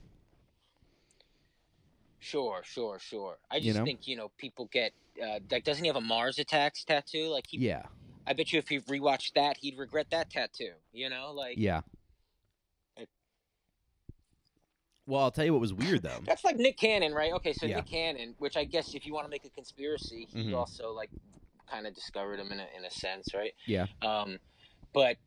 Sure, 2.19 2.61
sure, 2.63 2.99
sure. 2.99 3.37
I 3.51 3.57
You 3.57 3.63
just 3.63 3.79
know? 3.79 3.85
think 3.85 4.07
you 4.07 4.15
know 4.15 4.31
people 4.37 4.69
get 4.71 4.93
uh, 5.21 5.39
like 5.51 5.65
doesn't 5.65 5.83
he 5.83 5.87
have 5.87 5.97
a 5.97 6.01
Mars 6.01 6.39
attacks 6.39 6.85
tattoo? 6.85 7.27
Like 7.27 7.45
he, 7.49 7.57
Yeah, 7.57 7.83
I 8.25 8.31
bet 8.31 8.53
you 8.53 8.59
if 8.59 8.69
he 8.69 8.79
rewatched 8.79 9.33
that, 9.33 9.57
he'd 9.57 9.77
regret 9.77 10.07
that 10.11 10.29
tattoo. 10.29 10.71
You 10.93 11.09
know, 11.09 11.33
like 11.33 11.55
yeah. 11.57 11.81
It- 12.95 13.09
Well, 15.05 15.21
I'll 15.21 15.31
tell 15.31 15.43
you 15.45 15.51
what 15.53 15.59
was 15.61 15.73
weird 15.73 16.01
though. 16.03 16.19
that's 16.25 16.43
like 16.43 16.55
Nick 16.57 16.77
Cannon, 16.77 17.13
right? 17.13 17.33
Okay, 17.33 17.53
so 17.53 17.65
Yeah. 17.65 17.77
Nick 17.77 17.87
Cannon, 17.87 18.35
which 18.39 18.55
I 18.55 18.63
guess 18.63 18.93
if 18.93 19.05
you 19.05 19.13
want 19.13 19.25
to 19.25 19.29
make 19.29 19.43
a 19.45 19.49
conspiracy, 19.49 20.27
he 20.31 20.45
Mhm. 20.51 20.55
also 20.55 20.93
like 20.93 21.09
kind 21.69 21.85
of 21.87 21.93
discovered 21.93 22.39
him 22.39 22.51
in 22.51 22.59
a 22.59 22.67
in 22.77 22.85
a 22.85 22.91
sense, 22.91 23.33
right? 23.33 23.53
Yeah. 23.65 23.87
Um, 24.01 24.39
but 24.93 25.17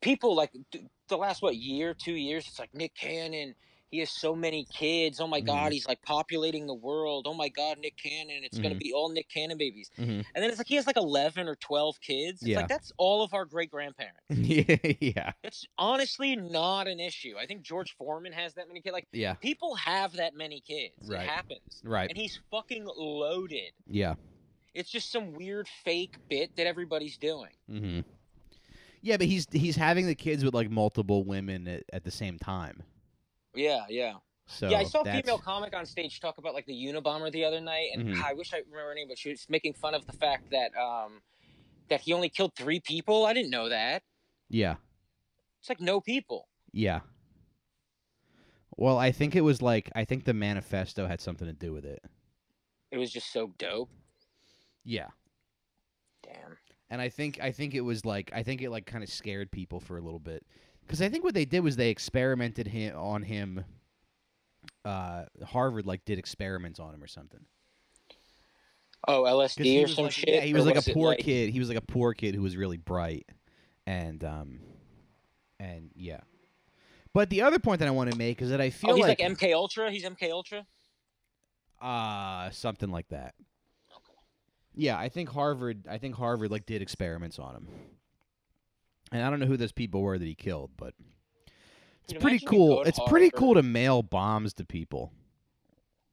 people 0.00 0.34
like 0.34 0.52
th- 0.70 0.84
the 1.08 1.16
last 1.16 1.40
what 1.42 1.56
year, 1.56 1.94
two 1.94 2.12
years, 2.14 2.46
it's 2.48 2.58
like 2.58 2.74
Nick 2.74 2.94
Cannon. 2.94 3.54
He 3.92 3.98
has 3.98 4.10
so 4.10 4.34
many 4.34 4.64
kids. 4.72 5.20
Oh 5.20 5.26
my 5.26 5.42
Mhm. 5.42 5.46
God, 5.46 5.72
he's 5.72 5.86
like 5.86 6.00
populating 6.00 6.66
the 6.66 6.72
world. 6.74 7.26
Oh 7.28 7.34
my 7.34 7.50
God, 7.50 7.78
Nick 7.78 7.98
Cannon. 7.98 8.42
It's 8.42 8.58
gonna 8.58 8.74
Mhm. 8.74 8.78
be 8.80 8.92
all 8.94 9.10
Nick 9.10 9.28
Cannon 9.28 9.58
babies. 9.58 9.90
Mhm. 9.98 10.24
And 10.34 10.42
then 10.42 10.44
it's 10.48 10.56
like 10.56 10.66
he 10.66 10.76
has 10.76 10.86
like 10.86 10.96
eleven 10.96 11.46
or 11.46 11.56
twelve 11.56 12.00
kids. 12.00 12.40
It's 12.40 12.48
Yeah. 12.48 12.56
like 12.60 12.68
that's 12.68 12.90
all 12.96 13.22
of 13.22 13.34
our 13.34 13.44
great 13.44 13.70
grandparents. 13.70 14.18
yeah, 14.30 14.76
yeah, 15.00 15.32
It's 15.44 15.66
honestly 15.76 16.34
not 16.36 16.88
an 16.88 17.00
issue. 17.00 17.34
I 17.38 17.44
think 17.44 17.60
George 17.60 17.92
Foreman 17.96 18.32
has 18.32 18.54
that 18.54 18.66
many 18.66 18.80
kids. 18.80 18.94
Like 18.94 19.08
yeah. 19.12 19.34
people 19.34 19.74
have 19.74 20.14
that 20.14 20.34
many 20.34 20.60
kids. 20.60 20.94
Right. 21.06 21.24
It 21.24 21.28
happens. 21.28 21.82
Right. 21.84 22.08
And 22.08 22.16
he's 22.16 22.40
fucking 22.50 22.86
loaded. 22.86 23.72
Yeah. 23.86 24.14
It's 24.72 24.88
just 24.90 25.10
some 25.12 25.34
weird 25.34 25.68
fake 25.68 26.16
bit 26.30 26.56
that 26.56 26.66
everybody's 26.66 27.18
doing. 27.18 27.52
Mm-hmm. 27.70 28.00
Yeah, 29.02 29.18
but 29.18 29.26
he's 29.26 29.46
he's 29.52 29.76
having 29.76 30.06
the 30.06 30.14
kids 30.14 30.44
with 30.46 30.54
like 30.54 30.70
multiple 30.70 31.24
women 31.24 31.68
at, 31.68 31.82
at 31.92 32.04
the 32.04 32.10
same 32.10 32.38
time. 32.38 32.84
Yeah, 33.54 33.84
yeah. 33.88 34.14
So 34.46 34.68
yeah, 34.68 34.78
I 34.78 34.84
saw 34.84 35.00
a 35.00 35.04
that's- 35.04 35.22
female 35.24 35.38
comic 35.38 35.74
on 35.74 35.86
stage 35.86 36.20
talk 36.20 36.38
about 36.38 36.52
like 36.54 36.66
the 36.66 36.74
Unabomber 36.74 37.30
the 37.30 37.44
other 37.44 37.60
night, 37.60 37.90
and 37.94 38.08
Mhm. 38.08 38.22
I 38.22 38.32
wish 38.34 38.52
I 38.52 38.58
remember 38.58 38.88
her 38.88 38.94
name, 38.94 39.08
but 39.08 39.18
she 39.18 39.30
was 39.30 39.46
making 39.48 39.74
fun 39.74 39.94
of 39.94 40.04
the 40.06 40.12
fact 40.12 40.50
that 40.50 40.76
um 40.76 41.22
that 41.88 42.00
he 42.00 42.12
only 42.12 42.28
killed 42.28 42.54
three 42.54 42.80
people. 42.80 43.24
I 43.26 43.32
didn't 43.34 43.50
know 43.50 43.68
that. 43.68 44.02
Yeah, 44.48 44.76
It's 45.60 45.68
like 45.68 45.80
no 45.80 46.00
people. 46.00 46.48
yeah. 46.72 47.00
Well, 48.76 48.98
I 48.98 49.12
think 49.12 49.36
it 49.36 49.42
was 49.42 49.60
like 49.62 49.90
I 49.94 50.04
think 50.04 50.24
the 50.24 50.34
manifesto 50.34 51.06
had 51.06 51.20
something 51.20 51.46
to 51.46 51.52
do 51.52 51.72
with 51.72 51.84
it. 51.84 52.02
It 52.90 52.98
was 52.98 53.12
just 53.12 53.32
so 53.32 53.48
dope. 53.58 53.90
Yeah. 54.84 55.08
Damn. 56.22 56.56
And 56.90 57.00
I 57.00 57.08
think 57.08 57.38
I 57.40 57.52
think 57.52 57.74
it 57.74 57.80
was 57.82 58.04
like 58.04 58.30
I 58.34 58.42
think 58.42 58.62
it 58.62 58.70
like 58.70 58.86
kind 58.86 59.04
of 59.04 59.10
scared 59.10 59.50
people 59.50 59.78
for 59.80 59.96
a 59.98 60.00
little 60.00 60.18
bit 60.18 60.44
because 60.86 61.02
I 61.02 61.08
think 61.08 61.24
what 61.24 61.34
they 61.34 61.44
did 61.44 61.60
was 61.60 61.76
they 61.76 61.90
experimented 61.90 62.66
him 62.66 62.96
on 62.96 63.22
him. 63.22 63.64
Uh, 64.84 65.24
Harvard 65.44 65.86
like 65.86 66.04
did 66.04 66.18
experiments 66.18 66.80
on 66.80 66.94
him 66.94 67.02
or 67.02 67.06
something. 67.06 67.40
Oh, 69.08 69.22
LSD 69.22 69.84
or 69.84 69.88
some 69.88 70.04
like, 70.04 70.12
shit. 70.12 70.28
Yeah, 70.28 70.40
he 70.42 70.54
was 70.54 70.64
like 70.64 70.76
was 70.76 70.86
a 70.86 70.92
poor 70.92 71.14
kid. 71.14 71.50
He 71.50 71.58
was 71.58 71.68
like 71.68 71.78
a 71.78 71.82
poor 71.82 72.14
kid 72.14 72.34
who 72.34 72.42
was 72.42 72.56
really 72.56 72.76
bright, 72.76 73.26
and 73.86 74.22
um, 74.22 74.60
and 75.58 75.90
yeah. 75.94 76.20
But 77.12 77.28
the 77.28 77.42
other 77.42 77.58
point 77.58 77.80
that 77.80 77.88
I 77.88 77.90
want 77.90 78.10
to 78.10 78.16
make 78.16 78.40
is 78.40 78.50
that 78.50 78.60
I 78.60 78.70
feel 78.70 78.92
Oh, 78.92 78.94
he's 78.94 79.04
like, 79.04 79.20
like, 79.20 79.38
MK 79.38 79.52
Ultra. 79.54 79.90
He's 79.90 80.04
MK 80.04 80.30
Ultra. 80.30 80.66
uh 81.80 82.50
something 82.50 82.90
like 82.90 83.08
that. 83.08 83.34
Okay. 83.92 84.18
Yeah, 84.74 84.98
I 84.98 85.08
think 85.08 85.30
Harvard. 85.30 85.86
I 85.88 85.98
think 85.98 86.14
Harvard 86.14 86.50
like 86.50 86.64
did 86.64 86.80
experiments 86.80 87.38
on 87.40 87.56
him, 87.56 87.68
and 89.12 89.22
I 89.22 89.30
don't 89.30 89.38
know 89.40 89.46
who 89.46 89.56
those 89.56 89.72
people 89.72 90.02
were 90.02 90.18
that 90.18 90.24
he 90.24 90.34
killed, 90.34 90.70
but 90.76 90.94
it's 92.08 92.20
pretty 92.20 92.40
cool. 92.40 92.82
It's 92.82 92.98
pretty 93.06 93.30
cool 93.30 93.54
to 93.54 93.62
mail 93.62 94.02
bombs 94.02 94.52
to 94.54 94.64
people. 94.64 95.12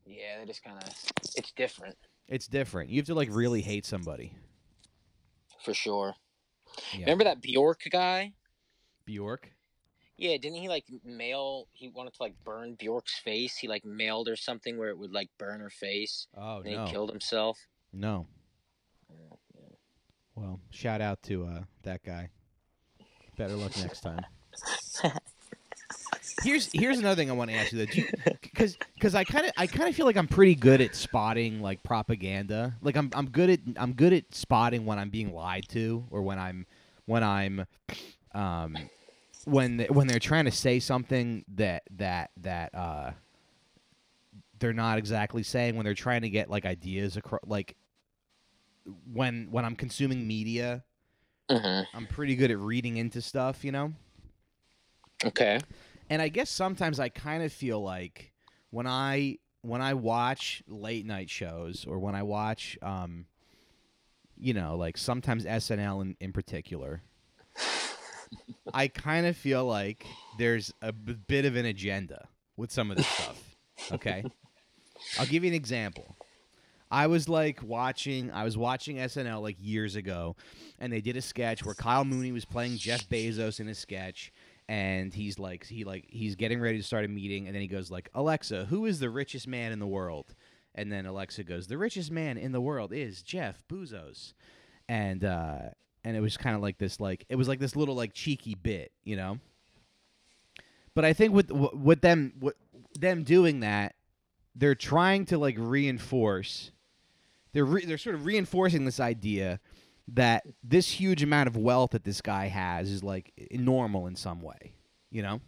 Yeah, 0.05 0.39
that 0.39 0.49
is 0.49 0.59
kind 0.59 0.77
of. 0.77 0.89
It's 1.35 1.51
different 1.51 1.95
It's 2.27 2.47
different. 2.47 2.89
You 2.89 2.97
have 2.99 3.05
to 3.07 3.13
like 3.13 3.29
really 3.31 3.61
hate 3.61 3.85
somebody. 3.85 4.33
for 5.63 5.73
sure. 5.73 6.13
Yeah. 6.93 7.01
Remember 7.01 7.23
that 7.25 7.41
Bjork 7.41 7.81
guy? 7.91 8.33
Bjork. 9.05 9.51
Yeah, 10.17 10.37
didn't 10.37 10.57
he 10.57 10.67
like 10.67 10.85
mail? 11.05 11.67
He 11.73 11.87
wanted 11.87 12.13
to 12.15 12.21
like 12.23 12.33
burn 12.43 12.75
Bjork's 12.75 13.17
face. 13.19 13.55
He 13.57 13.67
like 13.67 13.85
mailed 13.85 14.27
her 14.27 14.35
something 14.35 14.77
where 14.77 14.89
it 14.89 14.97
would 14.97 15.11
like 15.13 15.29
burn 15.37 15.59
her 15.61 15.69
face, 15.69 16.27
Oh 16.37 16.57
and 16.61 16.73
no, 16.75 16.85
he 16.85 16.91
killed 16.91 17.09
himself. 17.09 17.57
no. 17.93 18.27
Well, 20.35 20.59
shout 20.69 21.01
out 21.01 21.21
to 21.23 21.45
uh, 21.45 21.61
that 21.83 22.01
guy. 22.03 22.29
Better 23.39 23.55
luck 23.55 23.71
next 23.77 24.01
time. 24.01 24.19
Here's 26.43 26.69
here's 26.73 26.99
another 26.99 27.15
thing 27.15 27.29
I 27.29 27.33
want 27.33 27.49
to 27.49 27.55
ask 27.55 27.73
you 27.73 27.85
though, 27.85 28.33
because 28.41 28.77
because 28.95 29.15
I 29.15 29.23
kind 29.25 29.45
of 29.45 29.51
I 29.57 29.67
kind 29.67 29.89
of 29.89 29.95
feel 29.95 30.05
like 30.05 30.15
I'm 30.15 30.27
pretty 30.27 30.55
good 30.55 30.79
at 30.79 30.95
spotting 30.95 31.61
like 31.61 31.83
propaganda. 31.83 32.75
Like 32.81 32.95
I'm 32.95 33.09
I'm 33.13 33.29
good 33.29 33.49
at 33.49 33.59
I'm 33.77 33.93
good 33.93 34.13
at 34.13 34.33
spotting 34.33 34.85
when 34.85 34.99
I'm 34.99 35.09
being 35.09 35.33
lied 35.33 35.67
to 35.69 36.05
or 36.11 36.21
when 36.21 36.39
I'm 36.39 36.65
when 37.05 37.23
I'm 37.23 37.65
um 38.33 38.77
when 39.45 39.77
they, 39.77 39.87
when 39.87 40.07
they're 40.07 40.19
trying 40.19 40.45
to 40.45 40.51
say 40.51 40.79
something 40.79 41.43
that 41.55 41.83
that 41.97 42.31
that 42.37 42.73
uh 42.75 43.11
they're 44.59 44.71
not 44.73 44.97
exactly 44.97 45.43
saying 45.43 45.75
when 45.75 45.83
they're 45.85 45.93
trying 45.93 46.21
to 46.21 46.29
get 46.29 46.49
like 46.49 46.65
ideas 46.65 47.17
across 47.17 47.41
like 47.45 47.75
when 49.11 49.47
when 49.51 49.65
I'm 49.65 49.75
consuming 49.75 50.25
media, 50.27 50.83
hmm 51.49 51.81
I'm 51.93 52.05
pretty 52.07 52.35
good 52.35 52.51
at 52.51 52.59
reading 52.59 52.97
into 52.97 53.21
stuff, 53.21 53.63
you 53.63 53.71
know? 53.71 53.93
Okay. 55.25 55.59
And 56.09 56.21
I 56.21 56.29
guess 56.29 56.49
sometimes 56.49 56.99
I 56.99 57.09
kind 57.09 57.43
of 57.43 57.51
feel 57.51 57.81
like 57.81 58.31
when 58.71 58.87
I 58.87 59.37
when 59.61 59.81
I 59.81 59.93
watch 59.93 60.63
late 60.67 61.05
night 61.05 61.29
shows 61.29 61.85
or 61.87 61.99
when 61.99 62.15
I 62.15 62.23
watch 62.23 62.77
um 62.81 63.25
you 64.41 64.53
know, 64.53 64.77
like 64.77 64.97
sometimes 64.97 65.45
SNL 65.45 66.01
in, 66.01 66.15
in 66.21 66.31
particular, 66.31 67.01
I 68.73 68.87
kind 68.87 69.25
of 69.25 69.35
feel 69.35 69.65
like 69.65 70.05
there's 70.37 70.73
a 70.81 70.93
b- 70.93 71.17
bit 71.27 71.43
of 71.45 71.57
an 71.57 71.65
agenda 71.65 72.29
with 72.55 72.71
some 72.71 72.89
of 72.89 72.97
this 72.97 73.07
stuff. 73.07 73.57
Okay? 73.91 74.23
I'll 75.19 75.25
give 75.25 75.43
you 75.43 75.49
an 75.49 75.55
example. 75.55 76.15
I 76.91 77.07
was 77.07 77.29
like 77.29 77.61
watching 77.61 78.31
I 78.31 78.43
was 78.43 78.57
watching 78.57 78.97
SNL 78.97 79.41
like 79.41 79.57
years 79.59 79.95
ago 79.95 80.35
and 80.79 80.91
they 80.91 81.01
did 81.01 81.17
a 81.17 81.21
sketch 81.21 81.63
where 81.63 81.75
Kyle 81.75 82.03
Mooney 82.03 82.31
was 82.31 82.45
playing 82.45 82.77
Jeff 82.77 83.07
Bezos 83.09 83.59
in 83.59 83.67
a 83.67 83.75
sketch 83.75 84.31
and 84.67 85.13
he's 85.13 85.37
like 85.37 85.65
he 85.65 85.83
like 85.83 86.05
he's 86.09 86.35
getting 86.35 86.59
ready 86.59 86.77
to 86.77 86.83
start 86.83 87.05
a 87.05 87.07
meeting 87.07 87.45
and 87.45 87.55
then 87.55 87.61
he 87.61 87.67
goes 87.67 87.91
like 87.91 88.09
Alexa, 88.15 88.65
who 88.65 88.85
is 88.85 88.99
the 88.99 89.09
richest 89.09 89.47
man 89.47 89.71
in 89.71 89.79
the 89.79 89.87
world? 89.87 90.33
And 90.75 90.91
then 90.91 91.05
Alexa 91.05 91.43
goes, 91.43 91.67
"The 91.67 91.77
richest 91.77 92.11
man 92.11 92.37
in 92.37 92.51
the 92.51 92.61
world 92.61 92.93
is 92.93 93.21
Jeff 93.23 93.63
Bezos." 93.67 94.33
And 94.87 95.23
uh 95.23 95.59
and 96.03 96.15
it 96.15 96.21
was 96.21 96.37
kind 96.37 96.55
of 96.55 96.61
like 96.61 96.77
this 96.77 96.99
like 96.99 97.25
it 97.29 97.35
was 97.35 97.47
like 97.47 97.59
this 97.59 97.75
little 97.75 97.95
like 97.95 98.13
cheeky 98.13 98.55
bit, 98.55 98.91
you 99.03 99.15
know? 99.15 99.39
But 100.95 101.05
I 101.05 101.13
think 101.13 101.33
with 101.33 101.51
with 101.51 102.01
them 102.01 102.33
with 102.39 102.55
them 102.99 103.23
doing 103.23 103.59
that, 103.59 103.95
they're 104.55 104.75
trying 104.75 105.25
to 105.25 105.37
like 105.37 105.55
reinforce 105.57 106.71
they're 107.53 107.65
re- 107.65 107.85
they're 107.85 107.97
sort 107.97 108.15
of 108.15 108.25
reinforcing 108.25 108.85
this 108.85 108.99
idea 108.99 109.59
that 110.07 110.43
this 110.63 110.89
huge 110.89 111.21
amount 111.21 111.47
of 111.47 111.55
wealth 111.55 111.91
that 111.91 112.03
this 112.03 112.21
guy 112.21 112.47
has 112.47 112.89
is 112.89 113.03
like 113.03 113.31
normal 113.51 114.07
in 114.07 114.15
some 114.15 114.41
way, 114.41 114.73
you 115.11 115.21
know? 115.21 115.41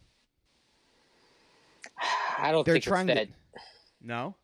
I 2.37 2.51
don't 2.51 2.65
They're 2.65 2.75
think 2.75 2.83
trying 2.83 3.07
it's 3.09 3.31
to. 3.31 3.61
No? 4.01 4.35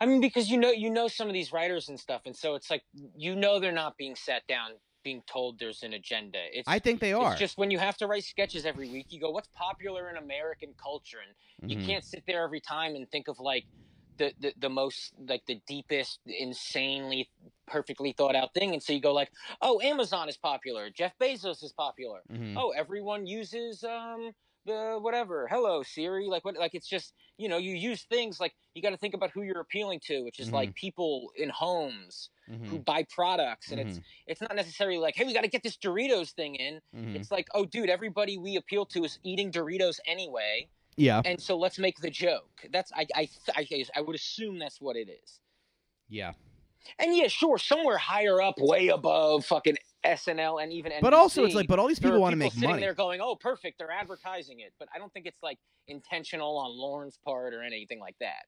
I 0.00 0.06
mean, 0.06 0.20
because 0.20 0.50
you 0.50 0.58
know, 0.58 0.70
you 0.70 0.90
know 0.90 1.08
some 1.08 1.28
of 1.28 1.34
these 1.34 1.52
writers 1.52 1.88
and 1.88 1.98
stuff, 1.98 2.22
and 2.26 2.34
so 2.34 2.54
it's 2.54 2.70
like 2.70 2.82
you 3.16 3.36
know 3.36 3.60
they're 3.60 3.70
not 3.72 3.96
being 3.96 4.16
sat 4.16 4.46
down, 4.48 4.72
being 5.04 5.22
told 5.26 5.58
there's 5.58 5.82
an 5.84 5.92
agenda. 5.92 6.38
It's 6.52 6.68
I 6.68 6.78
think 6.80 7.00
they 7.00 7.12
are. 7.12 7.30
It's 7.32 7.38
just 7.38 7.56
when 7.56 7.70
you 7.70 7.78
have 7.78 7.96
to 7.98 8.06
write 8.06 8.24
sketches 8.24 8.66
every 8.66 8.88
week, 8.88 9.06
you 9.10 9.20
go, 9.20 9.30
"What's 9.30 9.48
popular 9.54 10.10
in 10.10 10.16
American 10.16 10.74
culture?" 10.76 11.18
And 11.60 11.70
you 11.70 11.76
Mhm. 11.76 11.86
can't 11.86 12.04
sit 12.04 12.24
there 12.26 12.42
every 12.42 12.60
time 12.60 12.96
and 12.96 13.08
think 13.10 13.28
of 13.28 13.38
like 13.38 13.64
the, 14.18 14.32
the 14.40 14.54
the 14.58 14.68
most 14.68 15.12
like 15.28 15.44
the 15.46 15.60
deepest, 15.66 16.20
insanely 16.26 17.30
perfectly 17.66 18.12
thought 18.12 18.34
out 18.36 18.52
thing, 18.54 18.72
and 18.72 18.82
so 18.82 18.92
you 18.92 19.00
go 19.00 19.12
like, 19.12 19.30
"Oh, 19.60 19.80
Amazon 19.80 20.28
is 20.28 20.36
popular. 20.36 20.90
Jeff 20.90 21.12
Bezos 21.18 21.62
is 21.62 21.72
popular. 21.72 22.20
Mhm. 22.30 22.54
Oh, 22.56 22.70
everyone 22.70 23.26
uses 23.26 23.82
um 23.84 24.32
the 24.64 24.98
whatever. 25.00 25.48
Hello 25.48 25.82
Siri. 25.82 26.26
Like 26.26 26.44
what? 26.44 26.56
Like 26.56 26.74
it's 26.74 26.88
just 26.88 27.14
you 27.36 27.48
know 27.48 27.58
you 27.58 27.74
use 27.74 28.04
things 28.04 28.38
like 28.38 28.54
you 28.74 28.82
got 28.82 28.90
to 28.90 28.96
think 28.96 29.14
about 29.14 29.30
who 29.30 29.42
you're 29.42 29.60
appealing 29.60 30.00
to, 30.06 30.22
which 30.22 30.38
is 30.38 30.46
Mm-hmm. 30.46 30.56
like 30.56 30.74
people 30.74 31.30
in 31.36 31.48
homes 31.48 32.30
Mhm. 32.48 32.66
who 32.66 32.78
buy 32.78 33.04
products, 33.04 33.70
and 33.72 33.80
it's 33.80 33.98
Mhm. 33.98 34.04
it's 34.26 34.40
not 34.40 34.54
necessarily 34.54 34.98
like, 34.98 35.14
hey, 35.16 35.24
we 35.24 35.32
got 35.34 35.42
to 35.42 35.48
get 35.48 35.62
this 35.62 35.76
Doritos 35.76 36.30
thing 36.32 36.54
in. 36.56 36.80
Mhm. 36.94 37.16
It's 37.16 37.30
like, 37.30 37.48
oh, 37.54 37.64
dude, 37.64 37.88
everybody 37.90 38.36
we 38.38 38.56
appeal 38.56 38.84
to 38.86 39.04
is 39.04 39.18
eating 39.24 39.50
Doritos 39.50 39.98
anyway, 40.06 40.68
Yeah. 40.96 41.22
and 41.24 41.40
so 41.40 41.56
let's 41.56 41.78
make 41.78 41.98
the 42.00 42.10
joke. 42.10 42.66
That's 42.72 42.92
I 42.92 43.06
I 43.14 43.28
I, 43.54 43.84
I 43.96 44.00
would 44.00 44.16
assume 44.16 44.58
that's 44.58 44.80
what 44.80 44.96
it 44.96 45.08
is. 45.08 45.40
Yeah. 46.08 46.32
And 46.98 47.16
yeah, 47.16 47.28
sure, 47.28 47.58
somewhere 47.58 47.96
higher 47.98 48.42
up, 48.42 48.56
way 48.58 48.88
above 48.88 49.46
fucking 49.46 49.76
SNL 50.04 50.62
and 50.62 50.72
even 50.72 50.92
But 51.00 51.14
also 51.14 51.44
it's 51.44 51.54
like 51.54 51.68
but 51.68 51.78
all 51.78 51.86
these 51.86 52.00
people 52.00 52.20
want 52.20 52.32
to 52.32 52.36
make 52.36 52.52
sitting 52.52 52.68
money. 52.70 52.82
there 52.82 52.94
going, 52.94 53.20
"Oh, 53.20 53.36
perfect, 53.36 53.78
they're 53.78 53.90
advertising 53.90 54.60
it." 54.60 54.72
But 54.78 54.88
I 54.94 54.98
don't 54.98 55.12
think 55.12 55.26
it's 55.26 55.42
like 55.42 55.58
intentional 55.88 56.56
on 56.58 56.76
Lorne's 56.76 57.18
part 57.24 57.54
or 57.54 57.62
anything 57.62 58.00
like 58.00 58.16
that. 58.20 58.44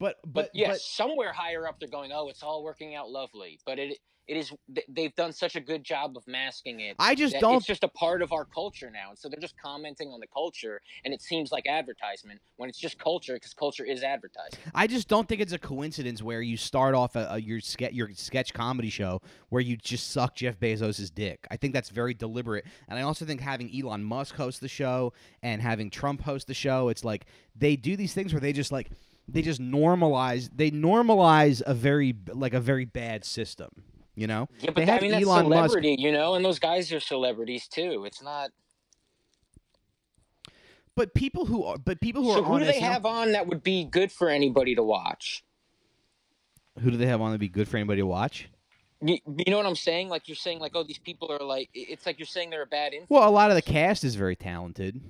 But 0.00 0.16
But, 0.24 0.32
but 0.32 0.50
yes, 0.54 0.68
but 0.70 0.80
somewhere 0.80 1.32
higher 1.32 1.68
up, 1.68 1.78
they're 1.78 1.88
going, 1.88 2.12
"Oh, 2.12 2.28
it's 2.28 2.42
all 2.42 2.64
working 2.64 2.94
out 2.94 3.10
lovely." 3.10 3.60
But 3.64 3.78
it 3.78 3.98
it 4.28 4.36
is 4.36 4.52
they've 4.88 5.14
done 5.16 5.32
such 5.32 5.56
a 5.56 5.60
good 5.60 5.82
job 5.82 6.16
of 6.16 6.26
masking 6.28 6.80
it. 6.80 6.96
I 6.98 7.14
just 7.14 7.38
don't 7.40 7.56
It's 7.56 7.66
just 7.66 7.84
a 7.84 7.88
part 7.88 8.22
of 8.22 8.32
our 8.32 8.44
culture 8.44 8.90
now, 8.90 9.10
and 9.10 9.18
so 9.18 9.28
they're 9.28 9.40
just 9.40 9.56
commenting 9.58 10.10
on 10.10 10.20
the 10.20 10.26
culture, 10.28 10.80
and 11.04 11.12
it 11.12 11.20
seems 11.20 11.50
like 11.50 11.66
advertisement 11.66 12.40
when 12.56 12.68
it's 12.68 12.78
just 12.78 12.98
culture 12.98 13.34
because 13.34 13.52
culture 13.52 13.84
is 13.84 14.02
advertising. 14.02 14.58
I 14.74 14.86
just 14.86 15.08
don't 15.08 15.28
think 15.28 15.40
it's 15.40 15.52
a 15.52 15.58
coincidence 15.58 16.22
where 16.22 16.40
you 16.40 16.56
start 16.56 16.94
off 16.94 17.16
a, 17.16 17.26
a, 17.32 17.38
your 17.38 17.60
ske- 17.60 17.92
your 17.92 18.10
sketch 18.14 18.54
comedy 18.54 18.90
show 18.90 19.20
where 19.48 19.62
you 19.62 19.76
just 19.76 20.10
suck 20.12 20.36
Jeff 20.36 20.58
Bezos' 20.58 21.12
dick. 21.12 21.46
I 21.50 21.56
think 21.56 21.74
that's 21.74 21.90
very 21.90 22.14
deliberate, 22.14 22.64
and 22.88 22.98
I 22.98 23.02
also 23.02 23.24
think 23.24 23.40
having 23.40 23.70
Elon 23.76 24.04
Musk 24.04 24.36
host 24.36 24.60
the 24.60 24.68
show 24.68 25.12
and 25.42 25.60
having 25.60 25.90
Trump 25.90 26.22
host 26.22 26.46
the 26.46 26.54
show, 26.54 26.88
it's 26.88 27.04
like 27.04 27.26
they 27.56 27.74
do 27.74 27.96
these 27.96 28.14
things 28.14 28.32
where 28.32 28.40
they 28.40 28.52
just 28.52 28.70
like 28.70 28.88
they 29.28 29.42
just 29.42 29.60
normalize 29.60 30.48
they 30.54 30.70
normalize 30.70 31.60
a 31.66 31.74
very 31.74 32.14
like 32.32 32.54
a 32.54 32.60
very 32.60 32.84
bad 32.84 33.24
system. 33.24 33.70
You 34.14 34.26
know, 34.26 34.48
Yeah, 34.60 34.72
They 34.72 34.84
but 34.84 34.88
I 34.90 35.00
mean 35.00 35.10
that's 35.12 35.24
Elon 35.24 35.48
Musk- 35.48 35.70
celebrity, 35.72 35.96
you 35.98 36.12
know, 36.12 36.34
and 36.34 36.44
those 36.44 36.58
guys 36.58 36.92
are 36.92 37.00
celebrities 37.00 37.66
too. 37.66 38.04
It's 38.04 38.22
not. 38.22 38.50
but 40.94 41.14
people 41.14 41.46
who 41.46 41.64
are 41.64 41.78
but 41.78 42.00
people 42.00 42.22
who 42.22 42.32
So 42.32 42.40
are 42.40 42.42
who 42.42 42.58
do 42.58 42.64
they 42.66 42.80
have 42.80 43.06
on 43.06 43.32
that 43.32 43.46
would 43.46 43.62
be 43.62 43.84
good 43.84 44.12
for 44.12 44.28
anybody 44.28 44.74
to 44.74 44.82
watch? 44.82 45.44
who 46.80 46.90
do 46.90 46.96
they 46.96 47.06
have 47.06 47.20
on 47.20 47.32
to 47.32 47.38
be 47.38 47.48
good 47.48 47.68
for 47.68 47.76
anybody 47.76 48.00
to 48.00 48.06
watch? 48.06 48.48
You, 49.04 49.18
you 49.26 49.50
know 49.50 49.56
what 49.56 49.66
I'm 49.66 49.74
saying? 49.76 50.08
Like 50.10 50.28
you're 50.28 50.36
saying, 50.36 50.58
like 50.60 50.72
oh, 50.74 50.82
these 50.84 50.98
people 50.98 51.30
are 51.32 51.44
like. 51.44 51.68
It's 51.74 52.06
like 52.06 52.18
you're 52.18 52.26
saying 52.26 52.50
they're 52.50 52.62
a 52.62 52.66
bad 52.66 52.92
influence. 52.92 53.10
Well, 53.10 53.28
a 53.28 53.30
lot 53.32 53.50
of 53.50 53.56
the 53.56 53.62
cast 53.62 54.04
is 54.04 54.14
very 54.14 54.36
talented. 54.36 55.00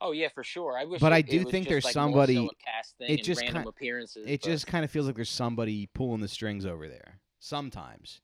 Oh 0.00 0.12
yeah, 0.12 0.28
for 0.28 0.44
sure. 0.44 0.78
I 0.78 0.84
wish. 0.84 1.00
But 1.00 1.12
it- 1.12 1.16
I 1.16 1.22
do 1.22 1.44
think 1.44 1.68
there's 1.68 1.84
like, 1.84 1.94
so 1.94 2.00
somebody- 2.00 2.48
cast 2.64 2.96
thing 2.98 3.10
it 3.10 3.24
just 3.24 3.40
random 3.40 3.62
kin- 3.62 3.68
appearances. 3.68 4.26
It 4.28 4.40
but- 4.42 4.48
just 4.50 4.66
kind 4.66 4.84
of 4.84 4.90
feels 4.90 5.06
like 5.06 5.16
there's 5.16 5.30
somebody 5.30 5.86
pulling 5.94 6.20
the 6.20 6.28
strings 6.28 6.64
over 6.66 6.86
there. 6.88 7.18
Sometimes. 7.46 8.20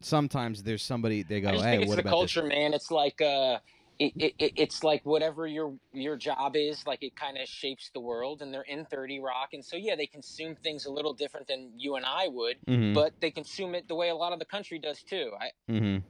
Sometimes 0.00 0.62
there's 0.62 0.84
somebody 0.84 1.24
they 1.24 1.40
go, 1.40 1.48
hey, 1.50 1.70
think 1.72 1.82
it's 1.82 1.88
what 1.88 1.96
the 1.96 2.02
about 2.02 2.10
culture, 2.10 2.44
man. 2.44 2.72
It's 2.72 2.92
like 2.92 3.20
uh, 3.20 3.58
it, 3.98 4.12
it, 4.16 4.34
it- 4.38 4.52
it's 4.54 4.84
like 4.84 5.04
whatever 5.04 5.48
your 5.48 5.74
your 5.92 6.16
job 6.16 6.54
is, 6.54 6.86
like 6.86 7.02
it 7.02 7.16
kind 7.16 7.36
of 7.36 7.48
shapes 7.48 7.90
the 7.92 7.98
world. 7.98 8.40
And 8.40 8.54
they're 8.54 8.62
in 8.62 8.84
Thirty 8.84 9.18
Rock, 9.18 9.48
and 9.52 9.64
so 9.64 9.76
yeah, 9.76 9.96
they 9.96 10.06
consume 10.06 10.54
things 10.54 10.86
a 10.86 10.92
little 10.92 11.12
different 11.12 11.48
than 11.48 11.72
you 11.76 11.96
and 11.96 12.06
I 12.06 12.28
would, 12.28 12.58
this? 12.68 12.76
Mhm, 12.76 12.94
but 12.94 13.14
they 13.20 13.32
consume 13.32 13.74
it 13.74 13.88
the 13.88 13.96
way 13.96 14.10
a 14.10 14.14
lot 14.14 14.32
of 14.32 14.38
the 14.38 14.44
country 14.44 14.78
does 14.78 15.02
too. 15.02 15.32
I 15.40 15.50
mhm. 15.68 16.04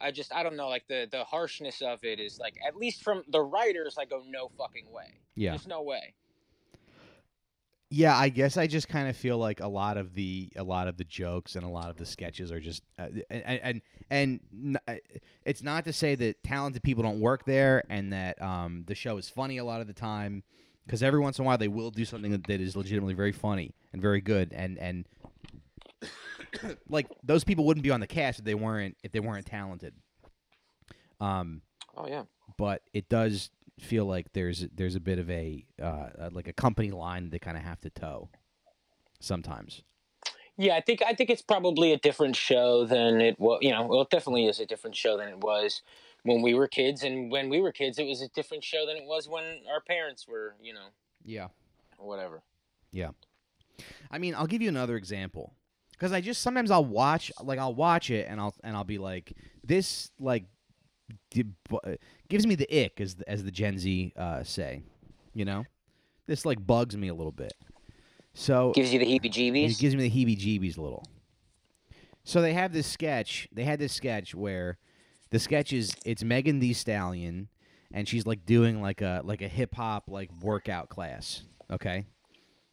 I 0.00 0.12
just 0.12 0.32
I 0.32 0.44
don't 0.44 0.54
know, 0.54 0.68
like 0.68 0.86
the 0.86 1.08
the 1.10 1.24
harshness 1.24 1.82
of 1.82 2.04
it 2.04 2.20
is 2.20 2.38
like 2.38 2.54
at 2.64 2.76
least 2.76 3.02
from 3.02 3.24
the 3.26 3.40
writers, 3.40 3.96
I 3.98 4.04
go 4.04 4.22
no 4.28 4.48
fucking 4.56 4.86
way. 4.92 5.18
Yeah. 5.34 5.50
There's 5.50 5.66
no 5.66 5.82
way. 5.82 6.14
Yeah, 7.94 8.16
I 8.16 8.30
guess 8.30 8.56
I 8.56 8.66
just 8.66 8.88
kind 8.88 9.06
of 9.06 9.14
feel 9.18 9.36
like 9.36 9.60
a 9.60 9.68
lot 9.68 9.98
of 9.98 10.14
the 10.14 10.48
a 10.56 10.62
lot 10.62 10.88
of 10.88 10.96
the 10.96 11.04
jokes 11.04 11.56
and 11.56 11.64
a 11.64 11.68
lot 11.68 11.90
of 11.90 11.98
the 11.98 12.06
sketches 12.06 12.50
are 12.50 12.58
just 12.58 12.82
uh, 12.98 13.08
and 13.28 13.82
and 14.10 14.40
and 14.50 14.78
uh, 14.88 14.94
it's 15.44 15.62
not 15.62 15.84
to 15.84 15.92
say 15.92 16.14
that 16.14 16.42
talented 16.42 16.82
people 16.82 17.02
don't 17.02 17.20
work 17.20 17.44
there 17.44 17.84
and 17.90 18.10
that 18.14 18.40
um, 18.40 18.84
the 18.86 18.94
show 18.94 19.18
is 19.18 19.28
funny 19.28 19.58
a 19.58 19.64
lot 19.64 19.82
of 19.82 19.88
the 19.88 19.92
time 19.92 20.42
because 20.86 21.02
every 21.02 21.20
once 21.20 21.38
in 21.38 21.44
a 21.44 21.46
while 21.46 21.58
they 21.58 21.68
will 21.68 21.90
do 21.90 22.06
something 22.06 22.32
that, 22.32 22.46
that 22.46 22.62
is 22.62 22.74
legitimately 22.74 23.12
very 23.12 23.30
funny 23.30 23.74
and 23.92 24.00
very 24.00 24.22
good 24.22 24.54
and 24.54 24.78
and 24.78 25.06
like 26.88 27.08
those 27.22 27.44
people 27.44 27.66
wouldn't 27.66 27.84
be 27.84 27.90
on 27.90 28.00
the 28.00 28.06
cast 28.06 28.38
if 28.38 28.44
they 28.46 28.54
weren't 28.54 28.96
if 29.04 29.12
they 29.12 29.20
weren't 29.20 29.44
talented. 29.44 29.92
Um, 31.20 31.60
Oh 31.94 32.08
yeah. 32.08 32.22
but 32.56 32.80
it 32.94 33.10
does 33.10 33.50
feel 33.80 34.04
like 34.04 34.32
there's 34.32 34.66
there's 34.74 34.94
a 34.94 35.00
bit 35.00 35.18
of 35.18 35.28
a 35.30 35.64
uh, 35.82 36.28
like 36.32 36.48
a 36.48 36.52
company 36.52 36.90
line 36.90 37.30
they 37.30 37.38
kind 37.38 37.56
of 37.56 37.62
have 37.62 37.80
to 37.80 37.90
toe 37.90 38.28
sometimes. 39.20 39.82
Yeah, 40.58 40.74
I 40.76 40.80
think 40.82 41.02
I 41.02 41.14
think 41.14 41.30
it's 41.30 41.42
probably 41.42 41.92
a 41.92 41.98
different 41.98 42.36
show 42.36 42.84
than 42.84 43.20
it 43.20 43.40
was. 43.40 43.58
You 43.62 43.70
know, 43.70 43.86
well, 43.86 44.02
it 44.02 44.10
definitely 44.10 44.46
is 44.46 44.60
a 44.60 44.66
different 44.66 44.94
show 44.94 45.16
than 45.16 45.28
it 45.28 45.38
was 45.38 45.82
when 46.24 46.42
we 46.42 46.54
were 46.54 46.68
kids, 46.68 47.02
and 47.02 47.32
when 47.32 47.48
we 47.48 47.60
were 47.60 47.72
kids, 47.72 47.98
it 47.98 48.06
was 48.06 48.20
a 48.20 48.28
different 48.28 48.62
show 48.62 48.86
than 48.86 48.96
it 48.96 49.04
was 49.06 49.28
when 49.28 49.44
our 49.72 49.80
parents 49.80 50.28
were. 50.28 50.54
You 50.62 50.74
know, 50.74 50.86
Yeah. 51.24 51.48
or 51.98 52.06
whatever. 52.06 52.42
Yeah. 52.92 53.10
I 54.10 54.18
mean, 54.18 54.34
I'll 54.34 54.46
give 54.46 54.60
you 54.60 54.68
another 54.68 54.96
example 54.96 55.54
because 55.92 56.12
I 56.12 56.20
just 56.20 56.42
sometimes 56.42 56.70
I'll 56.70 56.84
watch 56.84 57.32
like 57.42 57.58
I'll 57.58 57.74
watch 57.74 58.10
it 58.10 58.26
and 58.28 58.38
I'll 58.38 58.54
and 58.62 58.76
I'll 58.76 58.84
be 58.84 58.98
like 58.98 59.32
this 59.64 60.10
like 60.20 60.44
gives 62.28 62.46
me 62.46 62.54
the 62.54 62.84
ick 62.84 63.00
as 63.00 63.14
the, 63.16 63.28
as 63.28 63.44
the 63.44 63.50
Gen 63.50 63.78
Z 63.78 64.12
uh, 64.16 64.42
say, 64.42 64.82
you 65.34 65.44
know, 65.44 65.64
this 66.26 66.44
like 66.46 66.64
bugs 66.66 66.96
me 66.96 67.08
a 67.08 67.14
little 67.14 67.32
bit. 67.32 67.52
So 68.34 68.72
Gives 68.74 68.92
you 68.92 68.98
the 68.98 69.14
It 69.14 69.22
heebie-jeebies. 69.22 69.78
gives 69.78 69.94
me 69.94 70.08
the 70.08 70.10
heebie-jeebies 70.10 70.78
a 70.78 70.82
little. 70.82 71.04
So 72.24 72.40
they 72.40 72.54
have 72.54 72.72
this 72.72 72.86
sketch. 72.86 73.48
They 73.52 73.64
had 73.64 73.78
this 73.78 73.92
sketch 73.92 74.34
where 74.34 74.78
the 75.30 75.38
sketch 75.38 75.72
is 75.72 75.94
it's 76.04 76.22
Megan 76.22 76.58
Thee 76.60 76.72
Stallion, 76.72 77.48
and 77.92 78.08
she's 78.08 78.26
like 78.26 78.46
doing 78.46 78.80
like 78.80 79.00
a 79.02 79.20
like 79.24 79.42
a 79.42 79.48
hip 79.48 79.74
hop 79.74 80.04
like 80.08 80.30
workout 80.40 80.88
class. 80.88 81.42
Okay, 81.70 82.06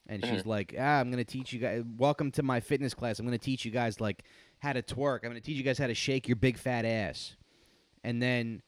and 0.08 0.24
she's 0.26 0.46
like, 0.46 0.76
ah, 0.78 1.00
I'm 1.00 1.10
gonna 1.10 1.24
teach 1.24 1.52
you 1.52 1.60
guys. 1.60 1.84
Welcome 1.98 2.32
to 2.34 2.44
my 2.44 2.60
fitness 2.60 2.94
class. 2.94 3.18
I'm 3.20 3.26
gonna 3.26 3.38
teach 3.38 3.66
you 3.66 3.72
guys 3.72 4.00
like 4.00 4.24
how 4.60 4.72
to 4.74 4.82
twerk. 4.84 5.20
I'm 5.24 5.30
gonna 5.32 5.42
teach 5.42 5.58
you 5.58 5.64
guys 5.64 5.78
how 5.80 5.88
to 5.88 5.96
shake 5.96 6.28
your 6.28 6.36
big 6.36 6.58
fat 6.58 6.86
ass. 6.86 7.36
And 8.04 8.22
then 8.22 8.62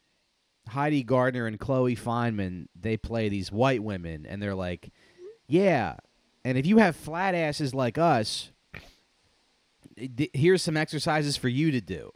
Heidi 0.68 1.02
Gardner 1.02 1.46
and 1.46 1.58
Chloe 1.58 1.96
Fineman 1.96 2.66
they 2.78 2.96
play 2.96 3.28
these 3.28 3.50
white 3.52 3.82
women, 3.82 4.26
and 4.26 4.40
they're 4.42 4.54
like, 4.54 4.90
yeah. 5.46 5.96
And 6.44 6.56
if 6.58 6.66
you 6.66 6.78
have 6.78 6.96
flat 6.96 7.34
asses 7.34 7.74
like 7.74 7.98
us, 7.98 8.50
d- 9.96 10.30
here's 10.32 10.62
some 10.62 10.76
exercises 10.76 11.36
for 11.36 11.48
you 11.48 11.70
to 11.70 11.80
do. 11.80 12.12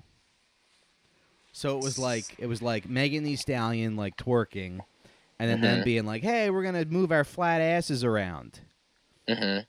So 1.52 1.76
it 1.78 1.82
was 1.82 1.98
like 1.98 2.34
it 2.38 2.46
was 2.46 2.60
like 2.60 2.88
Megan 2.88 3.24
Thee 3.24 3.36
Stallion 3.36 3.96
like 3.96 4.16
twerking, 4.16 4.80
and 5.38 5.50
then 5.50 5.60
them 5.60 5.80
Mhm. 5.80 5.84
being 5.84 6.04
like, 6.06 6.22
"Hey, 6.22 6.50
we're 6.50 6.62
gonna 6.62 6.84
move 6.84 7.10
our 7.12 7.24
flat 7.24 7.60
asses 7.60 8.04
around." 8.04 8.60
hmm 9.28 9.60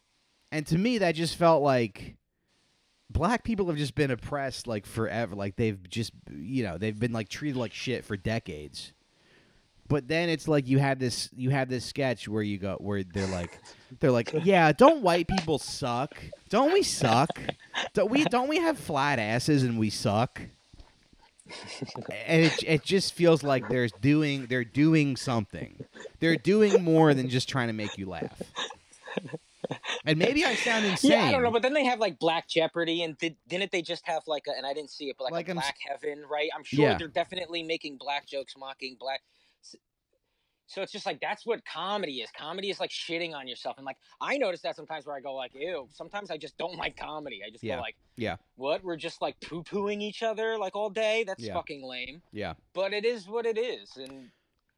And 0.52 0.66
to 0.68 0.78
me, 0.78 0.98
that 1.00 1.16
just 1.16 1.36
felt 1.36 1.62
like 1.64 2.16
black 3.10 3.44
people 3.44 3.68
have 3.68 3.78
just 3.78 3.96
been 3.96 4.12
oppressed 4.12 4.68
like 4.68 4.86
forever. 4.86 5.36
Like 5.36 5.56
they've 5.56 5.78
just 5.90 6.12
you 6.32 6.64
know 6.64 6.78
they've 6.78 6.98
been 6.98 7.14
like 7.14 7.30
treated 7.30 7.58
like 7.58 7.74
shit 7.74 8.06
for 8.06 8.18
decades. 8.18 8.94
But 9.90 10.10
then 10.10 10.28
it's 10.28 10.48
like 10.48 10.68
you 10.68 10.80
have 10.80 11.00
this 11.00 11.30
you 11.36 11.50
have 11.50 11.70
this 11.70 11.86
sketch 11.86 12.28
where 12.28 12.44
you 12.44 12.58
go 12.58 12.76
where 12.80 13.04
they're 13.04 13.28
like 13.28 13.60
they're 14.00 14.12
like 14.12 14.34
yeah 14.44 14.72
don't 14.72 15.02
white 15.02 15.28
people 15.28 15.60
suck? 15.60 16.18
Don't 16.50 16.74
we 16.74 16.84
suck? 16.84 17.40
Don't 17.94 18.12
we 18.12 18.26
don't 18.26 18.50
we 18.50 18.58
have 18.58 18.78
flat 18.78 19.20
asses 19.20 19.64
and 19.64 19.80
we 19.80 19.90
suck? 19.90 20.42
And 22.26 22.44
it 22.44 22.64
it 22.66 22.84
just 22.84 23.14
feels 23.14 23.42
like 23.42 23.70
they're 23.70 23.88
doing 24.02 24.48
they're 24.48 24.66
doing 24.66 25.16
something. 25.16 25.86
They're 26.20 26.36
doing 26.36 26.84
more 26.84 27.14
than 27.14 27.30
just 27.30 27.48
trying 27.48 27.68
to 27.68 27.74
make 27.74 27.98
you 27.98 28.08
laugh 28.10 28.42
and 30.06 30.18
maybe 30.20 30.46
I 30.46 30.56
sound 30.56 30.86
insane 30.86 31.12
Yeah, 31.12 31.24
I 31.26 31.32
don't 31.32 31.44
know, 31.44 31.52
but 31.52 31.62
then 31.62 31.74
they 31.74 31.86
have 31.86 32.00
like 32.00 32.20
Black 32.20 32.48
Jeopardy, 32.48 33.04
and 33.04 33.18
did, 33.18 33.36
didn't 33.48 33.72
they 33.72 33.82
just 33.82 34.06
have 34.08 34.24
like 34.28 34.44
a? 34.48 34.52
And 34.56 34.66
I 34.66 34.74
didn't 34.74 34.92
see 34.92 35.10
it, 35.10 35.16
but 35.18 35.26
like, 35.26 35.34
Like, 35.34 35.48
a 35.48 35.52
I'm 35.52 35.56
Black 35.58 35.78
Heaven, 35.88 36.24
right? 36.30 36.50
I'm 36.56 36.64
sure 36.64 36.86
Yeah. 36.90 36.98
they're 36.98 37.08
definitely 37.08 37.64
making 37.64 37.98
black 37.98 38.28
jokes, 38.28 38.56
mocking 38.58 38.98
black. 39.00 39.22
So 40.70 40.82
it's 40.82 40.92
just 40.92 41.06
like 41.06 41.22
that's 41.22 41.46
what 41.46 41.62
comedy 41.66 42.16
is. 42.20 42.30
Comedy 42.38 42.70
is 42.70 42.80
like 42.82 42.90
shitting 42.90 43.34
on 43.34 43.48
yourself, 43.48 43.78
and 43.78 43.86
like 43.86 43.96
I 44.20 44.38
notice 44.38 44.62
that 44.64 44.76
sometimes 44.76 45.06
where 45.06 45.16
I 45.16 45.22
go 45.22 45.34
like, 45.34 45.54
ew. 45.56 45.88
Sometimes 45.94 46.30
I 46.30 46.36
just 46.38 46.58
don't 46.58 46.76
like 46.76 46.98
comedy. 46.98 47.42
I 47.46 47.50
just 47.50 47.64
Yeah. 47.64 47.76
go 47.76 47.82
like, 47.82 47.96
Yeah. 48.18 48.36
what? 48.56 48.84
We're 48.84 48.98
just 48.98 49.22
like 49.22 49.40
poo 49.40 49.64
pooing 49.64 50.02
each 50.02 50.24
other 50.24 50.58
like 50.58 50.76
all 50.76 50.90
day. 50.90 51.24
That's 51.26 51.42
Yeah. 51.42 51.54
fucking 51.54 51.84
lame. 51.84 52.22
yeah 52.34 52.56
But 52.74 52.94
it 52.94 53.06
is 53.06 53.30
what 53.30 53.46
it 53.46 53.58
is, 53.58 53.96
and 53.96 54.30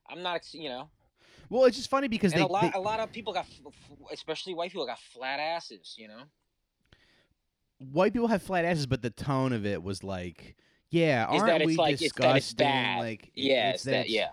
I'm 0.08 0.22
not, 0.22 0.54
you 0.54 0.70
know. 0.70 0.90
Well 1.50 1.66
it's 1.66 1.78
just 1.78 1.90
funny 1.90 2.08
because 2.08 2.32
And 2.34 2.42
they, 2.42 2.46
a 2.46 2.48
lot, 2.48 2.62
they- 2.62 2.72
a 2.78 2.82
lot 2.82 3.00
of 3.00 3.12
people 3.12 3.34
got, 3.34 3.46
especially 4.12 4.54
white 4.54 4.72
people, 4.72 4.86
got 4.86 5.00
flat 5.00 5.40
asses. 5.40 5.96
You 5.98 6.08
know. 6.08 6.24
white 7.92 8.14
people 8.14 8.28
have 8.28 8.44
flat 8.44 8.66
asses 8.66 8.86
but 8.88 9.02
the 9.02 9.10
tone 9.10 9.54
of 9.54 9.66
it 9.66 9.82
was 9.82 10.04
like 10.04 10.56
yeah 10.90 11.26
aren't 11.30 11.46
that 11.46 11.66
we 11.66 11.76
like- 11.76 11.94
it's 11.94 12.02
that 12.02 12.36
it's 12.36 12.48
disgusting 12.48 12.58
bad. 12.68 13.00
like 13.00 13.32
Yeah, 13.36 13.72
it's 13.72 13.84
that. 13.84 14.10
Yeah. 14.10 14.30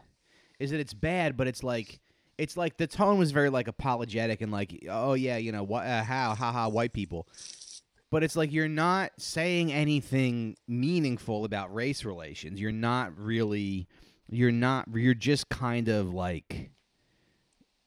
is 0.58 0.70
that 0.70 0.80
it's 0.80 0.94
bad, 0.94 1.36
but 1.36 1.46
it's 1.46 1.62
like 1.62 2.00
it's 2.38 2.56
like 2.56 2.76
the 2.76 2.86
tone 2.86 3.18
was 3.18 3.30
very 3.30 3.48
like 3.50 3.68
apologetic 3.68 4.40
and 4.40 4.50
like 4.52 4.84
oh 4.90 5.14
yeah 5.14 5.36
you 5.36 5.52
know 5.52 5.62
what 5.62 5.86
uh, 5.86 6.02
how 6.02 6.34
ha 6.34 6.52
ha 6.52 6.68
white 6.68 6.92
people, 6.92 7.26
but 8.10 8.22
it's 8.24 8.36
like 8.36 8.52
you're 8.52 8.68
not 8.68 9.10
saying 9.18 9.72
anything 9.72 10.56
meaningful 10.66 11.44
about 11.44 11.74
race 11.74 12.04
relations. 12.04 12.60
You're 12.60 12.72
not 12.72 13.16
really 13.18 13.86
you're 14.28 14.52
not 14.52 14.88
you're 14.92 15.14
just 15.14 15.48
kind 15.48 15.88
of 15.88 16.12
like 16.12 16.70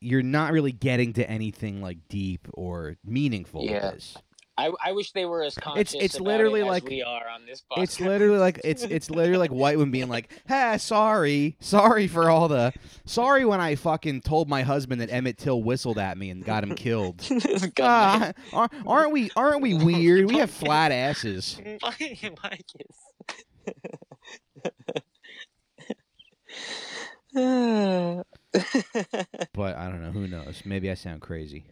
you're 0.01 0.23
not 0.23 0.51
really 0.53 0.71
getting 0.71 1.13
to 1.13 1.29
anything 1.29 1.81
like 1.81 1.97
deep 2.09 2.47
or 2.53 2.95
meaningful 3.05 3.63
Yeah. 3.65 3.85
with 3.85 3.93
this. 3.95 4.17
I, 4.57 4.71
I 4.83 4.91
wish 4.91 5.13
they 5.13 5.23
were 5.23 5.41
as 5.41 5.55
conscious. 5.55 5.93
it's 5.93 6.15
about 6.15 6.27
literally 6.27 6.59
it 6.59 6.63
as 6.63 6.69
like- 6.69 6.83
we 6.89 7.01
are 7.01 7.29
on 7.33 7.45
this 7.45 7.61
podcast. 7.71 7.83
It's 7.83 7.99
literally 8.01 8.39
like 8.39 8.59
it's 8.65 8.83
it's 8.83 9.09
literally 9.09 9.37
like 9.39 9.51
white 9.51 9.77
women 9.77 9.91
being 9.91 10.09
like, 10.09 10.33
"Hey, 10.49 10.75
sorry, 10.79 11.55
sorry 11.61 12.07
for 12.07 12.29
all 12.29 12.49
the 12.49 12.73
sorry 13.05 13.45
when 13.45 13.61
I 13.61 13.75
fucking 13.75 14.19
told 14.21 14.49
my 14.49 14.63
husband 14.63 14.99
that 14.99 15.11
Emmett 15.13 15.37
Till 15.37 15.63
whistled 15.63 15.97
at 15.97 16.17
me 16.17 16.29
and 16.29 16.43
got 16.43 16.63
him 16.65 16.75
killed." 16.75 17.19
This 17.29 17.65
guy- 17.67 18.33
Ah, 18.51 18.67
aren't 18.85 19.13
we 19.13 19.29
aren't 19.37 19.61
we 19.61 19.75
weird? 19.75 20.25
We 20.25 20.39
have 20.39 20.51
flat 20.51 20.91
asses. 20.91 21.57
Mike 22.43 22.65
is. 27.33 28.23
But 29.53 29.75
I 29.77 29.89
don't 29.89 30.01
know. 30.01 30.11
Who 30.11 30.27
knows? 30.27 30.63
Maybe 30.65 30.89
I 30.89 30.95
sound 30.95 31.21
crazy. 31.21 31.65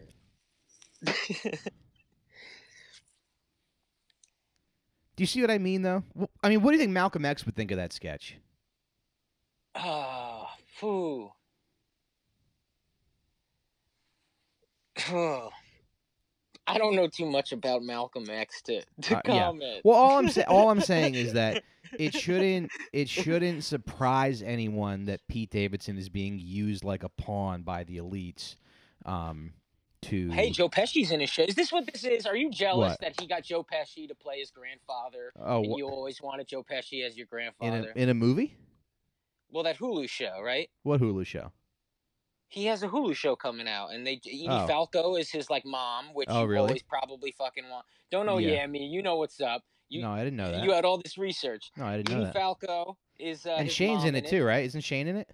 Do 5.16 5.22
you 5.22 5.26
see 5.26 5.40
what 5.40 5.50
I 5.50 5.58
mean, 5.58 5.82
though? 5.82 6.04
I 6.42 6.48
mean, 6.48 6.62
what 6.62 6.70
do 6.70 6.76
you 6.76 6.80
think 6.80 6.92
Malcolm 6.92 7.24
X 7.24 7.44
would 7.44 7.56
think 7.56 7.70
of 7.72 7.76
that 7.78 7.92
sketch? 7.92 8.38
Ah, 9.74 10.54
oh, 10.58 10.62
phew. 10.66 11.32
Phew. 14.96 15.50
I 16.68 16.76
don't 16.78 16.94
know 16.94 17.08
too 17.08 17.26
much 17.26 17.52
about 17.52 17.82
Malcolm 17.82 18.28
X 18.28 18.60
to, 18.62 18.82
to 19.02 19.16
Uh, 19.16 19.22
yeah. 19.24 19.44
comment. 19.46 19.80
Well, 19.84 19.96
all 19.96 20.18
I'm 20.18 20.28
sa- 20.28 20.42
all 20.48 20.70
I'm 20.70 20.80
saying 20.82 21.14
is 21.14 21.32
that 21.32 21.64
it 21.98 22.12
shouldn't 22.14 22.70
it 22.92 23.08
shouldn't 23.08 23.64
surprise 23.64 24.42
anyone 24.42 25.06
that 25.06 25.26
Pete 25.28 25.50
Davidson 25.50 25.96
is 25.96 26.08
being 26.10 26.38
used 26.38 26.84
like 26.84 27.02
a 27.04 27.08
pawn 27.08 27.62
by 27.62 27.84
the 27.84 27.96
elites. 27.98 28.56
Um, 29.06 29.54
to 30.02 30.30
Hey, 30.30 30.50
Joe 30.50 30.68
Pesci's 30.68 31.10
in 31.10 31.18
his 31.20 31.30
show. 31.30 31.42
Is 31.42 31.56
this 31.56 31.72
what 31.72 31.84
this 31.92 32.04
is? 32.04 32.24
Are 32.26 32.36
you 32.36 32.50
jealous 32.50 32.90
What? 32.90 33.00
that 33.00 33.20
he 33.20 33.26
got 33.26 33.42
Joe 33.42 33.64
Pesci 33.64 34.06
to 34.06 34.14
play 34.14 34.38
his 34.38 34.50
grandfather? 34.52 35.32
oh 35.40 35.62
and 35.64 35.74
you 35.76 35.88
always 35.88 36.22
wanted 36.22 36.46
Joe 36.46 36.62
Pesci 36.62 37.04
as 37.04 37.16
your 37.16 37.26
grandfather 37.26 37.76
in 37.78 37.84
a 37.84 38.02
in 38.02 38.08
a 38.10 38.14
movie? 38.14 38.54
well, 39.50 39.64
that 39.64 39.78
Hulu 39.78 40.08
show, 40.08 40.40
right? 40.44 40.68
What 40.82 41.00
Hulu 41.00 41.24
show? 41.26 41.50
He 42.50 42.64
has 42.66 42.82
a 42.82 42.88
Hulu 42.88 43.14
show 43.14 43.36
coming 43.36 43.68
out, 43.68 43.88
and 43.92 44.06
they 44.06 44.14
Edie 44.14 44.46
Oh. 44.48 44.66
Falco 44.66 45.16
is 45.16 45.30
his 45.30 45.50
like 45.50 45.64
mom, 45.66 46.14
which 46.14 46.28
Oh, 46.30 46.42
you 46.42 46.46
really? 46.48 46.68
always 46.68 46.82
probably 46.82 47.32
fucking 47.32 47.68
want. 47.68 47.84
Don't 48.10 48.24
know, 48.26 48.38
Yeah. 48.38 48.52
yeah, 48.52 48.66
me. 48.66 48.86
You 48.86 49.02
know 49.02 49.16
what's 49.16 49.40
up. 49.40 49.62
You 49.90 50.02
no, 50.02 50.10
I 50.12 50.18
didn't 50.24 50.36
know 50.36 50.50
that. 50.52 50.64
you 50.64 50.72
had 50.72 50.84
all 50.84 50.98
this 50.98 51.16
research. 51.18 51.70
no, 51.76 51.84
I 51.86 51.96
didn't 51.98 52.10
know 52.10 52.16
Edie 52.22 52.24
that. 52.26 52.34
Falco 52.34 52.96
is 53.18 53.46
uh, 53.46 53.50
and 53.58 53.70
Shane's 53.70 53.98
mom 54.00 54.08
in 54.08 54.14
it 54.16 54.28
too, 54.28 54.44
right? 54.44 54.64
Isn't 54.64 54.80
Shane 54.82 55.08
in 55.08 55.16
it? 55.16 55.28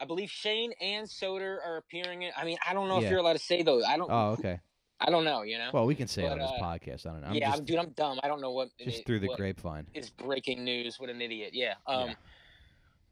I 0.00 0.04
believe 0.04 0.30
Shane 0.30 0.72
and 0.80 1.06
Soder 1.08 1.58
are 1.64 1.76
appearing 1.78 2.22
in. 2.22 2.30
I 2.36 2.44
mean, 2.44 2.56
I 2.66 2.72
don't 2.74 2.88
know 2.88 2.98
Yeah. 3.00 3.06
if 3.06 3.10
you're 3.10 3.18
allowed 3.20 3.32
to 3.34 3.38
say 3.40 3.62
those. 3.62 3.84
I 3.84 3.96
don't. 3.96 4.10
Oh, 4.10 4.30
okay. 4.38 4.60
I 5.00 5.10
don't 5.10 5.24
know. 5.24 5.42
You 5.42 5.58
know. 5.58 5.70
Well, 5.72 5.86
we 5.86 5.94
can 5.94 6.08
say 6.08 6.24
it 6.24 6.26
But, 6.28 6.32
on 6.32 6.38
this 6.38 6.50
uh, 6.60 6.64
podcast. 6.64 7.06
I 7.06 7.10
don't 7.12 7.20
know. 7.22 7.26
I'm 7.28 7.34
yeah, 7.34 7.46
just, 7.50 7.58
I'm, 7.60 7.64
dude, 7.64 7.78
I'm 7.78 7.90
dumb. 7.90 8.18
I 8.22 8.26
don't 8.28 8.40
know 8.40 8.50
what 8.52 8.68
just 8.80 8.98
it- 9.00 9.06
through 9.06 9.20
the 9.20 9.28
grapevine. 9.36 9.86
It's 9.94 10.10
breaking 10.10 10.64
news. 10.64 10.98
What 10.98 11.08
an 11.10 11.20
idiot. 11.20 11.50
Yeah. 11.52 11.74
Um. 11.86 12.08
Yeah. 12.08 12.14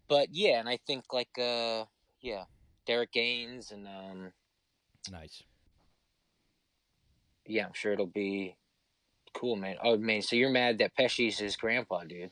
But 0.09 0.29
yeah, 0.33 0.61
and 0.61 0.69
I 0.69 0.79
think 0.87 1.13
like 1.13 1.37
uh 1.39 1.85
yeah, 2.21 2.45
Derek 2.87 3.13
Gaines 3.13 3.73
and 3.73 3.87
um 3.87 4.33
Nice. 5.11 5.43
yeah, 7.47 7.65
I'm 7.65 7.73
sure 7.75 7.93
it'll 7.93 8.07
be 8.07 8.57
cool, 9.35 9.57
man. 9.57 9.77
Oh 9.83 9.97
man, 9.97 10.23
so 10.23 10.35
you're 10.37 10.51
mad 10.51 10.79
that 10.79 10.93
Pesci's 10.99 11.39
his 11.39 11.57
grandpa, 11.57 12.05
dude? 12.05 12.31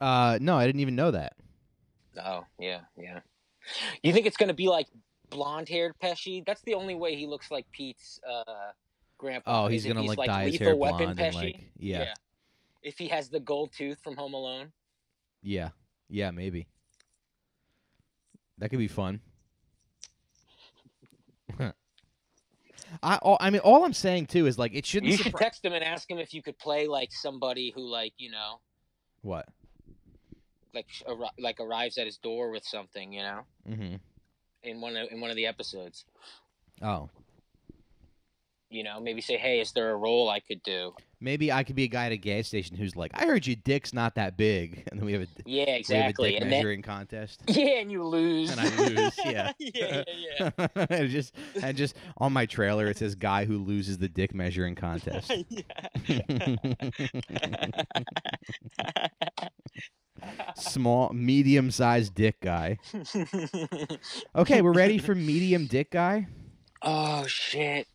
Uh, 0.00 0.38
no, 0.40 0.56
I 0.58 0.66
didn't 0.66 0.80
even 0.80 0.96
know 0.96 1.10
that. 1.12 1.34
Oh 2.24 2.44
yeah, 2.58 2.80
yeah. 2.96 3.20
You 4.02 4.12
think 4.12 4.26
it's 4.26 4.36
gonna 4.36 4.54
be 4.54 4.68
like 4.68 4.86
blonde-haired 5.30 5.94
Pesci? 6.02 6.44
That's 6.46 6.62
the 6.62 6.74
only 6.74 6.94
way 6.94 7.14
he 7.16 7.26
looks 7.26 7.50
like 7.50 7.66
Pete's 7.72 8.20
uh, 8.28 8.70
grandpa. 9.18 9.64
Oh, 9.64 9.68
he's 9.68 9.84
gonna 9.84 10.02
like, 10.02 10.18
like 10.18 10.28
dye 10.28 10.44
his 10.50 10.58
hair 10.58 10.74
Weapon 10.76 11.14
blonde 11.14 11.18
Pesci. 11.18 11.34
like 11.34 11.64
yeah, 11.76 12.14
If 12.82 12.98
he 12.98 13.08
has 13.08 13.28
the 13.28 13.40
gold 13.40 13.70
tooth 13.76 13.98
from 14.02 14.16
Home 14.16 14.34
Alone. 14.34 14.72
yeah, 15.42 15.70
yeah, 16.08 16.30
maybe. 16.30 16.66
That 18.58 18.70
could 18.70 18.78
be 18.78 18.88
fun. 18.88 19.20
I 23.02 23.16
all, 23.16 23.36
I 23.40 23.50
mean 23.50 23.60
all 23.62 23.84
I'm 23.84 23.92
saying 23.92 24.26
too 24.26 24.46
is 24.46 24.58
like 24.58 24.74
it 24.74 24.86
shouldn't 24.86 25.10
You 25.12 25.18
should 25.18 25.32
surpri- 25.32 25.38
text 25.40 25.64
him 25.64 25.72
and 25.72 25.82
ask 25.84 26.10
him 26.10 26.18
if 26.18 26.32
you 26.34 26.42
could 26.42 26.58
play 26.58 26.86
like 26.86 27.12
somebody 27.12 27.70
who 27.74 27.82
like 27.88 28.12
you 28.18 28.30
know 28.30 28.60
what? 29.22 29.48
like 30.74 30.86
arri- 31.08 31.30
like 31.38 31.58
arrives 31.60 31.96
at 31.98 32.04
his 32.06 32.18
door 32.18 32.50
with 32.50 32.64
something 32.64 33.12
you 33.12 33.22
know 33.22 33.40
Mhm. 33.68 33.98
in 34.62 34.80
one 34.80 34.96
of 34.96 35.10
in 35.10 35.20
one 35.20 35.30
of 35.30 35.36
the 35.36 35.46
episodes. 35.46 36.04
Oh. 36.82 37.08
You 38.76 38.84
know, 38.84 39.00
maybe 39.00 39.22
say, 39.22 39.38
"Hey, 39.38 39.60
is 39.60 39.72
there 39.72 39.90
a 39.90 39.96
role 39.96 40.28
I 40.28 40.40
could 40.40 40.62
do?" 40.62 40.92
Maybe 41.18 41.50
I 41.50 41.64
could 41.64 41.76
be 41.76 41.84
a 41.84 41.88
guy 41.88 42.04
at 42.04 42.12
a 42.12 42.18
gas 42.18 42.46
station 42.46 42.76
who's 42.76 42.94
like, 42.94 43.10
"I 43.14 43.24
heard 43.24 43.46
your 43.46 43.56
dick's 43.56 43.94
not 43.94 44.16
that 44.16 44.36
big," 44.36 44.82
and 44.90 45.00
then 45.00 45.06
we 45.06 45.14
have 45.14 45.22
a 45.22 45.26
Yeah, 45.46 45.78
we 45.88 45.94
have 45.94 46.10
a 46.10 46.12
dick 46.12 46.34
And 46.34 46.42
then, 46.42 46.50
measuring 46.50 46.82
contest. 46.82 47.40
yeah, 47.48 47.80
and 47.80 47.90
you 47.90 48.04
lose. 48.04 48.50
And 48.50 48.60
I 48.60 48.64
lose, 48.76 49.18
yeah. 49.24 49.52
yeah, 49.58 50.04
yeah, 50.06 50.50
yeah. 50.58 50.86
and 50.90 51.08
just 51.08 51.34
and 51.62 51.74
just 51.74 51.96
on 52.18 52.34
my 52.34 52.44
trailer 52.44 52.86
it 52.88 52.98
says 52.98 53.14
guy 53.14 53.46
who 53.46 53.56
loses 53.56 53.96
the 53.96 54.08
dick 54.08 54.34
measuring 54.34 54.74
contest. 54.74 55.32
Small, 60.56 61.12
medium-sized 61.14 62.14
dick 62.14 62.40
guy. 62.42 62.78
Okay, 64.34 64.60
we're 64.60 64.72
ready 64.72 64.98
for 64.98 65.14
medium 65.14 65.66
dick 65.66 65.90
guy. 65.90 66.26
oh 66.82 67.26
shit. 67.26 67.86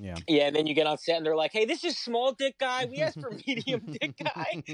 Yeah. 0.00 0.14
Yeah, 0.28 0.46
and 0.46 0.54
then 0.54 0.66
you 0.68 0.74
get 0.74 0.86
on 0.86 0.96
set 0.96 1.16
and 1.16 1.26
they're 1.26 1.34
like, 1.34 1.50
"Hey, 1.52 1.64
this 1.64 1.82
is 1.82 1.98
small 1.98 2.32
dick 2.32 2.56
guy. 2.60 2.84
We 2.84 2.98
asked 3.02 3.20
for 3.20 3.30
medium 3.46 3.80
dick 4.00 4.14
guy." 4.22 4.62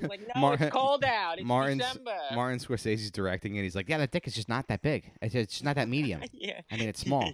Like, 0.00 0.20
no, 0.34 0.40
Mar- 0.40 0.54
it's 0.58 0.72
cold 0.72 1.04
out. 1.04 1.38
It's 1.38 1.46
Martin's- 1.46 1.82
December. 1.82 2.16
Martin 2.34 2.58
Scorsese's 2.58 3.10
directing 3.10 3.54
it. 3.56 3.62
He's 3.62 3.76
like, 3.76 3.88
yeah, 3.88 3.98
that 3.98 4.10
dick 4.10 4.26
is 4.26 4.34
just 4.34 4.48
not 4.48 4.66
that 4.68 4.82
big. 4.82 5.12
It's 5.20 5.34
it's 5.34 5.52
just 5.52 5.64
not 5.64 5.76
that 5.76 5.88
medium. 5.88 6.22
yeah. 6.32 6.60
I 6.70 6.76
mean, 6.76 6.88
it's 6.88 7.00
small. 7.00 7.30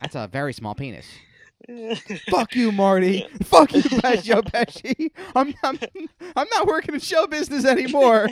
That's 0.00 0.14
a 0.14 0.28
very 0.30 0.52
small 0.52 0.74
penis. 0.74 1.06
Fuck 2.28 2.54
you, 2.54 2.70
Marty. 2.72 3.26
Fuck 3.44 3.72
you, 3.72 3.82
Pe- 3.82 4.20
Joe 4.20 4.42
Pesci. 4.42 5.10
I'm, 5.34 5.54
I'm 5.62 5.78
I'm 6.36 6.48
not 6.50 6.66
working 6.66 6.94
in 6.94 7.00
show 7.00 7.26
business 7.26 7.64
anymore. 7.64 8.28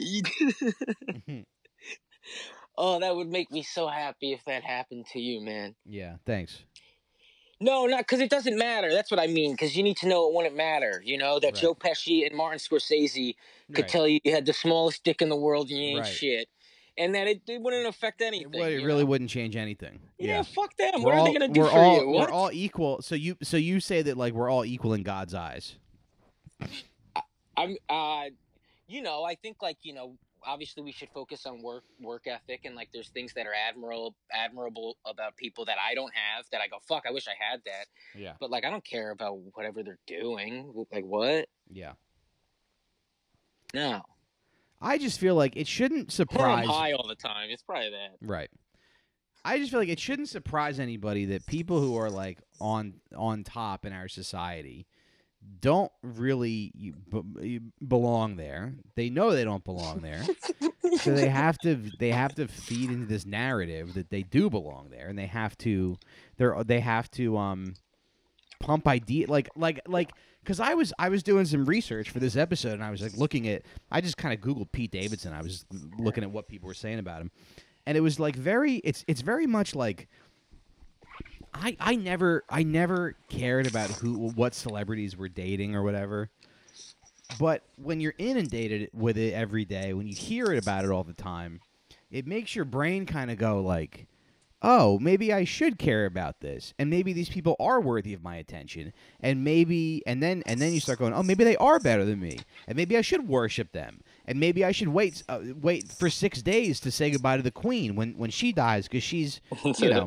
Mm-hmm. 0.00 1.40
Oh, 2.76 3.00
that 3.00 3.14
would 3.14 3.28
make 3.28 3.50
me 3.50 3.62
so 3.62 3.88
happy 3.88 4.32
if 4.32 4.44
that 4.44 4.62
happened 4.62 5.06
to 5.12 5.20
you, 5.20 5.40
man. 5.40 5.74
yeah, 5.86 6.16
thanks. 6.26 6.64
No, 7.60 7.86
not 7.86 8.00
because 8.00 8.20
it 8.20 8.30
doesn't 8.30 8.58
matter. 8.58 8.92
That's 8.92 9.10
what 9.10 9.20
I 9.20 9.26
mean. 9.28 9.52
Because 9.52 9.76
you 9.76 9.82
need 9.82 9.96
to 9.98 10.08
know 10.08 10.28
it 10.28 10.34
wouldn't 10.34 10.56
matter. 10.56 11.00
You 11.04 11.16
know 11.16 11.38
that 11.38 11.52
Right. 11.52 11.54
Joe 11.54 11.74
Pesci 11.74 12.26
and 12.26 12.36
Martin 12.36 12.58
Scorsese 12.58 13.36
could 13.72 13.82
Right. 13.84 13.88
tell 13.88 14.08
you 14.08 14.20
you 14.24 14.32
had 14.32 14.44
the 14.44 14.52
smallest 14.52 15.04
dick 15.04 15.22
in 15.22 15.28
the 15.28 15.36
world 15.36 15.70
and 15.70 15.78
you 15.78 15.84
ain't 15.96 16.00
Right. 16.00 16.12
shit, 16.12 16.48
and 16.98 17.14
that 17.14 17.28
it, 17.28 17.42
it 17.48 17.62
wouldn't 17.62 17.86
affect 17.86 18.20
anything. 18.20 18.50
would- 18.50 18.72
it 18.72 18.84
really 18.84 19.04
know? 19.04 19.06
wouldn't 19.10 19.30
change 19.30 19.56
anything. 19.56 20.00
Yeah, 20.18 20.38
Yeah. 20.38 20.42
fuck 20.42 20.76
them. 20.76 21.02
We're 21.02 21.12
what 21.12 21.14
all, 21.14 21.20
are 21.26 21.28
they 21.28 21.38
gonna 21.38 21.48
do 21.52 21.62
for 21.62 21.70
all, 21.70 22.00
you? 22.00 22.08
What? 22.08 22.28
We're 22.28 22.34
all 22.34 22.50
equal. 22.52 23.00
So 23.02 23.14
you 23.14 23.36
so 23.42 23.56
you 23.56 23.80
say 23.80 24.02
that 24.02 24.16
like 24.18 24.34
we're 24.34 24.50
all 24.50 24.64
equal 24.64 24.92
in 24.92 25.02
God's 25.02 25.32
eyes. 25.32 25.76
I'm, 27.56 27.76
uh, 27.88 28.24
you 28.88 29.00
know, 29.00 29.22
I 29.22 29.36
think 29.36 29.62
like 29.62 29.78
you 29.82 29.94
know, 29.94 30.18
obviously 30.46 30.82
we 30.82 30.92
should 30.92 31.08
focus 31.14 31.46
on 31.46 31.62
work 31.62 31.84
work 32.00 32.26
ethic 32.26 32.60
and 32.64 32.74
like 32.74 32.88
there's 32.92 33.08
things 33.08 33.32
that 33.34 33.46
are 33.46 33.54
admirable 33.54 34.14
admirable 34.32 34.96
about 35.06 35.36
people 35.36 35.64
that 35.64 35.76
I 35.78 35.94
don't 35.94 36.12
have 36.14 36.44
that 36.52 36.60
I 36.60 36.68
go 36.68 36.78
fuck 36.88 37.04
I 37.08 37.12
wish 37.12 37.26
I 37.28 37.34
had 37.38 37.60
that 37.66 37.86
Yeah. 38.14 38.32
but 38.40 38.50
like 38.50 38.64
I 38.64 38.70
don't 38.70 38.84
care 38.84 39.10
about 39.10 39.38
whatever 39.54 39.82
they're 39.82 39.98
doing 40.06 40.72
like 40.92 41.04
what 41.04 41.48
Yeah. 41.70 41.92
no 43.72 44.02
I 44.80 44.98
just 44.98 45.18
feel 45.18 45.34
like 45.34 45.56
it 45.56 45.66
shouldn't 45.66 46.12
surprise. 46.12 46.66
high 46.66 46.92
all 46.92 47.08
the 47.08 47.14
time 47.14 47.48
it's 47.50 47.62
probably 47.62 47.90
that 47.90 48.16
Right. 48.20 48.50
I 49.46 49.58
just 49.58 49.70
feel 49.70 49.80
like 49.80 49.88
it 49.90 50.00
shouldn't 50.00 50.28
surprise 50.30 50.80
anybody 50.80 51.26
that 51.26 51.44
people 51.46 51.80
who 51.80 51.96
are 51.96 52.10
like 52.10 52.38
on 52.60 52.94
on 53.16 53.44
top 53.44 53.84
in 53.84 53.92
our 53.92 54.08
society 54.08 54.86
don't 55.60 55.92
really 56.02 56.72
b- 57.10 57.60
belong 57.86 58.36
there. 58.36 58.74
They 58.96 59.10
know 59.10 59.32
they 59.32 59.44
don't 59.44 59.64
belong 59.64 60.00
there. 60.00 60.22
so 60.98 61.14
they 61.14 61.28
have 61.28 61.58
to 61.58 61.90
they 61.98 62.10
have 62.10 62.34
to 62.34 62.46
feed 62.46 62.90
into 62.90 63.06
this 63.06 63.26
narrative 63.26 63.94
that 63.94 64.10
they 64.10 64.22
do 64.22 64.50
belong 64.50 64.88
there 64.90 65.08
and 65.08 65.18
they 65.18 65.26
have 65.26 65.56
to 65.58 65.96
they're 66.36 66.62
they 66.64 66.80
have 66.80 67.10
to 67.12 67.36
um 67.36 67.74
pump 68.60 68.86
idea 68.86 69.26
like 69.26 69.48
like 69.56 69.80
like 69.86 70.12
because 70.42 70.60
I 70.60 70.74
was 70.74 70.92
I 70.98 71.08
was 71.08 71.22
doing 71.22 71.44
some 71.46 71.64
research 71.64 72.10
for 72.10 72.20
this 72.20 72.36
episode 72.36 72.74
and 72.74 72.84
I 72.84 72.90
was 72.90 73.02
like 73.02 73.16
looking 73.16 73.48
at 73.48 73.62
I 73.90 74.00
just 74.00 74.16
kind 74.16 74.34
of 74.34 74.40
googled 74.40 74.72
Pete 74.72 74.90
Davidson 74.90 75.32
I 75.32 75.42
was 75.42 75.64
looking 75.98 76.24
at 76.24 76.30
what 76.30 76.48
people 76.48 76.66
were 76.68 76.74
saying 76.74 76.98
about 76.98 77.20
him 77.20 77.30
and 77.86 77.96
it 77.96 78.00
was 78.00 78.20
like 78.20 78.36
very 78.36 78.76
it's 78.76 79.04
it's 79.08 79.20
very 79.20 79.46
much 79.46 79.74
like 79.74 80.08
I 81.54 81.76
I 81.80 81.96
never 81.96 82.44
I 82.50 82.62
never 82.62 83.16
cared 83.28 83.66
about 83.66 83.90
who 83.90 84.30
what 84.30 84.54
celebrities 84.54 85.16
were 85.16 85.28
dating 85.28 85.74
or 85.74 85.82
whatever. 85.82 86.30
But 87.38 87.62
when 87.76 88.00
you're 88.00 88.14
inundated 88.18 88.90
with 88.92 89.16
it 89.16 89.32
every 89.32 89.64
day 89.64 89.94
when 89.94 90.06
you 90.06 90.14
hear 90.14 90.52
it 90.52 90.62
about 90.62 90.84
it 90.84 90.90
all 90.90 91.04
the 91.04 91.14
time 91.14 91.60
it 92.10 92.26
makes 92.26 92.54
your 92.54 92.64
brain 92.64 93.06
kind 93.06 93.30
of 93.30 93.38
go 93.38 93.60
like 93.60 94.06
oh 94.62 94.98
maybe 94.98 95.32
i 95.32 95.44
should 95.44 95.78
care 95.78 96.06
about 96.06 96.40
this 96.40 96.72
and 96.78 96.88
maybe 96.88 97.12
these 97.12 97.28
people 97.28 97.56
are 97.58 97.80
worthy 97.80 98.14
of 98.14 98.22
my 98.22 98.36
attention 98.36 98.92
and 99.20 99.42
maybe 99.42 100.02
and 100.06 100.22
then 100.22 100.42
and 100.46 100.60
then 100.60 100.72
you 100.72 100.80
start 100.80 100.98
going 100.98 101.12
oh 101.12 101.22
maybe 101.22 101.44
they 101.44 101.56
are 101.56 101.78
better 101.80 102.04
than 102.04 102.20
me 102.20 102.38
and 102.68 102.76
maybe 102.76 102.96
i 102.96 103.00
should 103.00 103.28
worship 103.28 103.72
them 103.72 104.00
and 104.26 104.38
maybe 104.38 104.64
i 104.64 104.70
should 104.70 104.88
wait 104.88 105.22
uh, 105.28 105.40
wait 105.60 105.88
for 105.88 106.08
six 106.08 106.40
days 106.40 106.78
to 106.80 106.90
say 106.90 107.10
goodbye 107.10 107.36
to 107.36 107.42
the 107.42 107.50
queen 107.50 107.96
when 107.96 108.16
when 108.16 108.30
she 108.30 108.52
dies 108.52 108.86
because 108.86 109.02
she's 109.02 109.40
you 109.78 109.90
know 109.90 110.06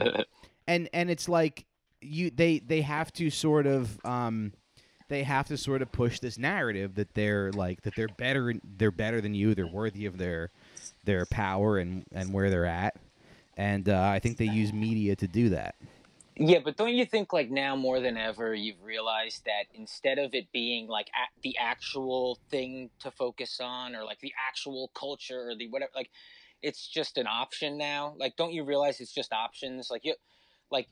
and 0.68 0.89
and 0.93 1.09
it's 1.09 1.30
like 1.30 1.65
you 2.01 2.30
they 2.30 2.59
they 2.59 2.82
have 2.82 3.11
to 3.13 3.30
sort 3.30 3.65
of 3.65 4.03
um 4.05 4.53
they 5.09 5.24
have 5.24 5.47
to 5.47 5.57
sort 5.57 5.82
of 5.82 5.91
push 5.91 6.20
this 6.20 6.38
narrative 6.38 6.95
that 6.95 7.13
they're 7.13 7.51
like 7.53 7.82
that 7.82 7.95
they're 7.95 8.09
better 8.18 8.53
they're 8.78 8.91
better 8.91 9.22
than 9.22 9.34
you 9.34 9.55
they're 9.55 9.68
worthy 9.68 10.05
of 10.05 10.18
their 10.18 10.51
their 11.05 11.26
power 11.26 11.78
and 11.78 12.03
and 12.11 12.34
where 12.34 12.49
they're 12.49 12.65
at 12.65 12.95
and 13.57 13.89
uh, 13.89 13.99
I 13.99 14.20
think 14.20 14.38
they 14.38 14.45
use 14.45 14.72
media 14.72 15.15
to 15.15 15.28
do 15.28 15.49
that. 15.49 15.76
Yeah, 16.39 16.59
but 16.63 16.78
don't 16.78 16.93
you 16.93 17.05
think 17.05 17.34
like 17.34 17.49
now 17.49 17.76
more 17.76 17.99
than 17.99 18.15
ever 18.15 18.53
you've 18.53 18.84
realized 18.84 19.45
that 19.45 19.63
instead 19.74 20.20
of 20.20 20.36
it 20.36 20.51
being 20.51 20.88
like 20.88 21.07
the 21.41 21.57
actual 21.57 22.38
thing 22.51 22.91
to 22.99 23.09
focus 23.09 23.59
on 23.59 23.95
or 23.95 24.03
like 24.05 24.20
the 24.20 24.34
actual 24.47 24.91
culture 24.93 25.49
or 25.49 25.55
the 25.55 25.68
whatever 25.70 25.91
like 25.95 26.11
it's 26.61 26.88
just 26.88 27.18
an 27.18 27.26
option 27.26 27.76
now. 27.76 28.13
Like 28.20 28.36
don't 28.36 28.53
you 28.53 28.63
realize 28.63 28.99
it's 28.99 29.13
just 29.13 29.34
options? 29.34 29.89
Like 29.89 30.05
you 30.05 30.13
like 30.72 30.88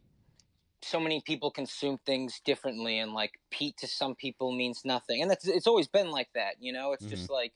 so 0.82 1.00
many 1.00 1.22
people 1.22 1.50
consume 1.52 1.98
things 2.06 2.42
differently 2.46 3.00
and 3.00 3.14
like 3.14 3.40
Pete 3.50 3.78
to 3.78 3.88
some 3.88 4.16
people 4.16 4.52
means 4.52 4.82
nothing. 4.86 5.22
And 5.22 5.32
that's 5.32 5.48
it's 5.48 5.68
always 5.68 5.88
been 5.88 6.12
like 6.12 6.30
that, 6.36 6.56
you 6.60 6.74
know? 6.74 6.94
It's 6.94 7.06
just 7.06 7.30
like 7.30 7.54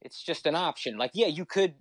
it's 0.00 0.22
just 0.22 0.46
an 0.46 0.54
option. 0.54 0.96
Like 0.96 1.12
yeah, 1.14 1.26
you 1.26 1.44
could 1.44 1.74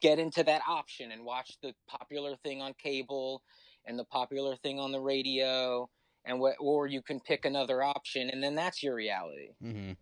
get 0.00 0.18
into 0.18 0.42
that 0.44 0.62
option 0.68 1.12
and 1.12 1.24
watch 1.24 1.56
the 1.62 1.74
popular 1.88 2.36
thing 2.42 2.62
on 2.62 2.74
cable 2.74 3.42
and 3.86 3.98
the 3.98 4.04
popular 4.04 4.56
thing 4.56 4.78
on 4.78 4.92
the 4.92 5.00
radio 5.00 5.88
and 6.24 6.38
what 6.40 6.54
or 6.60 6.86
you 6.86 7.02
can 7.02 7.20
pick 7.20 7.44
another 7.44 7.82
option 7.82 8.30
and 8.30 8.42
then 8.42 8.54
that's 8.54 8.82
your 8.82 8.94
reality 8.94 9.50
Mm-hmm. 9.62 9.92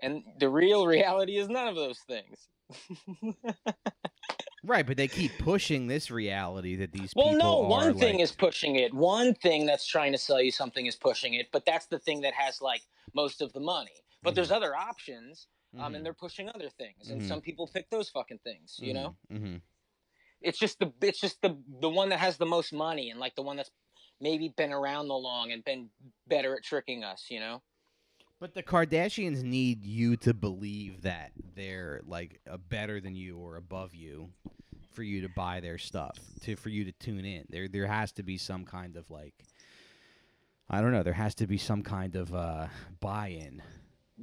and 0.00 0.22
the 0.38 0.48
real 0.48 0.86
reality 0.96 1.36
is 1.36 1.48
none 1.48 1.68
of 1.68 1.76
those 1.76 1.98
things 2.06 2.48
Right, 4.64 4.86
but 4.86 4.96
they 4.96 5.08
keep 5.08 5.32
pushing 5.38 5.88
this 5.88 6.10
reality 6.10 6.76
that 6.76 6.92
these 6.92 7.12
well 7.16 7.34
no 7.34 7.58
one 7.60 7.98
thing 7.98 8.14
like- 8.14 8.22
is 8.22 8.30
pushing 8.32 8.76
it 8.76 8.94
one 8.94 9.34
thing 9.34 9.66
that's 9.66 9.84
trying 9.86 10.12
to 10.12 10.18
sell 10.18 10.40
you 10.40 10.52
something 10.52 10.86
is 10.86 10.94
pushing 10.96 11.34
it 11.34 11.48
but 11.52 11.64
that's 11.64 11.86
the 11.86 11.98
thing 11.98 12.20
that 12.20 12.32
has 12.34 12.62
like 12.62 12.82
most 13.14 13.42
of 13.42 13.52
the 13.52 13.60
money 13.60 13.90
but 14.22 14.34
there's 14.36 14.52
other 14.52 14.76
options 14.76 15.48
um, 15.78 15.92
Mhm. 15.92 15.96
and 15.96 16.06
they're 16.06 16.14
pushing 16.14 16.48
other 16.50 16.68
things 16.70 17.10
and 17.10 17.20
Mhm. 17.22 17.28
some 17.28 17.40
people 17.40 17.66
pick 17.66 17.90
those 17.90 18.08
fucking 18.10 18.38
things 18.44 18.78
you 18.80 18.94
know 18.94 19.16
Mhm. 19.32 19.60
it's 20.40 20.58
just 20.60 20.78
the 20.78 20.92
it's 21.02 21.18
just 21.20 21.40
the 21.42 21.56
the 21.80 21.90
one 21.90 22.08
that 22.10 22.18
has 22.20 22.36
the 22.36 22.46
most 22.46 22.72
money 22.72 23.10
and 23.10 23.18
like 23.18 23.34
the 23.34 23.42
one 23.42 23.56
that's 23.56 23.70
maybe 24.20 24.48
been 24.50 24.72
around 24.72 25.08
the 25.08 25.14
long 25.14 25.50
and 25.50 25.64
been 25.64 25.90
better 26.28 26.56
at 26.56 26.62
tricking 26.62 27.02
us 27.02 27.26
you 27.30 27.40
know 27.40 27.60
But 28.42 28.54
the 28.54 28.62
Kardashians 28.64 29.44
need 29.44 29.84
you 29.84 30.16
to 30.16 30.34
believe 30.34 31.02
that 31.02 31.30
they're 31.54 32.00
like 32.08 32.40
uh, 32.50 32.56
better 32.56 33.00
than 33.00 33.14
you 33.14 33.38
or 33.38 33.54
above 33.54 33.94
you 33.94 34.30
for 34.90 35.04
you 35.04 35.20
to 35.20 35.28
buy 35.28 35.60
their 35.60 35.78
stuff 35.78 36.18
to 36.40 36.56
for 36.56 36.68
you 36.68 36.84
to 36.86 36.90
tune 36.90 37.24
in. 37.24 37.44
There 37.50 37.68
there 37.68 37.86
has 37.86 38.10
to 38.14 38.24
be 38.24 38.38
some 38.38 38.64
kind 38.64 38.96
of 38.96 39.08
like 39.12 39.44
I 40.68 40.80
don't 40.80 40.90
know. 40.90 41.04
There 41.04 41.12
has 41.12 41.36
to 41.36 41.46
be 41.46 41.56
some 41.56 41.84
kind 41.84 42.16
of 42.16 42.34
uh, 42.34 42.66
buy-in. 42.98 43.62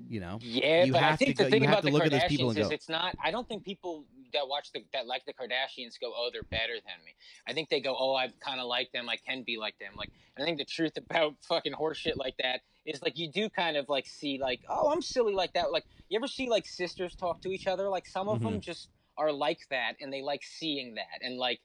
You 0.10 0.20
know. 0.20 0.40
Yeah, 0.42 0.84
You 0.84 0.92
but 0.92 1.02
I 1.02 1.10
have 1.12 1.20
to 1.20 1.26
think 1.26 1.38
go- 1.38 1.44
the 1.46 1.50
you 1.52 1.52
thing 1.52 1.66
about 1.66 1.84
the 1.84 1.92
look 1.92 2.04
at 2.04 2.12
those 2.12 2.24
people 2.26 2.50
Kardashians 2.50 2.58
is 2.58 2.68
go- 2.68 2.74
it's 2.74 2.90
not. 2.90 3.16
I 3.24 3.32
don't 3.32 3.48
think 3.48 3.64
people 3.64 4.04
that 4.34 4.50
watch 4.50 4.74
the 4.74 4.84
that 4.92 5.08
like 5.08 5.26
the 5.28 5.34
Kardashians 5.34 6.00
go, 6.00 6.12
"Oh, 6.14 6.30
they're 6.32 6.44
better 6.44 6.74
than 6.74 7.06
me." 7.06 7.16
I 7.48 7.54
think 7.54 7.70
they 7.70 7.80
go, 7.80 7.96
"Oh, 7.98 8.16
I 8.16 8.28
kind 8.42 8.60
of 8.60 8.68
like 8.68 8.92
them. 8.92 9.08
I 9.08 9.16
can 9.16 9.44
be 9.44 9.58
like 9.58 9.80
them." 9.80 9.94
Like, 9.96 10.10
I 10.38 10.44
think 10.44 10.58
the 10.58 10.66
truth 10.66 10.98
about 10.98 11.36
fucking 11.48 11.74
horseshit 11.74 12.18
like 12.18 12.36
that 12.44 12.62
is 12.90 13.02
like 13.02 13.18
you 13.18 13.30
do 13.32 13.50
kind 13.50 13.78
of 13.78 13.88
like 13.90 14.08
see 14.08 14.40
like, 14.42 14.62
"Oh, 14.70 14.92
I'm 14.92 15.02
silly 15.02 15.34
like 15.34 15.54
that." 15.54 15.72
Like, 15.72 15.86
you 16.10 16.18
ever 16.18 16.28
see 16.28 16.50
like 16.50 16.66
sisters 16.66 17.16
talk 17.16 17.42
to 17.42 17.50
each 17.52 17.68
other? 17.68 17.90
Like, 17.90 18.08
some 18.08 18.28
of 18.30 18.38
Mm-hmm. 18.40 18.46
them 18.54 18.62
just 18.62 18.90
are 19.18 19.32
like 19.32 19.60
that, 19.70 19.94
and 20.02 20.12
they 20.14 20.22
like 20.22 20.44
seeing 20.44 20.96
that, 20.96 21.20
and 21.22 21.38
like. 21.38 21.60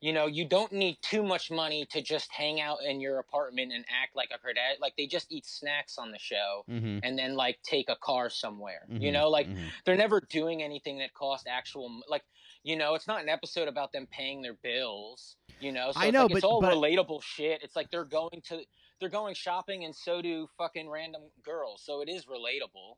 You 0.00 0.12
know, 0.12 0.26
you 0.26 0.44
don't 0.44 0.70
need 0.70 0.96
too 1.02 1.24
much 1.24 1.50
money 1.50 1.84
to 1.90 2.00
just 2.00 2.30
hang 2.30 2.60
out 2.60 2.78
in 2.88 3.00
your 3.00 3.18
apartment 3.18 3.72
and 3.72 3.84
act 3.90 4.14
like 4.14 4.28
a 4.32 4.38
Kardashian. 4.38 4.80
Like 4.80 4.92
they 4.96 5.08
just 5.08 5.26
eat 5.32 5.44
snacks 5.44 5.98
on 5.98 6.12
the 6.12 6.20
show 6.20 6.62
Mm-hmm. 6.70 7.00
and 7.02 7.18
then 7.18 7.34
like 7.34 7.58
take 7.64 7.88
a 7.88 7.96
car 7.96 8.30
somewhere. 8.30 8.86
You 8.88 9.10
know, 9.10 9.28
like 9.28 9.48
they're 9.84 9.96
never 9.96 10.20
doing 10.30 10.62
anything 10.62 10.98
that 10.98 11.12
costs 11.14 11.48
actual 11.50 12.00
like 12.08 12.22
you 12.62 12.76
know 12.76 12.94
it's 12.94 13.08
not 13.08 13.20
an 13.24 13.28
episode 13.28 13.66
about 13.66 13.90
them 13.92 14.06
paying 14.12 14.40
their 14.40 14.54
bills 14.62 15.34
you 15.60 15.72
know 15.72 15.90
so 15.92 15.98
I 16.00 16.06
it's 16.06 16.12
know, 16.12 16.26
like, 16.26 16.34
it's 16.36 16.44
all 16.44 16.60
but- 16.60 16.72
relatable 16.74 17.20
shit 17.22 17.60
it's 17.64 17.74
like 17.76 17.90
they're 17.90 18.04
going 18.04 18.40
to 18.50 18.60
they're 19.00 19.08
going 19.08 19.34
shopping 19.34 19.84
and 19.84 19.94
so 19.94 20.20
do 20.20 20.48
fucking 20.56 20.88
random 20.88 21.22
girls 21.44 21.82
so 21.84 22.00
it 22.00 22.08
is 22.08 22.26
relatable 22.26 22.96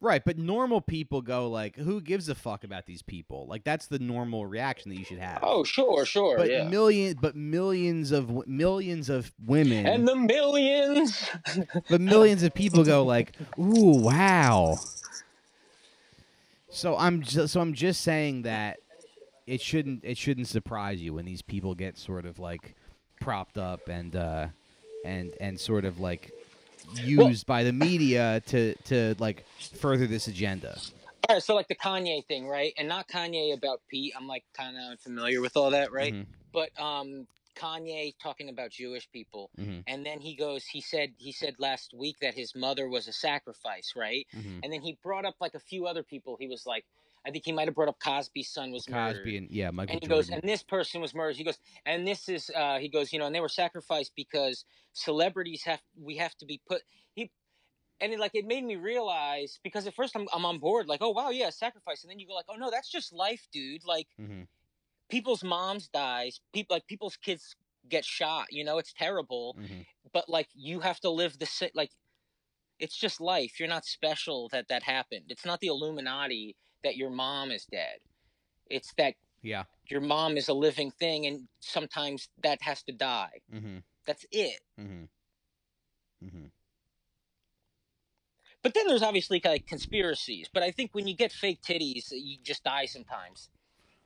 Right, 0.00 0.22
but 0.22 0.36
normal 0.36 0.82
people 0.82 1.22
go 1.22 1.48
like, 1.48 1.76
"Who 1.76 1.98
gives 2.00 2.28
a 2.28 2.34
fuck 2.34 2.62
about 2.62 2.84
these 2.84 3.00
people?" 3.00 3.46
Like 3.46 3.64
that's 3.64 3.86
the 3.86 3.98
normal 3.98 4.44
reaction 4.44 4.90
that 4.90 4.98
you 4.98 5.04
should 5.04 5.18
have. 5.18 5.38
oh 5.42 5.64
sure 5.64 6.04
sure 6.04 6.36
but 6.36 6.50
yeah 6.50 6.68
million, 6.68 7.16
but 7.22 7.34
millions 7.34 8.10
of 8.10 8.46
millions 8.46 9.08
of 9.08 9.32
women 9.42 9.86
and 9.86 10.06
the 10.06 10.14
millions 10.14 11.26
but 11.88 12.02
millions 12.02 12.42
of 12.42 12.52
people 12.52 12.84
go 12.84 13.02
like, 13.02 13.32
"Ooh, 13.58 13.96
wow." 13.96 14.76
So 16.68 16.98
I'm 16.98 17.22
just 17.22 17.54
so 17.54 17.62
I'm 17.62 17.72
just 17.72 18.02
saying 18.02 18.42
that 18.42 18.80
it 19.46 19.62
shouldn't 19.62 20.04
it 20.04 20.18
shouldn't 20.18 20.48
surprise 20.48 21.00
you 21.00 21.14
when 21.14 21.24
these 21.24 21.40
people 21.40 21.74
get 21.74 21.96
sort 21.96 22.26
of 22.26 22.38
like 22.38 22.74
propped 23.20 23.56
up 23.56 23.88
and 23.88 24.14
uh 24.16 24.48
and 25.04 25.34
and 25.40 25.58
sort 25.60 25.84
of 25.84 26.00
like 26.00 26.32
used 27.02 27.46
by 27.46 27.62
the 27.64 27.72
media 27.72 28.42
to 28.46 28.74
to 28.84 29.14
like 29.18 29.44
further 29.76 30.06
this 30.06 30.26
agenda. 30.28 30.78
all 31.28 31.36
right 31.36 31.42
so 31.42 31.54
like 31.54 31.68
the 31.68 31.74
kanye 31.74 32.24
thing 32.26 32.46
right? 32.48 32.72
And 32.78 32.88
not 32.88 33.08
kanye 33.08 33.54
about 33.54 33.80
pete. 33.88 34.12
I'm 34.16 34.26
like 34.26 34.44
kind 34.56 34.76
of 34.76 34.82
unfamiliar 34.90 35.40
with 35.40 35.56
all 35.56 35.70
that 35.70 35.92
right? 35.92 36.14
Mhm, 36.14 36.26
but 36.52 36.70
um 36.80 37.26
kanye 37.56 38.14
talking 38.22 38.48
about 38.48 38.70
jewish 38.70 39.08
people. 39.12 39.50
Mhm, 39.58 39.84
and 39.86 40.04
then 40.04 40.20
he 40.20 40.34
goes 40.34 40.64
he 40.66 40.80
said 40.80 41.12
he 41.18 41.32
said 41.32 41.54
last 41.58 41.94
week 41.94 42.16
that 42.20 42.34
his 42.34 42.54
mother 42.54 42.88
was 42.88 43.08
a 43.08 43.12
sacrifice 43.12 43.92
right? 43.96 44.26
Mhm. 44.36 44.60
and 44.62 44.72
then 44.72 44.80
he 44.82 44.98
brought 45.02 45.24
up 45.24 45.36
like 45.40 45.54
a 45.54 45.60
few 45.60 45.86
other 45.86 46.02
people. 46.02 46.36
He 46.38 46.48
was 46.48 46.66
like 46.66 46.84
i 47.26 47.30
think 47.30 47.44
he 47.44 47.52
might 47.52 47.68
have 47.68 47.74
brought 47.74 47.88
up 47.88 47.98
cosby's 48.00 48.50
son 48.50 48.70
was 48.72 48.88
murdered 48.88 49.24
Cosby 49.24 49.36
and 49.36 49.50
yeah, 49.50 49.70
Michael 49.70 49.94
and 49.94 50.00
he 50.02 50.08
Jordan. 50.08 50.16
goes 50.16 50.30
and 50.30 50.42
this 50.42 50.62
person 50.62 51.00
was 51.00 51.14
murdered 51.14 51.36
he 51.36 51.44
goes 51.44 51.58
and 51.86 52.06
this 52.06 52.28
is 52.28 52.50
uh 52.54 52.78
he 52.78 52.88
goes 52.88 53.12
you 53.12 53.18
know 53.18 53.26
and 53.26 53.34
they 53.34 53.40
were 53.40 53.48
sacrificed 53.48 54.12
because 54.16 54.64
celebrities 54.92 55.62
have 55.64 55.82
we 55.96 56.16
have 56.16 56.34
to 56.36 56.46
be 56.46 56.60
put 56.66 56.82
he 57.14 57.30
and 58.00 58.12
it, 58.12 58.18
like 58.20 58.34
it 58.34 58.46
made 58.46 58.64
me 58.64 58.76
realize 58.76 59.60
because 59.62 59.86
at 59.86 59.94
first 59.94 60.16
I'm, 60.16 60.28
I'm 60.32 60.44
on 60.44 60.58
board 60.58 60.88
like 60.88 61.02
oh 61.02 61.10
wow 61.10 61.30
yeah 61.30 61.50
sacrifice 61.50 62.02
and 62.04 62.10
then 62.10 62.18
you 62.18 62.26
go 62.26 62.34
like 62.34 62.46
oh 62.48 62.56
no 62.56 62.70
that's 62.70 62.90
just 62.90 63.12
life 63.12 63.46
dude 63.52 63.84
like 63.84 64.08
Mhm. 64.18 64.48
people's 65.08 65.44
moms 65.44 65.88
dies 65.88 66.40
people 66.52 66.74
like 66.74 66.86
people's 66.86 67.16
kids 67.16 67.56
get 67.88 68.04
shot 68.04 68.46
you 68.50 68.64
know 68.64 68.78
it's 68.78 68.92
terrible 68.92 69.56
Mhm. 69.56 69.86
but 70.12 70.28
like 70.28 70.48
you 70.54 70.80
have 70.80 71.00
to 71.00 71.10
live 71.10 71.38
the 71.38 71.70
like 71.74 71.90
it's 72.78 72.96
just 72.96 73.20
life 73.20 73.60
you're 73.60 73.68
not 73.68 73.84
special 73.84 74.48
that 74.50 74.68
that 74.68 74.82
happened 74.82 75.26
it's 75.28 75.44
not 75.46 75.60
the 75.60 75.68
illuminati 75.68 76.56
that 76.84 76.96
your 76.96 77.10
mom 77.10 77.50
is 77.50 77.64
dead 77.66 77.98
it's 78.70 78.92
that 78.96 79.14
Yeah. 79.42 79.64
your 79.90 80.00
mom 80.00 80.36
is 80.36 80.48
a 80.48 80.54
living 80.54 80.90
thing 80.90 81.26
and 81.26 81.48
sometimes 81.60 82.28
that 82.42 82.62
has 82.62 82.82
to 82.84 82.92
die 82.92 83.40
Mhm. 83.52 83.82
that's 84.06 84.24
it 84.30 84.60
Mhm. 84.78 85.08
Mhm. 86.22 86.50
but 88.62 88.72
then 88.74 88.86
there's 88.86 89.02
obviously 89.02 89.40
like 89.44 89.66
conspiracies 89.66 90.48
but 90.52 90.62
i 90.62 90.70
think 90.70 90.94
when 90.94 91.06
you 91.06 91.14
get 91.14 91.32
fake 91.32 91.60
titties 91.62 92.06
you 92.12 92.38
just 92.42 92.62
die 92.64 92.86
sometimes 92.86 93.50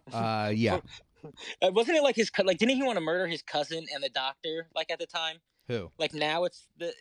Uh 0.12 0.50
yeah. 0.54 0.80
uh, 1.62 1.70
wasn't 1.72 1.96
it 1.96 2.02
like 2.02 2.16
his 2.16 2.30
like 2.42 2.58
didn't 2.58 2.76
he 2.76 2.82
want 2.82 2.96
to 2.96 3.00
murder 3.04 3.26
his 3.26 3.42
cousin 3.42 3.86
and 3.92 4.02
the 4.02 4.08
doctor 4.08 4.68
like 4.74 4.90
at 4.90 4.98
the 4.98 5.06
time 5.06 5.36
Who? 5.68 5.90
like 5.98 6.14
now 6.14 6.44
it's 6.44 6.66
the 6.78 6.92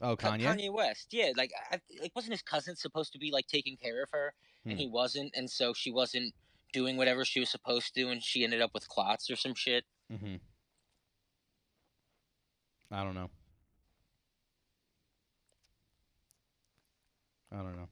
Oh, 0.00 0.14
Ka- 0.14 0.36
Kanye. 0.36 0.44
Kanye 0.44 0.72
West, 0.72 1.08
yeah, 1.10 1.32
like 1.36 1.50
I, 1.72 1.80
like 2.00 2.14
wasn't 2.14 2.32
his 2.32 2.42
cousin 2.42 2.76
supposed 2.76 3.12
to 3.14 3.18
be 3.18 3.32
like 3.32 3.48
taking 3.48 3.76
care 3.76 4.00
of 4.00 4.10
her, 4.12 4.32
Hmm. 4.64 4.70
and 4.70 4.78
he 4.78 4.88
wasn't, 4.88 5.32
and 5.36 5.48
so 5.48 5.72
she 5.72 5.90
wasn't 5.90 6.34
doing 6.72 6.96
whatever 6.96 7.24
she 7.24 7.40
was 7.40 7.50
supposed 7.50 7.94
to, 7.94 8.08
and 8.08 8.22
she 8.22 8.44
ended 8.44 8.60
up 8.60 8.70
with 8.74 8.88
clots 8.88 9.30
or 9.30 9.36
some 9.36 9.54
shit. 9.54 9.84
Mm-hmm. 10.12 10.36
I 12.90 13.04
don't 13.04 13.14
know. 13.14 13.30
I 17.52 17.56
don't 17.56 17.76
know. 17.76 17.88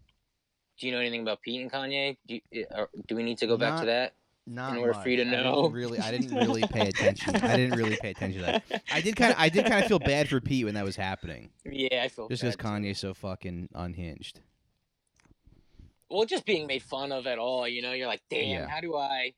Do 0.79 0.87
you 0.87 0.93
know 0.93 1.01
anything 1.01 1.23
about 1.23 1.41
Pete 1.41 1.61
and 1.62 1.73
Kanye? 1.73 2.17
Do, 2.27 2.39
you, 2.51 2.67
uh, 2.75 2.87
do 3.07 3.17
we 3.17 3.23
need 3.23 3.39
to 3.39 3.47
go 3.47 3.57
back 3.57 3.81
to 3.81 3.87
that? 3.87 4.12
Not 4.47 4.77
order 4.77 4.95
for 4.95 5.09
you 5.09 5.17
to 5.17 5.25
much. 5.25 5.35
I 5.35 5.37
didn't 5.39 5.53
know. 5.55 5.69
really, 5.69 5.99
I 5.99 6.11
didn't 6.12 6.37
really 6.37 6.62
pay 6.62 6.89
attention. 6.89 7.35
I 7.37 7.57
didn't 7.57 7.77
really 7.77 7.97
pay 7.97 8.11
attention 8.11 8.43
to 8.43 8.47
that. 8.47 8.83
I 8.93 9.01
did 9.01 9.17
kind 9.17 9.33
of, 9.33 9.39
I 9.41 9.49
did 9.49 9.67
kind 9.67 9.83
of 9.83 9.89
feel 9.89 9.99
bad 9.99 10.29
for 10.29 10.41
Pete 10.41 10.64
when 10.67 10.75
that 10.75 10.85
was 10.85 10.95
happening, 10.95 11.51
Yeah, 11.64 12.03
I 12.05 12.09
feel 12.09 12.29
just 12.29 12.43
bad 12.43 12.53
because 12.53 12.57
too. 12.57 12.62
Kanye's 12.62 12.99
so 13.01 13.12
fucking 13.14 13.71
unhinged. 13.75 14.41
Well, 16.11 16.25
just 16.25 16.45
being 16.45 16.67
made 16.67 16.83
fun 16.83 17.13
of 17.13 17.27
at 17.27 17.39
all, 17.39 17.67
you 17.67 17.83
know, 17.83 17.93
you're 17.93 18.07
like, 18.07 18.23
damn, 18.31 18.49
Yeah. 18.49 18.69
how 18.69 18.81
do 18.81 18.97
I, 18.97 19.33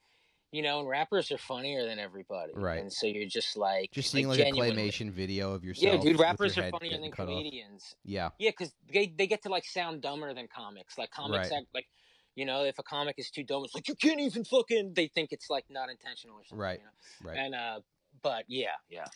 you 0.53 0.62
know, 0.62 0.81
and 0.81 0.89
rappers 0.89 1.31
are 1.33 1.39
funnier 1.39 1.85
than 1.87 1.99
everybody, 1.99 2.53
Right. 2.55 2.81
And 2.81 2.93
so 2.93 3.07
you're 3.07 3.27
just 3.29 3.57
like, 3.57 3.91
Just 3.93 4.11
seeing 4.11 4.29
like, 4.29 4.39
genuinely. 4.39 4.71
a 4.89 4.91
claymation 4.91 5.11
video 5.11 5.53
of 5.53 5.64
yourself. 5.64 5.97
Yeah, 5.97 6.01
dude, 6.11 6.19
rappers 6.21 6.57
your 6.57 6.66
are 6.66 6.71
funnier 6.71 6.99
than 6.99 7.11
cut 7.11 7.23
off. 7.29 7.29
comedians. 7.29 7.95
Yeah, 8.05 8.31
Yeah, 8.39 8.51
because 8.51 8.73
they, 8.93 9.12
they 9.16 9.27
get 9.27 9.43
to 9.45 9.49
like 9.49 9.64
sound 9.64 10.03
dumber 10.03 10.33
than 10.35 10.47
comics. 10.49 10.97
Like 10.99 11.11
comics 11.11 11.51
Right. 11.51 11.59
act 11.59 11.66
like, 11.75 11.87
you 12.35 12.45
know, 12.45 12.64
if 12.64 12.79
a 12.79 12.83
comic 12.83 13.16
is 13.19 13.31
too 13.31 13.43
dumb, 13.45 13.64
it's 13.64 13.75
like 13.75 13.89
you 13.89 13.95
can't 13.97 14.21
even 14.21 14.45
fucking. 14.45 14.93
They 14.95 15.09
think 15.09 15.33
it's 15.33 15.51
like 15.51 15.64
not 15.71 15.91
intentional 15.91 16.37
or 16.37 16.45
something. 16.45 16.59
Right. 16.62 16.79
You 16.79 16.85
know? 16.85 17.31
right. 17.31 17.39
And 17.39 17.55
uh, 17.55 17.81
but 18.23 18.45
yeah, 18.47 18.69
yeah, 18.89 19.07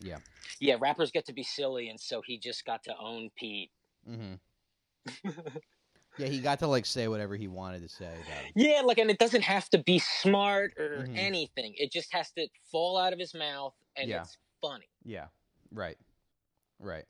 Yeah. 0.00 0.18
yeah. 0.60 0.76
Rappers 0.78 1.10
get 1.10 1.24
to 1.26 1.32
be 1.32 1.42
silly, 1.42 1.88
and 1.88 1.98
so 1.98 2.20
he 2.24 2.38
just 2.38 2.64
got 2.66 2.82
to 2.84 2.94
own 2.98 3.30
Pete. 3.36 3.70
mm-hmm. 4.08 4.34
Yeah, 6.18 6.26
he 6.28 6.40
got 6.40 6.58
to 6.60 6.66
like 6.66 6.86
say 6.86 7.08
whatever 7.08 7.36
he 7.36 7.48
wanted 7.48 7.82
to 7.82 7.88
say 7.88 8.06
about. 8.06 8.44
Yeah, 8.54 8.80
like, 8.82 8.98
and 8.98 9.10
it 9.10 9.18
doesn't 9.18 9.42
have 9.42 9.68
to 9.70 9.78
be 9.78 9.98
smart 9.98 10.72
or 10.78 11.04
Mhm. 11.06 11.16
anything. 11.18 11.74
It 11.76 11.92
just 11.92 12.12
has 12.12 12.30
to 12.32 12.48
fall 12.70 12.96
out 12.96 13.12
of 13.12 13.18
his 13.18 13.34
mouth, 13.34 13.74
and 13.96 14.08
Yeah. 14.08 14.22
it's 14.22 14.36
funny. 14.60 14.88
Yeah, 15.04 15.28
right, 15.70 15.98
right. 16.78 17.04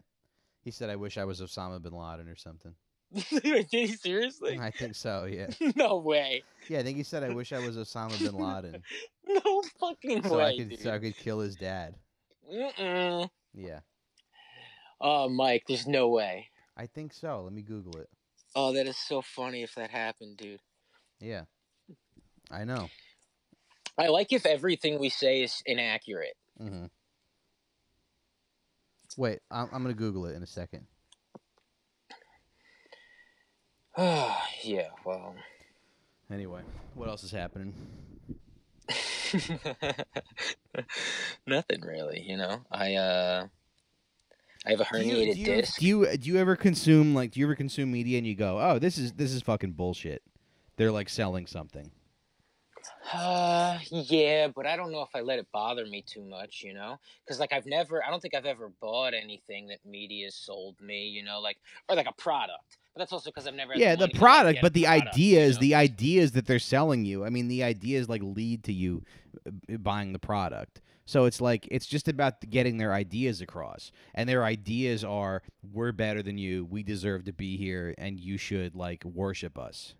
He 0.63 0.71
said, 0.73 0.91
"I 0.91 0.97
wish 0.97 1.17
I 1.19 1.25
was 1.25 1.41
Osama 1.41 1.81
bin 1.81 1.93
Laden 1.93 2.29
or 2.29 2.37
something." 2.37 2.75
Did 3.31 3.69
he 3.71 3.87
seriously? 3.87 4.59
I 4.59 4.73
think 4.73 4.97
so. 4.97 5.27
Yeah, 5.27 5.47
no 5.77 5.99
way. 5.99 6.43
yeah. 6.69 6.81
I 6.81 6.83
think 6.83 6.97
he 6.97 7.05
said, 7.05 7.23
"I 7.23 7.31
wish 7.31 7.53
I 7.53 7.61
was 7.61 7.77
Osama 7.77 8.19
bin 8.19 8.35
Laden, 8.35 8.83
No 9.45 9.63
fucking 9.79 10.25
so 10.25 10.39
way, 10.39 10.45
I 10.45 10.57
could 10.57 10.71
dude. 10.71 10.81
so 10.81 10.93
I 10.93 10.99
could 10.99 11.17
kill 11.17 11.39
his 11.41 11.55
dad." 11.57 11.95
Mm-mm. 12.53 13.31
Yeah, 13.55 13.81
Oh, 15.01 15.29
Mike, 15.29 15.65
there's 15.69 15.87
no 15.87 16.09
way. 16.09 16.49
I 16.77 16.87
think 16.87 17.13
so. 17.13 17.43
Let 17.45 17.53
me 17.53 17.63
Google 17.63 17.99
it. 17.99 18.09
Oh, 18.59 18.73
that 18.73 18.87
is 18.87 18.97
so 18.97 19.21
funny 19.21 19.63
if 19.63 19.75
that 19.75 19.91
happened, 19.91 20.39
dude. 20.39 20.63
Yeah, 21.21 21.43
I 22.51 22.65
know. 22.65 22.89
I 23.99 24.07
like 24.09 24.33
if 24.33 24.47
everything 24.47 24.99
we 24.99 25.11
say 25.11 25.43
is 25.43 25.63
inaccurate. 25.67 26.39
Mm-hmm. 26.59 26.87
Wait, 29.19 29.41
I'm, 29.51 29.69
I'm 29.75 29.83
gonna 29.83 29.93
Google 29.93 30.25
it 30.25 30.35
in 30.35 30.43
a 30.43 30.47
second. 30.47 30.87
yeah, 33.99 34.89
well. 35.05 35.35
Anyway, 36.33 36.63
what 36.95 37.11
else 37.11 37.25
is 37.25 37.33
happening? 37.33 37.75
Nothing 41.47 41.83
really, 41.83 42.23
you 42.27 42.39
know. 42.39 42.63
I 42.73 42.95
uh 42.95 43.49
I 44.67 44.71
have 44.71 44.81
a 44.81 44.87
Do 44.93 45.07
you, 45.07 45.35
do, 45.35 45.41
you, 45.41 45.47
disc. 45.47 45.79
do 45.79 45.87
you 45.87 46.17
do 46.17 46.29
you 46.29 46.39
ever 46.39 46.57
consume 46.57 47.15
like 47.15 47.31
do 47.31 47.41
you 47.41 47.47
ever 47.47 47.55
consume 47.55 47.93
media 47.93 48.19
and 48.19 48.27
you 48.27 48.35
go, 48.35 48.59
oh, 48.61 48.79
this 48.79 48.99
is 48.99 49.13
this 49.13 49.33
is 49.33 49.43
fucking 49.43 49.73
bullshit. 49.73 50.23
They're 50.77 50.93
like 50.93 51.09
selling 51.09 51.47
something. 51.47 51.91
Uh, 53.13 53.79
yeah, 53.91 54.49
but 54.49 54.67
I 54.67 54.77
don't 54.77 54.91
know 54.91 55.03
if 55.03 55.15
I 55.15 55.21
let 55.21 55.39
it 55.39 55.47
bother 55.53 55.87
me 55.87 56.03
too 56.03 56.23
much, 56.23 56.63
you 56.63 56.75
know? 56.75 56.99
Because, 57.25 57.39
like, 57.39 57.53
I've 57.53 57.67
never, 57.67 58.05
I 58.05 58.11
don't 58.11 58.21
think 58.21 58.35
I've 58.35 58.47
ever 58.47 58.73
bought 58.81 59.15
anything 59.15 59.69
that 59.69 59.79
media 59.85 60.31
sold 60.31 60.81
me, 60.81 61.07
you 61.07 61.23
know, 61.25 61.41
like, 61.41 61.59
or 61.89 61.97
like 61.97 62.09
a 62.09 62.13
product. 62.13 62.79
But 62.95 63.01
that's 63.01 63.13
also 63.13 63.31
because 63.31 63.47
I've 63.47 63.55
never. 63.55 63.73
Had 63.73 63.81
yeah, 63.81 63.95
the, 63.95 63.97
the 63.97 64.01
money 64.03 64.13
to, 64.13 64.19
like, 64.19 64.31
product, 64.31 64.59
but 64.63 64.73
the 64.73 64.85
product, 64.85 65.09
ideas, 65.15 65.49
you 65.49 65.55
know? 65.55 65.61
the 65.61 65.75
ideas 65.75 66.33
that 66.33 66.47
they're 66.47 66.59
selling 66.59 67.05
you. 67.05 67.25
I 67.25 67.31
mean, 67.31 67.49
the 67.49 67.63
ideas 67.63 68.09
like 68.09 68.23
lead 68.23 68.65
to 68.65 68.73
you 68.73 69.03
uh, 69.47 69.77
buying 69.79 70.13
the 70.13 70.19
product. 70.19 70.81
So 71.07 71.25
it's 71.25 71.41
like 71.41 71.69
it's 71.71 71.87
just 71.87 72.09
about 72.09 72.41
getting 72.51 72.79
their 72.79 72.93
ideas 72.93 73.41
across, 73.41 73.93
and 74.15 74.29
their 74.29 74.45
ideas 74.45 75.05
are 75.05 75.43
we're 75.73 75.93
better 75.93 76.21
than 76.21 76.37
you, 76.37 76.65
we 76.65 76.83
deserve 76.83 77.25
to 77.25 77.33
be 77.33 77.57
here, 77.57 77.95
and 77.97 78.19
you 78.19 78.37
should 78.37 78.75
like 78.75 79.05
worship 79.05 79.57
us. 79.57 79.95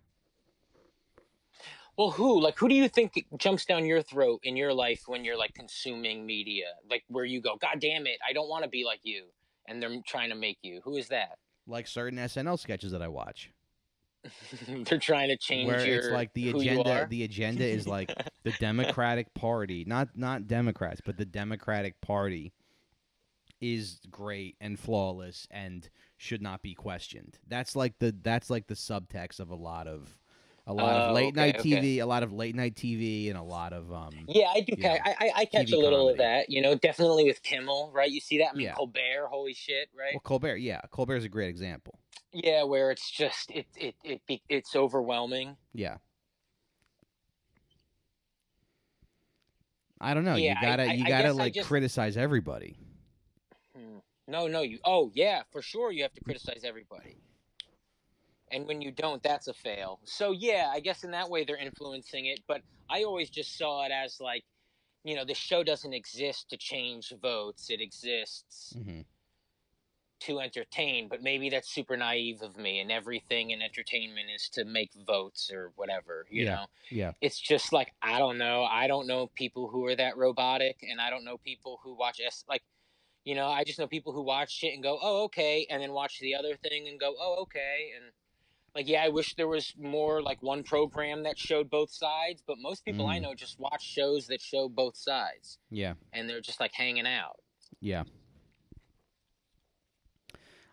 Well, 1.97 2.11
who? 2.11 2.39
Like, 2.39 2.59
who 2.59 2.69
do 2.69 2.75
you 2.75 2.87
think 2.89 3.25
jumps 3.37 3.65
down 3.65 3.85
your 3.85 4.03
throat 4.03 4.41
in 4.43 4.55
your 4.55 4.73
life 4.73 5.03
when 5.07 5.25
you're 5.25 5.37
like 5.37 5.55
consuming 5.55 6.25
media? 6.25 6.65
Like, 6.87 7.03
where 7.07 7.25
you 7.25 7.41
go, 7.41 7.55
God 7.55 7.79
damn 7.79 8.05
it, 8.05 8.19
I 8.27 8.33
don't 8.33 8.49
want 8.49 8.63
to 8.65 8.69
be 8.69 8.85
like 8.85 8.99
you, 9.01 9.25
and 9.67 9.81
they're 9.81 9.97
trying 10.05 10.29
to 10.29 10.35
make 10.35 10.59
you. 10.61 10.81
Who 10.83 10.97
is 10.97 11.07
that? 11.07 11.39
Like 11.65 11.87
certain 11.87 12.19
SNL 12.19 12.59
sketches 12.59 12.91
that 12.91 13.01
I 13.01 13.07
watch, 13.07 13.51
they're 14.85 14.99
trying 14.99 15.29
to 15.29 15.37
change 15.37 15.67
where 15.67 15.85
your 15.85 15.97
it's 15.97 16.09
like 16.09 16.33
the 16.33 16.49
agenda. 16.49 17.07
The 17.09 17.23
agenda 17.23 17.65
is 17.65 17.87
like 17.87 18.13
the 18.43 18.51
Democratic 18.59 19.33
Party, 19.33 19.83
not 19.85 20.09
not 20.15 20.47
Democrats, 20.47 21.01
but 21.03 21.17
the 21.17 21.25
Democratic 21.25 21.99
Party 22.01 22.53
is 23.59 23.99
great 24.09 24.55
and 24.61 24.79
flawless 24.79 25.47
and 25.49 25.89
should 26.17 26.41
not 26.41 26.61
be 26.61 26.73
questioned. 26.73 27.37
That's 27.47 27.75
like 27.75 27.97
the 27.99 28.15
that's 28.21 28.49
like 28.49 28.67
the 28.67 28.75
subtext 28.75 29.39
of 29.39 29.49
a 29.49 29.55
lot 29.55 29.87
of 29.87 30.17
a 30.67 30.73
lot 30.73 30.97
of 30.97 31.09
Oh, 31.11 31.13
late 31.13 31.27
okay, 31.27 31.35
night 31.35 31.59
okay. 31.59 31.69
TV, 31.71 32.01
a 32.01 32.05
lot 32.05 32.23
of 32.23 32.33
late 32.33 32.53
night 32.53 32.75
TV, 32.75 33.29
and 33.29 33.37
a 33.37 33.41
lot 33.41 33.71
of 33.71 33.91
um. 33.91 34.11
Yeah, 34.27 34.49
I 34.53 34.59
do. 34.61 34.73
Yeah. 34.77 34.97
Ca- 34.97 35.03
I, 35.05 35.15
I 35.19 35.31
I 35.37 35.45
catch 35.45 35.67
TV 35.67 35.73
a 35.73 35.77
little 35.77 36.09
of 36.09 36.17
that. 36.17 36.49
You 36.49 36.61
know, 36.61 36.75
definitely 36.75 37.23
with 37.23 37.41
Kimmel, 37.41 37.91
right? 37.93 38.11
You 38.11 38.19
see 38.19 38.39
that? 38.39 38.49
I 38.53 38.53
mean, 38.53 38.65
Yeah. 38.65 38.73
Colbert, 38.73 39.27
holy 39.29 39.53
shit, 39.53 39.89
right? 39.97 40.13
Well, 40.13 40.21
Colbert, 40.21 40.57
yeah, 40.57 40.81
Colbert's 40.91 41.23
a 41.25 41.29
great 41.29 41.49
example. 41.49 41.99
Yeah, 42.33 42.63
where 42.63 42.91
it's 42.91 43.09
just 43.11 43.51
it 43.51 43.67
it 43.75 43.95
it 44.03 44.21
be- 44.27 44.43
it's 44.49 44.75
overwhelming. 44.75 45.57
Yeah. 45.73 45.97
I 49.99 50.13
don't 50.13 50.25
know. 50.25 50.35
Yeah, 50.35 50.55
you 50.55 50.61
gotta 50.61 50.83
I- 50.83 50.93
you 50.93 51.05
gotta 51.07 51.33
like 51.33 51.53
just- 51.53 51.67
criticize 51.67 52.17
everybody. 52.17 52.77
Hmm. 53.75 53.97
No, 54.27 54.47
no, 54.47 54.61
you. 54.61 54.79
Oh, 54.85 55.11
yeah, 55.15 55.43
for 55.51 55.61
sure. 55.61 55.91
You 55.91 56.03
have 56.03 56.13
to 56.13 56.21
criticize 56.23 56.63
everybody, 56.63 57.17
and 58.51 58.67
when 58.67 58.81
you 58.81 58.91
don't, 58.91 59.23
that's 59.23 59.47
a 59.47 59.53
fail. 59.53 59.99
So 60.03 60.31
yeah, 60.31 60.69
I 60.71 60.81
guess 60.81 61.03
in 61.03 61.11
that 61.11 61.29
way 61.29 61.45
they're 61.45 61.57
influencing 61.57 62.25
it. 62.27 62.41
But 62.47 62.61
I 62.89 63.03
always 63.03 63.29
just 63.29 63.57
saw 63.57 63.85
it 63.85 63.91
as 63.91 64.19
like, 64.19 64.43
you 65.03 65.15
know, 65.15 65.25
the 65.25 65.33
show 65.33 65.63
doesn't 65.63 65.93
exist 65.93 66.49
to 66.49 66.57
change 66.57 67.11
votes. 67.21 67.69
It 67.69 67.81
exists 67.81 68.73
hmm 68.77 69.01
to 70.21 70.39
entertain. 70.39 71.07
But 71.07 71.21
maybe 71.21 71.49
that's 71.49 71.69
super 71.73 71.97
naive 71.97 72.41
of 72.41 72.57
me. 72.57 72.79
And 72.79 72.91
everything 72.91 73.51
in 73.51 73.61
entertainment 73.61 74.27
is 74.35 74.49
to 74.49 74.65
make 74.65 74.91
votes 75.05 75.51
or 75.51 75.71
whatever. 75.75 76.25
You 76.29 76.45
Yeah. 76.45 76.55
know. 76.55 76.65
Yeah. 76.89 77.11
it's 77.21 77.39
just 77.39 77.73
like 77.73 77.93
I 78.01 78.19
don't 78.19 78.37
know. 78.37 78.63
I 78.63 78.87
don't 78.87 79.07
know 79.07 79.27
people 79.27 79.67
who 79.69 79.85
are 79.85 79.95
that 79.95 80.17
robotic, 80.17 80.77
and 80.81 80.99
I 81.01 81.09
don't 81.09 81.23
know 81.25 81.37
people 81.37 81.79
who 81.83 81.95
watch 81.95 82.19
S 82.25 82.43
like, 82.47 82.63
you 83.25 83.35
know, 83.35 83.47
I 83.47 83.63
just 83.63 83.77
know 83.79 83.87
people 83.87 84.13
who 84.13 84.21
watch 84.23 84.51
shit 84.51 84.73
and 84.73 84.81
go, 84.83 84.97
oh 85.01 85.23
okay, 85.25 85.65
and 85.69 85.81
then 85.81 85.91
watch 85.91 86.19
the 86.19 86.35
other 86.35 86.55
thing 86.55 86.87
and 86.87 86.99
go, 86.99 87.15
oh 87.19 87.41
okay, 87.41 87.91
and 87.95 88.11
like 88.75 88.87
yeah, 88.87 89.03
I 89.03 89.09
wish 89.09 89.35
there 89.35 89.47
was 89.47 89.73
more 89.77 90.21
like 90.21 90.41
one 90.43 90.63
program 90.63 91.23
that 91.23 91.37
showed 91.37 91.69
both 91.69 91.89
sides, 91.91 92.41
but 92.45 92.57
most 92.59 92.85
people 92.85 93.07
I 93.07 93.17
Mhm. 93.17 93.23
know 93.23 93.33
just 93.35 93.59
watch 93.59 93.83
shows 93.83 94.27
that 94.27 94.39
show 94.41 94.69
both 94.69 94.95
sides, 94.95 95.57
Yeah. 95.71 95.95
and 96.13 96.29
they're 96.29 96.41
just 96.41 96.59
like 96.59 96.73
hanging 96.73 97.07
out. 97.07 97.41
Yeah. 97.81 98.03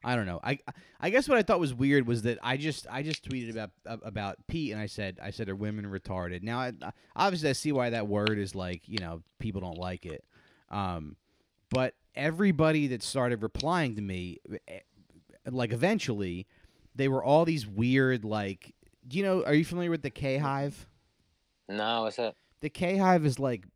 I 0.05 0.16
don't 0.16 0.26
know. 0.26 0.40
I 0.44 0.59
I 1.00 1.11
guess 1.11 1.28
what 1.28 1.38
I 1.38 1.42
thought 1.42 1.61
was 1.61 1.74
weird 1.74 2.07
was 2.07 2.22
that 2.22 2.38
I 2.42 2.57
just 2.57 2.86
I 2.90 3.02
just 3.02 3.28
tweeted 3.28 3.50
about 3.50 3.70
about 3.86 4.36
Pete 4.46 4.72
and 4.72 4.80
I 4.80 4.86
said 4.86 5.18
I 5.22 5.30
said 5.30 5.48
are 5.48 5.57
women 5.57 5.86
retarded. 5.86 6.42
Now 6.42 6.61
I, 6.61 6.72
obviously 7.16 7.48
I 7.50 7.55
see 7.55 7.72
why 7.72 7.90
that 7.90 8.07
word 8.07 8.38
is 8.38 8.55
like 8.55 8.82
you 8.86 8.98
know 8.98 9.22
people 9.38 9.61
don't 9.61 9.78
like 9.78 10.07
it, 10.07 10.24
um, 10.70 11.16
but 11.70 11.94
everybody 12.14 12.86
that 12.88 13.02
started 13.02 13.42
replying 13.42 13.96
to 13.96 14.02
me, 14.02 14.38
eh, 14.68 14.80
like 15.50 15.72
eventually, 15.72 16.46
they 16.94 17.09
were 17.09 17.24
all 17.24 17.44
these 17.44 17.66
weird 17.66 18.24
like. 18.24 18.74
Do 19.07 19.18
you 19.18 19.24
know? 19.24 19.44
Are 19.44 19.52
you 19.55 19.64
familiar 19.64 19.90
with 19.90 20.02
the 20.02 20.11
K 20.11 20.38
Hive? 20.38 20.86
No, 21.68 22.02
what's 22.02 22.16
that? 22.16 22.36
the 22.64 22.70
K 22.70 22.96
Hive 22.96 23.26
is 23.26 23.38
like 23.38 23.66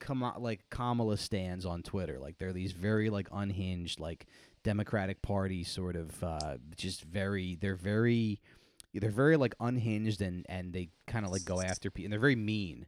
Kama, 0.00 0.34
like 0.38 0.68
Kamala 0.68 1.16
stands 1.16 1.64
on 1.64 1.82
Twitter. 1.82 2.18
Like 2.18 2.36
they're 2.36 2.52
these 2.52 2.72
very 2.72 3.08
like 3.08 3.26
unhinged, 3.32 3.98
like 3.98 4.26
Democratic 4.64 5.22
Party 5.22 5.62
sort 5.62 5.94
of 5.94 6.24
uh, 6.24 6.56
just 6.76 7.02
very. 7.04 7.54
They're 7.60 7.76
very. 7.76 8.40
They're 8.92 9.10
very 9.10 9.36
like 9.36 9.54
unhinged 9.58 10.20
and 10.22 10.46
and 10.48 10.72
they 10.72 10.88
kind 11.08 11.24
of 11.26 11.32
like 11.32 11.44
go 11.44 11.60
after 11.60 11.90
people 11.90 12.06
and 12.06 12.12
they're 12.12 12.20
very 12.20 12.36
mean 12.36 12.86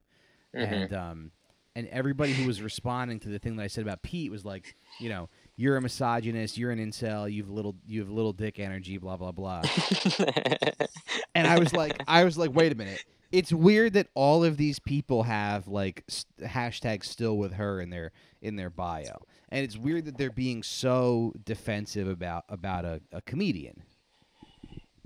Mhm. 0.55 0.73
and 0.73 0.95
um 0.95 1.31
and 1.75 1.89
everybody 1.89 2.33
who 2.33 2.47
was 2.47 2.63
responding 2.63 3.19
to 3.21 3.29
the 3.29 3.41
thing 3.41 3.57
that 3.57 3.65
I 3.65 3.67
said 3.67 3.83
about 3.83 4.03
Pete 4.03 4.31
was 4.31 4.45
like, 4.45 4.77
you 5.01 5.09
know, 5.09 5.29
you're 5.57 5.77
a 5.77 5.83
misogynist, 5.83 6.57
you're 6.57 6.71
an 6.71 6.79
incel, 6.79 7.31
you've 7.31 7.51
little 7.51 7.75
you 7.89 7.99
have 8.01 8.09
little 8.09 8.33
dick 8.33 8.61
energy, 8.61 8.99
blah 8.99 9.17
blah 9.17 9.33
blah. 9.33 9.63
and 11.35 11.47
I 11.47 11.59
was 11.59 11.73
like, 11.73 12.01
I 12.07 12.25
was 12.25 12.39
like, 12.39 12.55
wait 12.55 12.73
a 12.73 12.75
minute. 12.77 13.05
It's 13.37 13.53
weird 13.53 13.93
that 13.95 14.09
all 14.15 14.45
of 14.45 14.57
these 14.57 14.79
people 14.79 15.25
have 15.25 15.69
like 15.69 16.05
st- 16.09 16.49
hashtag 16.51 17.05
still 17.05 17.37
with 17.37 17.53
her 17.55 17.81
in 17.81 17.91
their 17.91 18.13
in 18.41 18.57
their 18.57 18.71
bio, 18.71 19.19
and 19.51 19.63
it's 19.65 19.77
weird 19.77 20.05
that 20.07 20.17
they're 20.17 20.31
being 20.31 20.63
so 20.63 21.33
defensive 21.45 22.09
about 22.09 22.45
about 22.49 22.85
a, 22.85 23.01
a 23.13 23.21
comedian. 23.23 23.83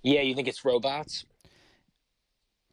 yeah, 0.03 0.20
you 0.20 0.35
think 0.35 0.47
it's 0.49 0.64
robots? 0.64 1.24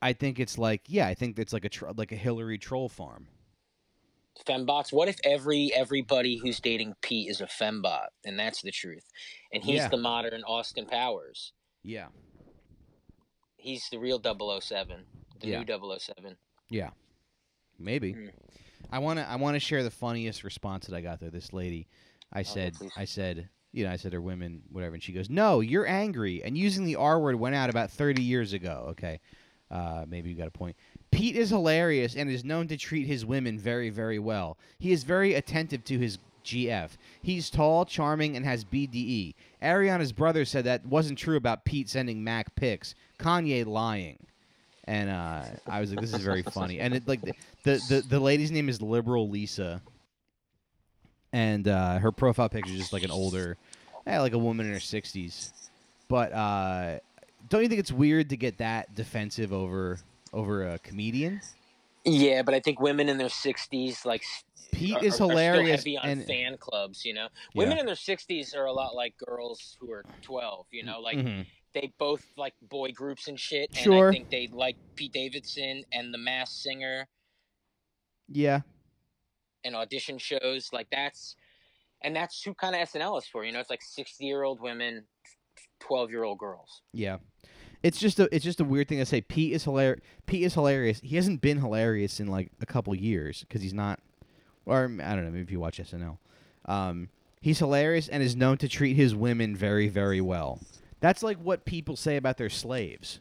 I 0.01 0.13
think 0.13 0.39
it's 0.39 0.59
like, 0.59 0.81
yeah, 0.87 1.07
I 1.07 1.15
think 1.15 1.39
it's 1.39 1.53
like 1.53 1.65
a 1.65 1.69
tro- 1.69 1.93
like 1.97 2.11
a 2.11 2.15
Hillary 2.15 2.59
troll 2.59 2.87
farm. 2.87 3.27
fembots 4.45 4.93
what 4.93 5.07
if 5.07 5.17
every 5.23 5.71
everybody 5.73 6.37
who's 6.37 6.59
dating 6.59 6.93
pete 7.01 7.27
is 7.31 7.41
a 7.41 7.47
fembot 7.47 8.09
and 8.23 8.37
that's 8.37 8.61
the 8.61 8.69
truth 8.71 9.05
and 9.51 9.63
he's 9.63 9.77
Yeah. 9.77 9.87
the 9.87 9.97
modern 9.97 10.43
austin 10.43 10.85
powers 10.85 11.53
Yeah, 11.83 12.09
he's 13.55 13.89
the 13.89 13.97
real 13.97 14.19
007 14.21 15.05
the 15.39 15.47
Yeah. 15.49 15.59
new 15.59 15.65
007 15.99 16.35
Yeah. 16.69 16.89
maybe. 17.79 18.13
Hmm. 18.13 18.27
I 18.91 18.99
want 18.99 19.19
to 19.19 19.27
I 19.29 19.35
want 19.35 19.55
to 19.55 19.59
share 19.59 19.83
the 19.83 19.91
funniest 19.91 20.43
response 20.43 20.87
that 20.87 20.95
I 20.95 21.01
got 21.01 21.19
to 21.19 21.29
this 21.29 21.51
lady. 21.53 21.87
I 22.31 22.43
said 22.43 22.73
please. 22.75 22.91
I 22.95 23.05
said 23.05 23.49
you 23.73 23.85
know 23.85 23.91
I 23.91 23.97
said 23.97 24.13
are 24.13 24.21
women 24.21 24.61
whatever 24.71 24.93
and 24.93 25.03
she 25.03 25.11
goes 25.11 25.29
no 25.29 25.59
you're 25.59 25.87
angry 25.87 26.43
and 26.43 26.57
using 26.57 26.85
the 26.85 26.95
R 26.95 27.19
word 27.19 27.35
went 27.35 27.55
out 27.55 27.69
about 27.69 27.91
30 27.91 28.21
years 28.21 28.53
ago. 28.53 28.87
Okay, 28.91 29.19
uh, 29.71 30.05
maybe 30.07 30.29
you 30.29 30.35
got 30.35 30.47
a 30.47 30.51
point. 30.51 30.75
Pete 31.11 31.35
is 31.35 31.49
hilarious 31.49 32.15
and 32.15 32.29
is 32.29 32.45
known 32.45 32.67
to 32.69 32.77
treat 32.77 33.07
his 33.07 33.25
women 33.25 33.57
very 33.59 33.89
very 33.89 34.19
well. 34.19 34.57
He 34.79 34.91
is 34.91 35.03
very 35.03 35.33
attentive 35.33 35.83
to 35.85 35.97
his 35.99 36.19
GF. 36.45 36.91
He's 37.21 37.49
tall, 37.49 37.83
charming, 37.83 38.37
and 38.37 38.45
has 38.45 38.63
BDE. 38.63 39.35
Ariana's 39.61 40.13
brother 40.13 40.45
said 40.45 40.63
that 40.63 40.85
wasn't 40.85 41.19
true 41.19 41.35
about 41.35 41.65
Pete 41.65 41.89
sending 41.89 42.23
Mac 42.23 42.55
pics. 42.55 42.95
Kanye 43.19 43.65
lying. 43.65 44.25
And 44.87 45.09
uh, 45.09 45.43
I 45.67 45.81
was 45.81 45.91
like, 45.91 45.99
"This 45.99 46.13
is 46.13 46.23
very 46.23 46.43
funny." 46.43 46.79
And 46.79 46.93
it, 46.95 47.07
like 47.07 47.19
the, 47.63 47.83
the 47.89 48.01
the 48.07 48.19
lady's 48.19 48.51
name 48.51 48.69
is 48.69 48.81
Liberal 48.81 49.29
Lisa, 49.29 49.81
and 51.33 51.67
uh, 51.67 51.99
her 51.99 52.11
profile 52.11 52.49
picture 52.49 52.71
is 52.71 52.77
just 52.79 52.93
like 52.93 53.03
an 53.03 53.11
older, 53.11 53.57
eh, 54.05 54.19
like 54.19 54.33
a 54.33 54.37
woman 54.37 54.65
in 54.65 54.71
her 54.71 54.79
sixties. 54.79 55.53
But 56.07 56.31
uh, 56.31 56.99
don't 57.49 57.63
you 57.63 57.67
think 57.67 57.79
it's 57.79 57.91
weird 57.91 58.29
to 58.29 58.37
get 58.37 58.59
that 58.59 58.95
defensive 58.95 59.51
over 59.51 59.99
over 60.33 60.67
a 60.67 60.79
comedian? 60.79 61.41
yeah 62.05 62.41
but 62.41 62.53
i 62.53 62.59
think 62.61 62.79
women 62.79 63.09
in 63.09 63.17
their 63.17 63.27
60s 63.27 64.05
like 64.05 64.23
Pete 64.71 64.95
are, 64.95 65.03
is 65.03 65.19
are- 65.19 65.25
are 65.25 65.27
hilarious, 65.29 65.79
heavy 65.81 65.97
on 65.97 66.09
and 66.09 66.25
fan 66.25 66.55
clubs 66.57 67.03
you 67.03 67.13
know 67.13 67.27
Yeah. 67.53 67.63
women 67.63 67.79
in 67.79 67.85
their 67.85 67.95
60s 67.95 68.55
are 68.55 68.63
a 68.65 68.71
lot 68.71 68.95
like 68.95 69.17
girls 69.17 69.75
who 69.81 69.91
are 69.91 70.05
12 70.21 70.67
you 70.71 70.83
know 70.85 71.01
like 71.01 71.17
Mhm. 71.17 71.45
They 71.79 71.93
both 71.99 72.25
like 72.37 72.55
boy 72.69 72.91
groups 72.91 73.27
and 73.27 73.39
shit 73.39 73.69
and 73.69 73.77
Sure. 73.77 74.09
i 74.09 74.11
think 74.11 74.31
they 74.31 74.49
like 74.51 74.75
pete 74.95 75.13
davidson 75.13 75.83
and 75.93 76.11
the 76.11 76.17
Masked 76.17 76.55
Singer 76.57 77.07
yeah, 78.29 78.61
and 79.63 79.75
audition 79.75 80.17
shows 80.17 80.69
like 80.73 80.87
that's 80.91 81.35
and 82.01 82.15
that's 82.15 82.41
who 82.41 82.53
kind 82.55 82.75
of 82.75 82.89
snl 82.89 83.17
is 83.17 83.25
for 83.25 83.45
you 83.45 83.51
know 83.51 83.59
it's 83.59 83.69
like 83.69 83.83
60 83.83 84.25
year 84.25 84.43
old 84.43 84.59
women 84.59 85.05
12 85.79 86.09
year 86.09 86.23
old 86.23 86.39
girls 86.39 86.81
yeah. 86.93 87.17
It's 87.83 87.99
just 87.99 88.19
a 88.19 88.27
it's 88.35 88.43
just 88.43 88.59
a 88.59 88.65
weird 88.65 88.87
thing 88.87 88.97
to 88.97 89.05
say. 89.05 89.21
Pete 89.21 89.53
is 89.53 89.63
hilarious. 89.63 90.01
Pete 90.25 90.41
is 90.43 90.55
hilarious. 90.55 90.99
He 91.03 91.15
hasn't 91.15 91.41
been 91.41 91.59
hilarious 91.59 92.19
in 92.19 92.27
like 92.27 92.49
a 92.59 92.65
couple 92.65 92.93
years 92.95 93.41
because 93.41 93.61
he's 93.61 93.73
not. 93.73 93.99
Or 94.65 94.85
I 94.85 95.15
don't 95.15 95.23
know. 95.25 95.29
Maybe 95.29 95.41
if 95.41 95.51
you 95.51 95.59
watch 95.59 95.77
SNL, 95.77 96.17
um, 96.65 97.09
he's 97.39 97.59
hilarious 97.59 98.07
and 98.07 98.23
is 98.23 98.35
known 98.35 98.57
to 98.57 98.67
treat 98.67 98.95
his 98.95 99.13
women 99.13 99.55
very 99.55 99.87
very 99.89 100.19
well. 100.21 100.59
That's 100.99 101.23
like 101.23 101.37
what 101.37 101.65
people 101.65 101.95
say 101.95 102.17
about 102.17 102.37
their 102.37 102.49
slaves. 102.49 103.19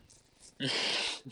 That's 0.58 1.22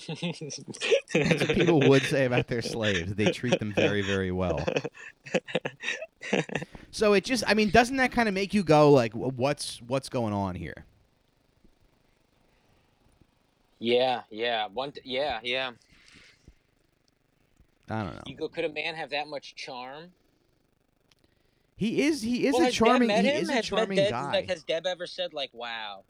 what 1.15 1.55
people 1.55 1.81
would 1.89 2.03
say 2.03 2.27
about 2.27 2.49
their 2.49 2.63
slaves. 2.63 3.15
They 3.15 3.31
treat 3.31 3.59
them 3.59 3.73
very, 3.73 4.03
very 4.03 4.31
well. 4.31 4.65
So 6.91 7.13
it 7.15 7.25
just, 7.25 7.43
I 7.47 7.55
mean, 7.55 7.71
doesn't 7.71 7.97
that 7.97 8.13
kind 8.13 8.29
of 8.29 8.35
make 8.35 8.55
you 8.55 8.63
go 8.63 8.93
like, 8.93 9.13
what's 9.15 9.83
what's 9.87 10.09
going 10.09 10.33
on 10.33 10.55
here? 10.55 10.85
Yeah, 13.81 14.23
yeah. 14.31 14.69
One. 14.73 14.93
T- 14.93 15.01
yeah, 15.05 15.41
yeah. 15.43 15.73
I 17.91 18.03
don't 18.05 18.15
know. 18.15 18.23
You 18.27 18.37
go. 18.37 18.49
Could 18.49 18.65
a 18.65 18.69
man 18.69 18.95
have 18.95 19.11
that 19.11 19.27
much 19.27 19.57
charm? 19.57 20.13
He 21.77 22.03
is 22.03 22.23
he 22.23 22.47
is 22.47 22.55
well, 22.55 22.69
a 22.69 22.71
charming 22.71 23.11
he 23.11 23.29
is 23.29 23.49
a 23.49 23.61
charming 23.61 23.97
Deb, 23.97 24.11
guy. 24.11 24.33
Like, 24.33 24.49
has 24.49 24.63
Deb 24.63 24.87
ever 24.87 25.09
said 25.09 25.35
like, 25.35 25.51
"Wow"? 25.53 26.05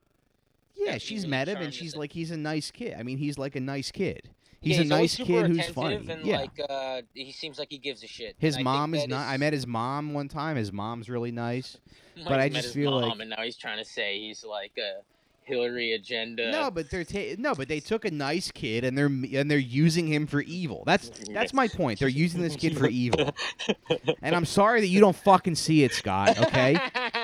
Yeah, 0.76 0.98
she's 0.98 1.26
met 1.26 1.48
him 1.48 1.58
and 1.58 1.72
she's 1.72 1.96
like 1.96 2.12
he's 2.12 2.30
a 2.30 2.36
nice 2.36 2.70
kid. 2.70 2.96
I 2.98 3.02
mean, 3.02 3.18
he's 3.18 3.38
like 3.38 3.56
a 3.56 3.60
nice 3.60 3.90
kid. 3.90 4.30
He's 4.60 4.76
Yeah, 4.78 4.82
a 4.82 4.86
nice 4.86 5.16
kid 5.16 5.46
who's 5.48 5.66
funny. 5.68 5.96
And 5.96 6.24
yeah. 6.24 6.38
like, 6.38 6.58
uh, 6.70 7.02
he 7.12 7.32
seems 7.32 7.58
like 7.58 7.68
he 7.70 7.76
gives 7.76 8.02
a 8.02 8.06
shit. 8.06 8.34
his 8.38 8.54
And 8.54 8.64
mom 8.64 8.94
is 8.94 9.06
not. 9.06 9.28
I 9.28 9.36
met 9.36 9.52
his 9.52 9.66
mom 9.66 10.14
one 10.14 10.26
time. 10.28 10.56
His 10.56 10.72
mom's 10.72 11.10
really 11.10 11.32
nice. 11.32 11.76
Mike's 12.16 12.28
but 12.28 12.40
I 12.40 12.48
just 12.48 12.72
feel 12.72 12.92
mom, 12.92 13.02
like- 13.10 13.20
and 13.20 13.30
now 13.30 13.42
he's 13.42 13.56
trying 13.56 13.76
to 13.76 13.84
say 13.84 14.18
he's 14.18 14.42
like 14.42 14.72
a 14.78 15.02
Hillary 15.42 15.92
agenda. 15.92 16.50
no, 16.50 16.70
but 16.70 16.90
they're 16.90 17.04
ta- 17.04 17.34
no, 17.36 17.54
but 17.54 17.68
they 17.68 17.78
took 17.78 18.06
a 18.06 18.10
nice 18.10 18.50
kid 18.50 18.82
and 18.82 18.96
they're 18.96 19.08
and 19.08 19.50
they're 19.50 19.58
using 19.58 20.06
him 20.06 20.26
for 20.26 20.40
evil. 20.40 20.82
That's 20.86 21.10
that's 21.30 21.52
my 21.52 21.68
point. 21.68 21.98
They're 22.00 22.08
using 22.08 22.40
this 22.40 22.56
kid 22.56 22.78
for 22.78 22.88
evil. 22.88 23.34
And 24.22 24.34
I'm 24.34 24.46
sorry 24.46 24.80
that 24.80 24.86
you 24.86 25.00
don't 25.00 25.14
fucking 25.16 25.54
see 25.56 25.84
it, 25.84 25.92
Scott. 25.92 26.38
Okay. 26.38 26.78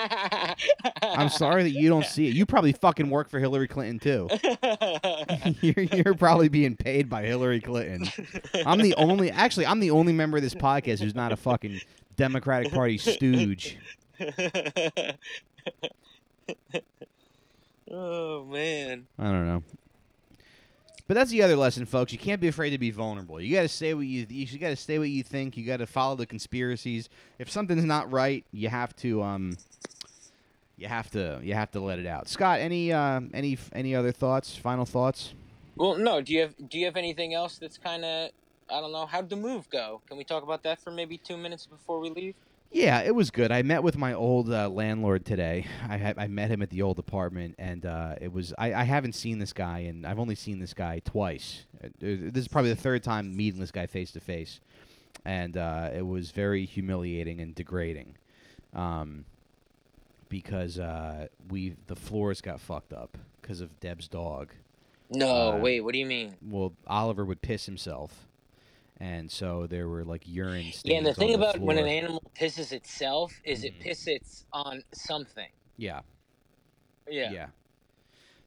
I'm 1.02 1.28
sorry 1.28 1.62
that 1.62 1.70
you 1.70 1.88
don't 1.88 2.04
see 2.04 2.28
it. 2.28 2.34
You 2.34 2.46
probably 2.46 2.72
fucking 2.72 3.10
work 3.10 3.28
for 3.28 3.38
Hillary 3.38 3.68
Clinton 3.68 3.98
too. 3.98 4.28
you're, 5.60 5.84
you're 5.84 6.14
probably 6.14 6.48
being 6.48 6.76
paid 6.76 7.08
by 7.08 7.22
Hillary 7.22 7.60
Clinton. 7.60 8.08
I'm 8.66 8.78
the 8.78 8.94
only, 8.94 9.30
actually, 9.30 9.66
I'm 9.66 9.80
the 9.80 9.90
only 9.90 10.12
member 10.12 10.36
of 10.36 10.42
this 10.42 10.54
podcast 10.54 11.00
who's 11.00 11.14
not 11.14 11.32
a 11.32 11.36
fucking 11.36 11.80
Democratic 12.16 12.72
Party 12.72 12.98
stooge. 12.98 13.78
oh 17.90 18.44
man. 18.44 19.06
I 19.18 19.24
don't 19.24 19.46
know. 19.46 19.62
But 21.10 21.14
that's 21.14 21.30
the 21.32 21.42
other 21.42 21.56
lesson, 21.56 21.86
folks. 21.86 22.12
You 22.12 22.18
can't 22.18 22.40
be 22.40 22.46
afraid 22.46 22.70
to 22.70 22.78
be 22.78 22.92
vulnerable. 22.92 23.40
You 23.40 23.52
got 23.56 23.62
to 23.62 23.68
say 23.68 23.94
what 23.94 24.06
you 24.06 24.26
you 24.28 24.58
got 24.58 24.68
to 24.68 24.76
say 24.76 24.98
what 24.98 25.08
you 25.08 25.24
think. 25.24 25.56
You 25.56 25.66
got 25.66 25.78
to 25.78 25.86
follow 25.86 26.14
the 26.14 26.24
conspiracies. 26.24 27.08
If 27.40 27.50
something's 27.50 27.84
not 27.84 28.12
right, 28.12 28.44
you 28.52 28.68
have 28.68 28.94
to 28.96 29.20
um 29.22 29.56
you 30.80 30.88
have 30.88 31.10
to 31.10 31.38
you 31.42 31.54
have 31.54 31.70
to 31.72 31.80
let 31.80 31.98
it 31.98 32.06
out. 32.06 32.28
Scott, 32.28 32.60
any 32.60 32.92
uh, 32.92 33.20
any 33.34 33.58
any 33.72 33.94
other 33.94 34.12
thoughts? 34.12 34.56
Final 34.56 34.86
thoughts? 34.86 35.34
Well, 35.76 35.96
no. 35.96 36.20
Do 36.20 36.32
you 36.32 36.40
have 36.40 36.54
Do 36.68 36.78
you 36.78 36.86
have 36.86 36.96
anything 36.96 37.34
else 37.34 37.58
that's 37.58 37.78
kind 37.78 38.04
of 38.04 38.30
I 38.68 38.80
don't 38.80 38.92
know? 38.92 39.06
How'd 39.06 39.28
the 39.28 39.36
move 39.36 39.68
go? 39.70 40.00
Can 40.08 40.16
we 40.16 40.24
talk 40.24 40.42
about 40.42 40.62
that 40.62 40.80
for 40.80 40.90
maybe 40.90 41.18
two 41.18 41.36
minutes 41.36 41.66
before 41.66 42.00
we 42.00 42.10
leave? 42.10 42.34
Yeah, 42.72 43.00
it 43.00 43.14
was 43.16 43.32
good. 43.32 43.50
I 43.50 43.62
met 43.62 43.82
with 43.82 43.96
my 43.98 44.14
old 44.14 44.52
uh, 44.52 44.68
landlord 44.68 45.26
today. 45.26 45.66
I 45.88 46.14
I 46.16 46.28
met 46.28 46.50
him 46.50 46.62
at 46.62 46.70
the 46.70 46.82
old 46.82 46.98
apartment, 47.00 47.56
and 47.58 47.84
uh, 47.84 48.14
it 48.20 48.32
was 48.32 48.54
I, 48.56 48.72
I 48.72 48.84
haven't 48.84 49.14
seen 49.14 49.38
this 49.40 49.52
guy, 49.52 49.80
and 49.80 50.06
I've 50.06 50.20
only 50.20 50.36
seen 50.36 50.60
this 50.60 50.72
guy 50.72 51.00
twice. 51.04 51.66
Uh, 51.82 51.88
This 52.00 52.42
is 52.42 52.48
probably 52.48 52.70
the 52.70 52.80
third 52.80 53.02
time 53.02 53.36
meeting 53.36 53.60
this 53.60 53.72
guy 53.72 53.86
face 53.86 54.12
to 54.12 54.20
face, 54.20 54.60
and 55.24 55.56
uh, 55.56 55.90
it 55.92 56.06
was 56.06 56.30
very 56.30 56.64
humiliating 56.64 57.40
and 57.40 57.56
degrading, 57.56 58.16
um, 58.72 59.24
because 60.30 60.78
uh, 60.78 61.26
we 61.50 61.74
the 61.88 61.96
floors 61.96 62.40
got 62.40 62.58
fucked 62.60 62.94
up 62.94 63.18
because 63.42 63.60
of 63.60 63.78
Deb's 63.80 64.08
dog. 64.08 64.52
No. 65.10 65.28
Uh, 65.52 65.56
wait. 65.58 65.80
What 65.82 65.92
do 65.92 65.98
you 65.98 66.06
mean? 66.06 66.36
Well, 66.40 66.72
Oliver 66.86 67.26
would 67.26 67.42
piss 67.42 67.66
himself, 67.66 68.26
and 68.98 69.30
so 69.30 69.66
there 69.66 69.88
were 69.88 70.04
like 70.04 70.22
urine 70.26 70.72
stains. 70.72 70.82
Yeah, 70.84 70.96
and 70.98 71.06
the 71.06 71.12
thing 71.12 71.34
about 71.34 71.58
when 71.58 71.76
an 71.76 71.86
animal 71.86 72.22
pisses 72.34 72.72
itself 72.72 73.32
is 73.44 73.64
it 73.64 73.78
Mhm. 73.78 73.86
pisses 73.86 74.44
on 74.54 74.82
something. 74.92 75.48
yeah. 75.76 76.00
Yeah. 77.08 77.48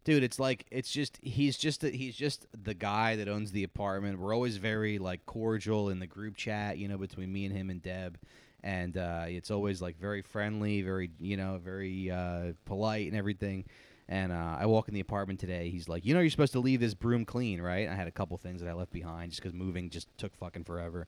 Dude, 0.05 0.23
it's 0.23 0.39
like 0.39 0.65
it's 0.71 0.91
just 0.91 1.17
he's 1.21 1.57
just 1.57 1.83
a, 1.83 1.89
he's 1.89 2.15
just 2.15 2.45
the 2.63 2.73
guy 2.73 3.15
that 3.17 3.27
owns 3.29 3.51
the 3.51 3.63
apartment. 3.63 4.19
We're 4.19 4.33
always 4.33 4.55
very 4.57 4.99
like 4.99 5.25
cordial 5.25 5.89
in 5.89 5.99
the 5.99 6.07
group 6.07 6.35
chat, 6.37 6.77
you 6.77 6.87
know, 6.87 6.97
between 6.97 7.31
me 7.31 7.45
and 7.45 7.55
him 7.55 7.69
and 7.69 7.81
Deb, 7.81 8.17
and 8.63 8.97
uh, 8.97 9.25
it's 9.27 9.51
always 9.51 9.81
like 9.81 9.97
very 9.99 10.21
friendly, 10.21 10.81
very 10.81 11.11
you 11.19 11.37
know, 11.37 11.59
very 11.63 12.09
uh, 12.09 12.53
polite 12.65 13.07
and 13.07 13.17
everything. 13.17 13.65
And 14.09 14.31
uh, 14.31 14.57
I 14.59 14.65
walk 14.65 14.89
in 14.89 14.93
the 14.93 14.99
apartment 14.99 15.39
today. 15.39 15.69
He's 15.69 15.87
like, 15.87 16.05
you 16.05 16.13
know, 16.13 16.19
you're 16.19 16.29
supposed 16.29 16.53
to 16.53 16.59
leave 16.59 16.79
this 16.81 16.93
broom 16.93 17.23
clean, 17.25 17.61
right? 17.61 17.87
I 17.87 17.95
had 17.95 18.07
a 18.07 18.11
couple 18.11 18.37
things 18.37 18.61
that 18.61 18.69
I 18.69 18.73
left 18.73 18.91
behind 18.91 19.31
just 19.31 19.41
because 19.41 19.53
moving 19.53 19.89
just 19.89 20.07
took 20.17 20.35
fucking 20.35 20.65
forever. 20.65 21.07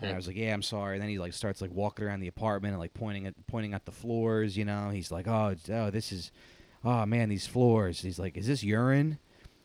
And 0.00 0.10
I 0.10 0.14
Mhm. 0.14 0.16
was 0.16 0.26
like, 0.26 0.36
"Yeah, 0.36 0.52
I'm 0.52 0.62
sorry." 0.62 0.96
And 0.96 1.02
then 1.02 1.08
he 1.10 1.18
like 1.18 1.32
starts 1.32 1.60
like 1.60 1.70
walking 1.72 2.04
around 2.04 2.20
the 2.20 2.28
apartment 2.28 2.72
and 2.72 2.80
like 2.80 2.94
pointing 2.94 3.26
at 3.26 3.34
pointing 3.46 3.74
at 3.74 3.84
the 3.84 3.92
floors. 3.92 4.56
You 4.56 4.64
know, 4.64 4.90
he's 4.90 5.10
like, 5.10 5.28
"Oh, 5.28 5.54
oh, 5.70 5.90
this 5.90 6.12
is, 6.12 6.32
oh 6.84 7.06
man, 7.06 7.28
these 7.28 7.46
floors." 7.46 8.00
He's 8.00 8.18
like, 8.18 8.36
"Is 8.36 8.46
this 8.46 8.62
urine?" 8.64 9.18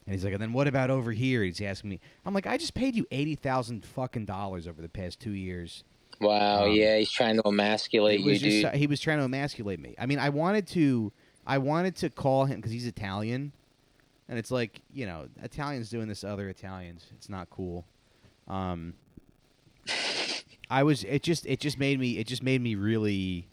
And 0.05 0.13
he's 0.13 0.23
like, 0.23 0.33
"And 0.33 0.41
then 0.41 0.53
what 0.53 0.67
about 0.67 0.89
over 0.89 1.11
here?" 1.11 1.43
He's 1.43 1.61
asking 1.61 1.89
me. 1.89 1.99
I'm 2.25 2.33
like, 2.33 2.47
"I 2.47 2.57
just 2.57 2.73
paid 2.73 2.95
you 2.95 3.05
eighty 3.11 3.35
thousand 3.35 3.85
fucking 3.85 4.25
dollars 4.25 4.67
over 4.67 4.81
the 4.81 4.89
past 4.89 5.19
two 5.19 5.31
years." 5.31 5.83
Wow. 6.19 6.65
Um, 6.65 6.71
yeah, 6.71 6.97
he's 6.97 7.11
trying 7.11 7.37
to 7.37 7.43
emasculate 7.45 8.19
you, 8.19 8.37
just, 8.37 8.43
dude. 8.43 8.73
he 8.73 8.87
was 8.87 8.99
trying 8.99 9.19
to 9.19 9.23
emasculate 9.23 9.79
me. 9.79 9.95
I 9.97 10.05
mean, 10.05 10.19
I 10.19 10.29
wanted 10.29 10.67
to, 10.67 11.11
I 11.47 11.57
wanted 11.57 11.95
to 11.97 12.09
call 12.09 12.45
him 12.45 12.57
because 12.57 12.71
he's 12.71 12.87
Italian, 12.87 13.53
and 14.27 14.37
it's 14.37 14.51
like 14.51 14.81
you 14.93 15.05
know, 15.05 15.27
Italians 15.41 15.89
doing 15.89 16.07
this 16.07 16.21
to 16.21 16.29
other 16.29 16.49
Italians. 16.49 17.05
It's 17.15 17.29
not 17.29 17.49
cool. 17.49 17.85
Um, 18.47 18.95
I 20.69 20.83
was. 20.83 21.03
It 21.05 21.23
just. 21.23 21.45
It 21.45 21.59
just 21.59 21.79
made 21.79 21.99
me. 21.99 22.17
It 22.17 22.27
just 22.27 22.43
made 22.43 22.61
me 22.61 22.75
really 22.75 23.47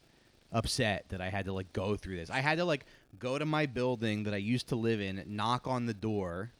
upset 0.53 1.05
that 1.11 1.21
I 1.21 1.29
had 1.29 1.45
to 1.47 1.53
like 1.53 1.73
go 1.73 1.97
through 1.97 2.17
this. 2.17 2.31
I 2.31 2.41
had 2.41 2.59
to 2.59 2.65
like 2.65 2.85
go 3.19 3.39
to 3.39 3.47
my 3.47 3.67
building 3.67 4.25
that 4.25 4.35
I 4.35 4.39
used 4.39 4.69
to 4.69 4.77
live 4.77 5.01
in, 5.01 5.23
knock 5.27 5.67
on 5.67 5.87
the 5.87 5.95
door, 5.95 6.51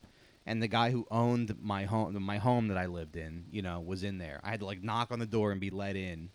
and 0.47 0.63
the 0.63 0.69
guy 0.69 0.91
who 0.91 1.07
owned 1.11 1.57
my 1.61 1.85
home, 1.85 2.21
my 2.23 2.39
home 2.39 2.69
that 2.69 2.79
I 2.79 2.87
lived 2.87 3.17
in, 3.17 3.45
you 3.51 3.63
know, 3.63 3.81
was 3.81 4.05
in 4.05 4.19
there. 4.19 4.41
I 4.45 4.51
had 4.51 4.61
to 4.61 4.67
like 4.67 4.83
knock 4.83 5.11
on 5.11 5.19
the 5.19 5.27
door 5.27 5.51
and 5.53 5.61
be 5.61 5.71
let 5.71 5.97
in, 5.97 6.31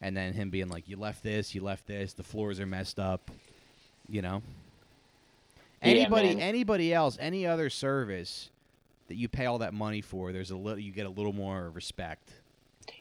and 0.00 0.16
then 0.16 0.32
him 0.32 0.50
being 0.50 0.68
like, 0.68 0.88
"You 0.88 0.96
left 0.96 1.22
this. 1.22 1.54
You 1.54 1.62
left 1.62 1.86
this. 1.86 2.12
The 2.12 2.24
floors 2.24 2.58
are 2.60 2.66
messed 2.66 2.98
up," 2.98 3.30
you 4.08 4.22
know. 4.22 4.42
Yeah, 5.82 5.90
Anybody, 5.90 6.28
man. 6.28 6.40
anybody 6.40 6.94
else, 6.94 7.16
any 7.20 7.46
other 7.46 7.68
service 7.70 8.50
that 9.08 9.16
you 9.16 9.28
pay 9.28 9.46
all 9.46 9.58
that 9.58 9.74
money 9.74 10.00
for, 10.00 10.32
there's 10.32 10.50
a 10.50 10.56
little, 10.56 10.78
you 10.78 10.92
get 10.92 11.04
a 11.04 11.10
little 11.10 11.34
more 11.34 11.70
respect. 11.70 12.32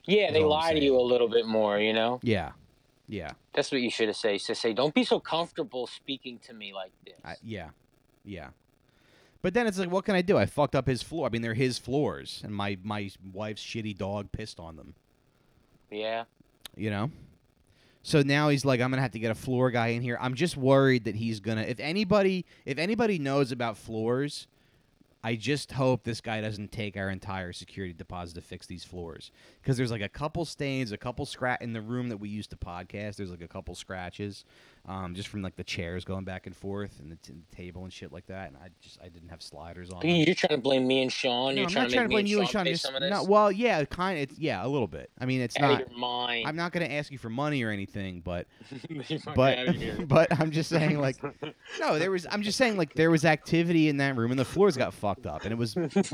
Yeah, 0.06 0.32
they 0.32 0.44
lie 0.44 0.74
to 0.74 0.80
you 0.80 0.98
a 0.98 1.02
little 1.02 1.30
bit 1.30 1.46
more, 1.46 1.80
you 1.80 1.94
know? 1.94 2.20
Yeah, 2.24 2.52
yeah. 3.08 3.32
That's 3.54 3.72
what 3.72 3.82
you 3.82 3.90
should 3.90 4.08
have 4.10 4.18
said. 4.18 4.38
To 4.42 4.56
say, 4.56 4.74
don't 4.74 4.94
be 4.94 5.06
so 5.06 5.20
comfortable 5.20 5.88
speaking 5.88 6.40
to 6.40 6.54
me 6.54 6.74
like 6.74 6.92
this. 7.06 7.16
I, 7.24 7.36
yeah, 7.42 7.70
yeah. 8.26 8.50
But 9.44 9.54
then 9.54 9.68
it's 9.68 9.78
like, 9.78 9.92
what 9.92 10.06
can 10.06 10.16
I 10.16 10.24
do? 10.24 10.38
I 10.38 10.48
fucked 10.48 10.74
up 10.74 10.88
his 10.88 11.04
floor. 11.04 11.28
I 11.28 11.30
mean, 11.30 11.44
they're 11.44 11.54
his 11.54 11.78
floors, 11.78 12.42
and 12.44 12.56
my 12.56 12.78
my 12.82 13.12
wife's 13.32 13.62
shitty 13.62 13.96
dog 13.96 14.32
pissed 14.32 14.60
on 14.60 14.78
them. 14.78 14.96
yeah. 15.92 16.24
You 16.76 16.90
know. 16.90 17.12
So 18.02 18.22
now 18.22 18.50
he's 18.50 18.66
like, 18.66 18.82
I'm 18.82 18.90
gonna 18.90 19.02
have 19.02 19.12
to 19.12 19.20
get 19.20 19.32
a 19.32 19.36
floor 19.36 19.70
guy 19.70 19.88
in 19.88 20.02
here. 20.02 20.18
I'm 20.20 20.34
just 20.34 20.58
worried 20.58 21.04
that 21.06 21.16
he's 21.16 21.40
gonna. 21.40 21.62
If 21.62 21.80
anybody, 21.80 22.46
if 22.66 22.78
anybody 22.78 23.20
knows 23.20 23.52
about 23.52 23.78
floors, 23.78 24.48
I 25.24 25.36
just 25.36 25.72
hope 25.74 26.04
this 26.04 26.20
guy 26.20 26.42
doesn't 26.42 26.72
take 26.72 26.98
our 26.98 27.10
entire 27.10 27.54
security 27.54 27.94
deposit 27.94 28.36
to 28.36 28.42
fix 28.42 28.66
these 28.68 28.84
floors 28.84 29.32
because 29.62 29.78
there's 29.78 29.92
like 29.92 30.02
a 30.02 30.10
couple 30.10 30.44
stains, 30.44 30.92
a 30.92 30.98
couple 30.98 31.26
scratch 31.26 31.62
in 31.62 31.72
the 31.72 31.82
room 31.82 32.10
that 32.10 32.18
we 32.18 32.28
used 32.28 32.50
to 32.50 32.58
podcast. 32.58 33.16
There's 33.16 33.32
like 33.32 33.42
a 33.42 33.48
couple 33.48 33.74
scratches, 33.76 34.44
um, 34.86 35.16
just 35.16 35.30
from 35.30 35.42
like 35.42 35.56
the 35.56 35.64
chairs 35.64 36.04
going 36.04 36.26
back 36.26 36.46
and 36.46 36.56
forth 36.56 37.00
and 37.00 37.10
the, 37.10 37.16
t- 37.16 37.32
the 37.32 37.56
table 37.56 37.84
and 37.84 37.94
shit 37.94 38.12
like 38.12 38.26
that. 38.28 38.50
And 38.50 38.58
I 38.58 38.68
just 38.82 39.00
I 39.02 39.08
didn't 39.08 39.30
have 39.30 39.42
sliders 39.42 39.90
on. 39.92 40.02
You're 40.06 40.36
trying 40.36 40.58
to 40.58 40.62
blame 40.62 40.86
me 40.86 41.02
and 41.02 41.12
Sean. 41.12 41.56
No, 41.56 41.62
You're 41.62 41.68
I'm 41.68 41.72
trying 41.72 41.84
not 41.84 41.90
to 41.90 41.96
trying 41.96 42.06
to 42.06 42.10
blame 42.10 42.24
me 42.26 42.32
you 42.32 42.38
and 42.40 42.44
and 42.48 42.52
Sean 42.52 42.66
Sean. 42.66 42.74
Just, 42.74 42.84
some 42.84 42.96
of 42.96 43.02
this. 43.02 43.10
no, 43.12 43.24
well, 43.24 43.52
yeah, 43.52 43.86
kind 43.86 44.20
of. 44.20 44.38
Yeah, 44.38 44.66
a 44.66 44.68
little 44.68 44.88
bit. 44.88 45.10
I 45.20 45.26
mean, 45.26 45.40
it's 45.40 45.58
Out 45.58 45.62
not. 45.62 45.82
of 45.84 45.90
your 45.90 45.98
mind. 45.98 46.48
I'm 46.48 46.56
not 46.58 46.74
going 46.74 46.86
to 46.86 46.94
ask 46.94 47.12
you 47.12 47.18
for 47.18 47.30
money 47.30 47.64
or 47.64 47.70
anything, 47.70 48.20
but 48.22 48.48
but 49.36 49.58
but 50.08 50.40
I'm 50.40 50.52
just 50.52 50.70
saying 50.70 51.00
like 51.00 51.16
no, 51.80 51.98
there 51.98 52.12
was 52.12 52.28
I'm 52.30 52.42
just 52.42 52.58
saying 52.58 52.76
like 52.76 52.94
there 52.94 53.12
was 53.12 53.24
activity 53.26 53.88
in 53.88 53.98
that 53.98 54.18
room 54.18 54.32
and 54.32 54.40
the 54.40 54.46
floors 54.46 54.76
got 54.76 54.94
fucked 54.94 55.26
up 55.26 55.44
and 55.44 55.52
it 55.54 55.58
was 55.58 55.76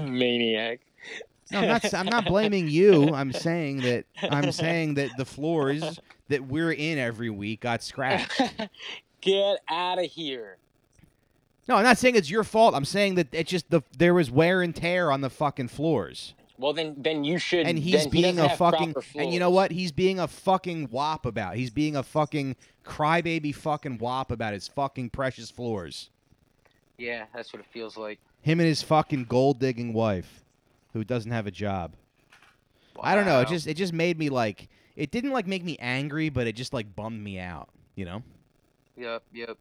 no. 1.52 1.60
I'm 1.60 1.68
not 1.68 1.94
I'm 1.94 2.06
not 2.06 2.26
blaming 2.26 2.68
you. 2.70 3.14
I'm 3.14 3.32
saying 3.32 3.82
that 3.82 4.06
I'm 4.22 4.52
saying 4.52 4.96
that 4.96 5.12
the 5.18 5.26
floors 5.26 6.00
that 6.30 6.48
we're 6.48 6.72
in 6.72 6.98
every 6.98 7.30
week 7.30 7.62
got 7.62 7.84
scratched. 7.84 8.42
Get 9.22 9.60
out 9.70 10.00
of 10.00 10.06
here. 10.06 10.58
No, 11.68 11.76
I'm 11.76 11.84
not 11.84 11.98
saying 11.98 12.16
it's 12.16 12.32
your 12.32 12.44
fault. 12.44 12.74
I'm 12.74 12.86
saying 12.86 13.16
that 13.16 13.28
it 13.32 13.48
just 13.48 13.70
the 13.70 13.82
there 13.98 14.14
was 14.14 14.32
wear 14.32 14.62
and 14.62 14.76
tear 14.76 15.12
on 15.12 15.22
the 15.22 15.30
fucking 15.30 15.68
floors. 15.68 16.34
Well, 16.58 16.74
then, 16.74 16.96
then 16.98 17.24
you 17.24 17.38
should. 17.40 17.66
And 17.66 17.80
he's 17.80 18.04
he 18.04 18.10
being 18.10 18.36
doesn't 18.36 18.52
a 18.52 18.58
fucking 18.58 18.96
and 19.16 19.34
you 19.34 19.40
know 19.40 19.50
what? 19.50 19.72
He's 19.72 19.94
being 19.94 20.20
a 20.20 20.28
fucking 20.28 20.90
wop 20.92 21.26
about. 21.26 21.56
He's 21.56 21.70
being 21.70 21.96
a 21.96 22.04
fucking 22.04 22.58
crybaby 22.86 23.56
fucking 23.56 23.98
wop 24.00 24.30
about 24.30 24.54
his 24.54 24.68
fucking 24.68 25.12
precious 25.12 25.50
floors. 25.50 26.10
Yeah, 26.98 27.26
that's 27.34 27.54
what 27.54 27.62
it 27.62 27.66
feels 27.72 27.96
like. 27.96 28.20
Him 28.42 28.60
and 28.60 28.68
his 28.68 28.82
fucking 28.82 29.26
gold 29.26 29.60
digging 29.60 29.94
wife, 29.94 30.44
who 30.94 31.04
doesn't 31.04 31.32
have 31.32 31.48
a 31.48 31.52
job. 31.52 31.96
I 33.02 33.16
don't 33.16 33.26
know. 33.26 33.42
It 33.42 33.48
just 33.48 33.68
it 33.68 33.76
just 33.76 33.94
made 33.94 34.18
me 34.18 34.30
like 34.30 34.70
it 34.96 35.12
didn't 35.12 35.32
like 35.32 35.48
make 35.48 35.64
me 35.64 35.78
angry, 35.80 36.30
but 36.30 36.48
it 36.48 36.54
just 36.56 36.74
like 36.74 36.96
bummed 36.96 37.24
me 37.24 37.40
out. 37.40 37.70
You 37.96 38.06
know. 38.06 38.24
Yep, 38.98 39.24
yep. 39.34 39.58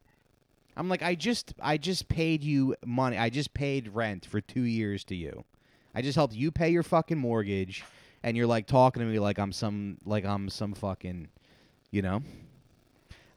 I'm 0.76 0.88
like, 0.88 1.02
I 1.02 1.14
just 1.14 1.54
I 1.60 1.76
just 1.76 2.08
paid 2.08 2.42
you 2.42 2.76
money. 2.84 3.18
I 3.18 3.30
just 3.30 3.54
paid 3.54 3.88
rent 3.94 4.26
for 4.26 4.40
two 4.40 4.62
years 4.62 5.04
to 5.04 5.14
you. 5.14 5.44
I 5.94 6.02
just 6.02 6.16
helped 6.16 6.34
you 6.34 6.50
pay 6.50 6.70
your 6.70 6.82
fucking 6.82 7.18
mortgage, 7.18 7.84
and 8.22 8.36
you're 8.36 8.46
like 8.46 8.66
talking 8.66 9.00
to 9.00 9.06
me 9.06 9.18
like 9.18 9.38
I'm 9.38 9.52
some 9.52 9.98
like 10.04 10.24
I'm 10.24 10.48
some 10.48 10.74
fucking, 10.74 11.28
you 11.90 12.02
know. 12.02 12.22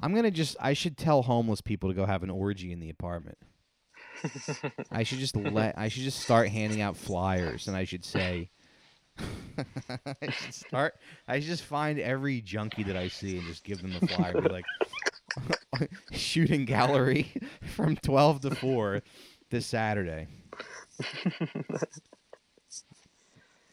I'm 0.04 0.16
gonna 0.16 0.32
just 0.32 0.56
I 0.60 0.74
should 0.74 0.98
tell 0.98 1.22
homeless 1.22 1.62
people 1.62 1.90
to 1.90 1.96
go 1.96 2.06
have 2.06 2.24
an 2.24 2.30
orgy 2.30 2.72
in 2.72 2.80
the 2.80 2.90
apartment. 2.90 3.38
I 4.92 5.04
should 5.04 5.20
just 5.20 5.36
let 5.36 5.78
I 5.78 5.88
should 5.88 6.04
just 6.04 6.20
start 6.20 6.50
handing 6.50 6.82
out 6.82 6.98
flyers, 6.98 7.68
and 7.68 7.76
I 7.76 7.84
should 7.84 8.06
say. 8.06 8.50
I 10.06 10.32
should 10.32 10.54
start. 10.54 10.96
I 11.28 11.40
should 11.40 11.50
just 11.50 11.64
find 11.64 12.00
every 12.00 12.42
junkie 12.42 12.84
that 12.84 12.96
I 12.96 13.08
see 13.10 13.38
and 13.38 13.46
just 13.46 13.64
give 13.64 13.82
them 13.82 13.94
the 14.00 14.08
flyer. 14.08 14.42
Be 14.42 14.50
like, 14.50 15.90
shooting 16.12 16.66
gallery 16.66 17.32
from 17.76 17.96
twelve 17.98 18.42
to 18.42 18.56
four 18.56 19.02
this 19.50 19.66
Saturday. 19.66 20.28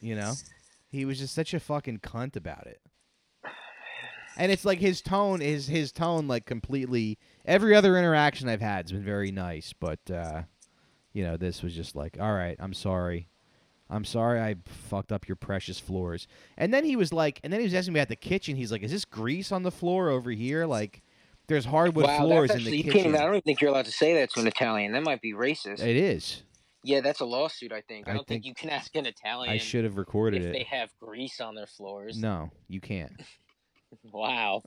you 0.01 0.17
know, 0.17 0.35
he 0.91 1.05
was 1.05 1.19
just 1.19 1.35
such 1.35 1.55
a 1.55 1.61
fucking 1.61 2.01
cunt 2.01 2.37
about 2.37 2.67
it. 2.67 2.81
And 4.39 4.53
it's 4.53 4.65
like 4.65 4.79
his 4.79 5.03
tone 5.03 5.43
is 5.43 5.67
his 5.67 5.91
tone 5.93 6.29
like 6.29 6.47
completely. 6.47 7.19
Every 7.49 7.75
other 7.75 7.97
interaction 7.99 8.49
I've 8.49 8.61
had 8.61 8.85
has 8.85 8.93
been 8.93 9.03
very 9.05 9.33
nice, 9.33 9.73
but 9.73 9.99
uh, 10.11 10.43
you 11.13 11.25
know 11.25 11.37
this 11.37 11.63
was 11.63 11.75
just 11.75 11.97
like, 11.97 12.17
all 12.21 12.33
right, 12.35 12.57
I'm 12.61 12.75
sorry. 12.75 13.29
I'm 13.91 14.05
sorry 14.05 14.39
I 14.39 14.57
fucked 14.67 15.13
up 15.13 15.27
your 15.27 15.37
precious 15.37 15.81
floors. 15.81 16.27
And 16.59 16.75
then 16.75 16.85
he 16.85 16.95
was 16.95 17.11
like, 17.11 17.41
and 17.43 17.51
then 17.51 17.61
he 17.61 17.65
was 17.65 17.73
asking 17.73 17.95
me 17.95 18.01
about 18.01 18.09
the 18.11 18.17
kitchen. 18.17 18.55
He's 18.55 18.71
like, 18.71 18.83
is 18.83 18.91
this 18.91 19.07
grease 19.07 19.51
on 19.51 19.63
the 19.63 19.71
floor 19.71 20.11
over 20.11 20.31
here? 20.31 20.67
Like, 20.67 21.03
there's 21.47 21.65
hardwood 21.65 22.05
wow, 22.05 22.19
floors 22.19 22.49
that's 22.49 22.61
in 22.61 22.67
actually, 22.67 22.71
the 22.83 22.87
you 22.89 22.93
kitchen. 22.93 23.13
can't 23.13 23.17
I 23.17 23.21
don't 23.25 23.31
even 23.37 23.41
think 23.41 23.63
you're 23.63 23.71
allowed 23.71 23.87
to 23.87 23.91
say 23.93 24.13
that 24.21 24.31
to 24.35 24.41
an 24.41 24.47
Italian. 24.47 24.93
That 24.93 25.05
might 25.05 25.23
be 25.23 25.33
racist. 25.33 25.81
It 25.81 25.97
is. 25.97 26.43
yeah, 26.85 27.01
that's 27.01 27.21
a 27.21 27.25
lawsuit. 27.25 27.73
I 27.73 27.81
think. 27.81 28.07
I 28.09 28.11
I 28.11 28.15
don't 28.15 28.27
think, 28.27 28.45
think- 28.45 28.47
you 28.47 28.55
can 28.55 28.69
ask 28.69 28.95
an 28.95 29.07
Italian 29.07 29.51
I 29.51 29.57
should 29.57 29.85
have 29.85 29.97
recorded 29.97 30.43
if 30.43 30.49
it. 30.49 30.53
they 30.53 30.65
have 30.65 30.91
grease 31.01 31.41
on 31.41 31.55
their 31.55 31.67
floors. 31.67 32.19
No, 32.19 32.51
you 32.69 32.83
can't. 32.83 33.13
Wow, 34.13 34.63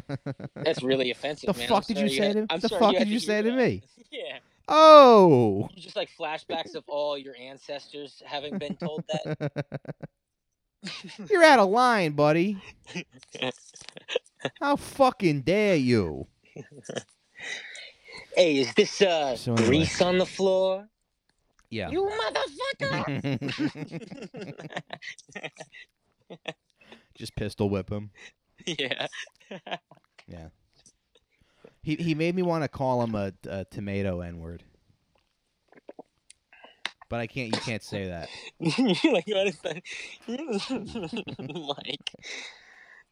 that's 0.56 0.82
really 0.82 1.10
offensive. 1.10 1.52
The 1.52 1.58
man. 1.58 1.68
fuck 1.68 1.84
I'm 1.88 1.94
did 1.94 2.02
you 2.02 2.08
say 2.16 2.32
to- 2.32 2.46
the 2.58 2.68
sorry 2.68 2.80
fuck 2.80 2.96
did 2.96 3.08
you 3.08 3.18
say 3.20 3.42
to 3.42 3.50
that. 3.50 3.56
me? 3.56 3.82
Yeah, 4.10 4.38
oh. 4.68 5.68
just 5.76 5.96
like 5.96 6.08
flashbacks 6.18 6.74
of 6.74 6.84
all 6.88 7.18
your 7.18 7.34
ancestors 7.36 8.22
having 8.24 8.56
been 8.58 8.76
told 8.76 9.04
that. 9.08 9.50
You're 11.28 11.42
out 11.44 11.58
of 11.58 11.68
line, 11.70 12.12
buddy. 12.12 12.56
How 14.60 14.76
fucking 14.76 15.42
dare 15.42 15.76
you? 15.76 16.26
hey, 18.36 18.58
is 18.58 18.72
this 18.74 19.02
uh 19.02 19.36
So 19.36 19.52
anyway. 19.54 19.66
grease 19.68 20.00
on 20.00 20.18
the 20.18 20.26
floor? 20.26 20.88
Yeah. 21.68 21.90
You 21.90 22.08
motherfucker! 22.80 23.42
Just 27.16 27.34
pistol 27.36 27.68
whip 27.68 27.90
him. 27.90 28.10
yeah. 28.78 29.06
Yeah. 30.26 30.48
He 31.82 31.94
he 31.96 32.14
made 32.14 32.34
me 32.34 32.42
want 32.42 32.64
to 32.64 32.68
call 32.68 33.02
him 33.02 33.14
a, 33.14 33.32
a 33.48 33.64
tomato 33.64 34.20
n 34.20 34.38
word. 34.40 34.64
But 37.08 37.20
I 37.20 37.26
can't. 37.28 37.54
You 37.54 37.60
can't 37.60 37.82
say 37.82 38.08
that. 38.08 38.28
You're 38.58 39.12
like, 39.12 39.26
what 39.28 39.46
is 39.46 39.58
that? 39.60 39.82
Mike. 41.76 42.12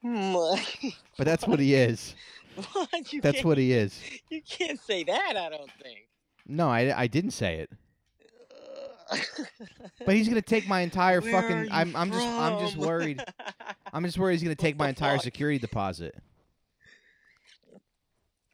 Mike. 0.02 0.94
But 1.16 1.24
that's 1.26 1.46
what 1.46 1.61
he 1.61 1.74
is. 1.74 2.14
What? 2.72 3.12
You 3.12 3.20
That's 3.20 3.44
what 3.44 3.59
he 3.59 3.72
is. 3.72 4.00
You 4.30 4.42
can't 4.42 4.80
say 4.80 5.05
that, 5.05 5.36
I 5.36 5.48
don't 5.48 5.70
think. 5.82 6.09
No, 6.46 6.68
I, 6.68 7.02
I 7.02 7.07
didn't 7.07 7.32
say 7.32 7.57
it. 7.57 7.70
But 10.05 10.14
he's 10.14 10.28
gonna 10.28 10.42
take 10.42 10.68
my 10.68 10.80
entire 10.80 11.20
Where 11.20 11.32
fucking. 11.32 11.68
I'm 11.70 11.94
I'm 11.96 12.11
just 12.11 12.26
I'm 12.26 12.59
just 12.61 12.76
worried. 12.76 13.22
I'm 13.92 14.05
just 14.05 14.18
worried 14.18 14.34
he's 14.34 14.42
gonna 14.42 14.55
take 14.55 14.78
my 14.78 14.88
entire 14.88 15.16
fuck? 15.16 15.24
security 15.24 15.59
deposit. 15.59 16.16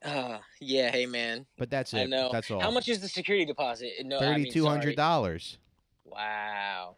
Uh, 0.05 0.39
yeah, 0.61 0.91
hey 0.91 1.07
man. 1.07 1.47
But 1.59 1.71
that's 1.71 1.93
it. 1.93 2.01
I 2.01 2.05
know. 2.07 2.31
That's 2.33 2.51
all. 2.51 2.61
How 2.61 2.71
much 2.71 2.89
is 2.89 3.01
the 3.01 3.09
security 3.09 3.45
deposit? 3.45 3.93
No, 4.05 4.19
I 4.19 4.21
mean, 4.21 4.45
Thirty-two 4.45 4.67
hundred 4.67 4.97
dollars. 4.97 5.59
Wow. 6.05 6.97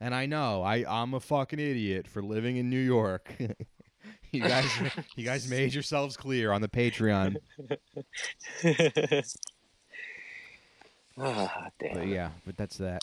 And 0.00 0.14
I 0.14 0.26
know 0.26 0.62
I 0.62 0.84
I'm 0.88 1.14
a 1.14 1.20
fucking 1.20 1.58
idiot 1.58 2.06
for 2.06 2.22
living 2.22 2.56
in 2.56 2.68
New 2.68 2.80
York. 2.80 3.34
you 4.32 4.42
guys 4.42 4.66
you 5.16 5.24
guys 5.24 5.48
made 5.50 5.72
yourselves 5.72 6.16
clear 6.16 6.52
on 6.52 6.60
the 6.60 6.68
Patreon. 6.68 7.36
Ah, 11.18 11.68
damn. 11.78 11.94
But 11.94 12.08
yeah, 12.08 12.30
but 12.44 12.56
that's 12.56 12.76
that. 12.78 13.02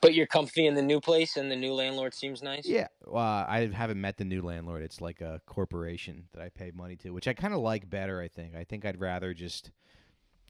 But 0.00 0.14
you're 0.14 0.26
comfy 0.26 0.66
in 0.66 0.74
the 0.74 0.82
new 0.82 1.00
place, 1.00 1.36
and 1.36 1.50
the 1.50 1.56
new 1.56 1.72
landlord 1.72 2.14
seems 2.14 2.42
nice. 2.42 2.66
Yeah. 2.66 2.86
Well, 3.04 3.22
I 3.22 3.66
haven't 3.72 4.00
met 4.00 4.16
the 4.16 4.24
new 4.24 4.42
landlord. 4.42 4.82
It's 4.82 5.00
like 5.00 5.20
a 5.20 5.40
corporation 5.46 6.24
that 6.34 6.42
I 6.42 6.50
pay 6.50 6.70
money 6.72 6.94
to, 6.96 7.10
which 7.10 7.26
I 7.26 7.32
kind 7.32 7.52
of 7.52 7.60
like 7.60 7.90
better. 7.90 8.20
I 8.20 8.28
think. 8.28 8.54
I 8.54 8.64
think 8.64 8.84
I'd 8.84 9.00
rather 9.00 9.34
just. 9.34 9.70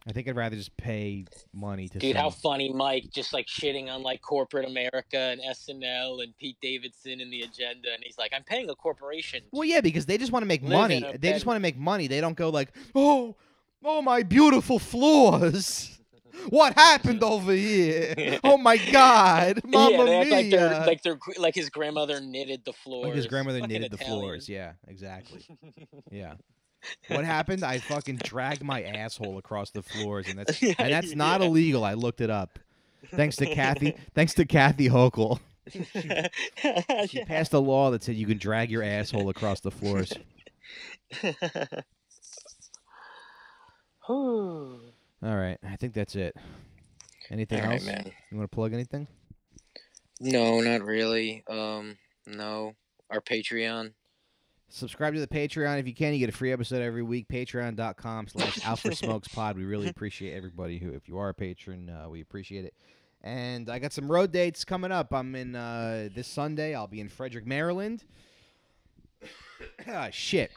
I 0.07 0.13
think 0.13 0.29
I'd 0.29 0.37
rather 0.37 0.57
just 0.57 0.77
pay 0.77 1.25
money 1.53 1.89
to. 1.89 1.99
Dude, 1.99 2.17
how 2.17 2.31
funny, 2.31 2.73
Mike, 2.73 3.11
just 3.13 3.33
like 3.33 3.47
shitting 3.47 3.89
on 3.89 4.03
like 4.03 4.23
corporate 4.23 4.67
America 4.67 5.19
and 5.19 5.41
SNL 5.41 6.23
and 6.23 6.37
Pete 6.39 6.57
Davidson 6.63 7.21
and 7.21 7.33
the 7.33 7.43
agenda, 7.43 7.89
and 7.93 8.03
he's 8.03 8.19
like, 8.19 8.33
"I'm 8.35 8.45
paying 8.45 8.69
a 8.71 8.75
corporation." 8.75 9.43
Well, 9.51 9.65
yeah, 9.65 9.81
because 9.81 10.07
they 10.07 10.19
just 10.19 10.31
want 10.31 10.43
to 10.43 10.47
make 10.47 10.63
Live 10.63 10.71
money. 10.71 11.05
They 11.19 11.33
just 11.33 11.47
want 11.47 11.57
to 11.57 11.61
make 11.61 11.77
money. 11.77 12.07
They 12.07 12.21
don't 12.21 12.37
go 12.37 12.51
like, 12.51 12.75
oh, 12.95 13.35
oh, 13.85 14.03
my 14.03 14.23
beautiful 14.23 14.79
floors. 14.79 15.98
What 16.49 16.75
happened 16.75 17.23
over 17.23 17.53
here? 17.53 18.39
Oh 18.45 18.57
my 18.57 18.77
God, 18.77 19.61
Mamma 19.65 19.91
yeah, 19.91 20.05
they 20.05 20.17
act 20.21 20.31
like 20.31 20.51
they're 20.51 20.87
like 20.87 21.03
they're 21.03 21.19
like 21.39 21.55
his 21.55 21.69
grandmother 21.71 22.21
knitted 22.21 22.65
the 22.65 22.73
floors. 22.73 23.07
Like 23.07 23.15
his 23.15 23.27
grandmother 23.27 23.59
Fucking 23.61 23.73
knitted 23.73 23.91
the 23.93 23.97
Italian. 23.97 24.21
floors. 24.21 24.49
Yeah, 24.49 24.73
exactly. 24.87 25.45
Yeah. 26.11 26.35
What 27.09 27.25
happened? 27.25 27.65
I 27.65 27.79
fucking 27.79 28.17
dragged 28.23 28.63
my 28.63 28.83
asshole 28.83 29.37
across 29.39 29.71
the 29.73 29.83
floors, 29.83 30.29
and 30.29 30.39
that's 30.39 30.63
Yeah, 30.63 30.75
and 30.79 30.93
that's 30.93 31.15
not 31.15 31.41
did. 31.41 31.49
illegal. 31.49 31.85
I 31.85 31.95
looked 31.95 32.21
it 32.21 32.31
up. 32.31 32.59
Thanks 33.15 33.37
to 33.37 33.47
Kathy. 33.47 33.95
thanks 34.15 34.35
to 34.35 34.45
Kathy 34.47 34.89
Hochul. 34.89 35.41
She 37.09 37.25
passed 37.25 37.53
a 37.53 37.59
law 37.59 37.91
that 37.91 38.03
said 38.05 38.15
you 38.17 38.27
can 38.27 38.39
drag 38.39 38.71
your 38.71 38.83
asshole 38.83 39.29
across 39.29 39.61
the 39.61 39.71
floors. 39.71 40.13
All 45.23 45.37
right, 45.37 45.59
I 45.65 45.77
think 45.77 45.95
that's 45.95 46.15
it. 46.15 46.37
Anything 47.31 47.61
All 47.61 47.69
right, 47.69 47.75
else? 47.75 47.87
man. 47.87 48.11
You 48.31 48.39
want 48.39 48.51
to 48.51 48.55
plug 48.55 48.73
anything? 48.73 49.07
No, 50.21 50.61
not 50.61 50.83
really. 50.83 51.45
Um, 51.49 51.97
no. 52.27 52.75
Our 53.11 53.21
Patreon. 53.21 53.93
Subscribe 54.71 55.15
to 55.15 55.21
the 55.21 55.27
Patreon 55.27 55.79
if 55.79 55.87
you 55.87 55.95
can. 55.95 56.13
You 56.13 56.19
get 56.19 56.29
a 56.29 56.37
free 56.37 56.53
episode 56.53 56.83
every 56.83 57.03
week. 57.03 57.27
Patreon.com 57.29 58.29
slash 58.29 58.59
Alpha 58.67 58.95
Smokes 58.95 59.29
Pod. 59.29 59.57
We 59.57 59.65
really 59.65 59.89
appreciate 59.89 60.35
everybody 60.35 60.79
who, 60.79 60.93
if 60.93 61.09
you 61.09 61.19
are 61.19 61.31
a 61.31 61.35
patron, 61.35 61.91
uh, 61.91 62.09
we 62.09 62.21
appreciate 62.21 62.65
it. 62.65 62.75
And 63.23 63.71
I 63.71 63.79
got 63.79 63.93
some 63.93 64.11
road 64.11 64.31
dates 64.31 64.65
coming 64.65 64.93
up. 64.93 65.13
I'm 65.13 65.35
in 65.35 65.57
uh, 65.57 66.11
this 66.15 66.29
Sunday. 66.29 66.75
I'll 66.75 66.87
be 66.87 67.01
in 67.01 67.09
Frederick, 67.09 67.47
Maryland. 67.47 68.05
ah, 69.89 70.09
shit. 70.11 70.53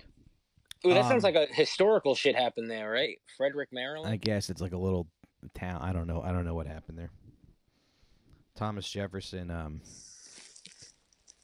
Ooh, 0.85 0.93
that 0.93 1.05
sounds 1.07 1.23
Um, 1.23 1.33
like 1.33 1.49
a 1.49 1.53
historical 1.53 2.15
shit 2.15 2.35
happened 2.35 2.69
there, 2.69 2.89
right? 2.89 3.17
Frederick, 3.37 3.69
Maryland. 3.71 4.11
I 4.11 4.17
guess 4.17 4.49
it's 4.49 4.61
like 4.61 4.73
a 4.73 4.77
little 4.77 5.07
town. 5.53 5.81
I 5.81 5.93
don't 5.93 6.07
know. 6.07 6.21
I 6.21 6.31
don't 6.31 6.45
know 6.45 6.55
what 6.55 6.67
happened 6.67 6.97
there. 6.97 7.11
Thomas 8.55 8.89
Jefferson 8.89 9.49
um, 9.51 9.81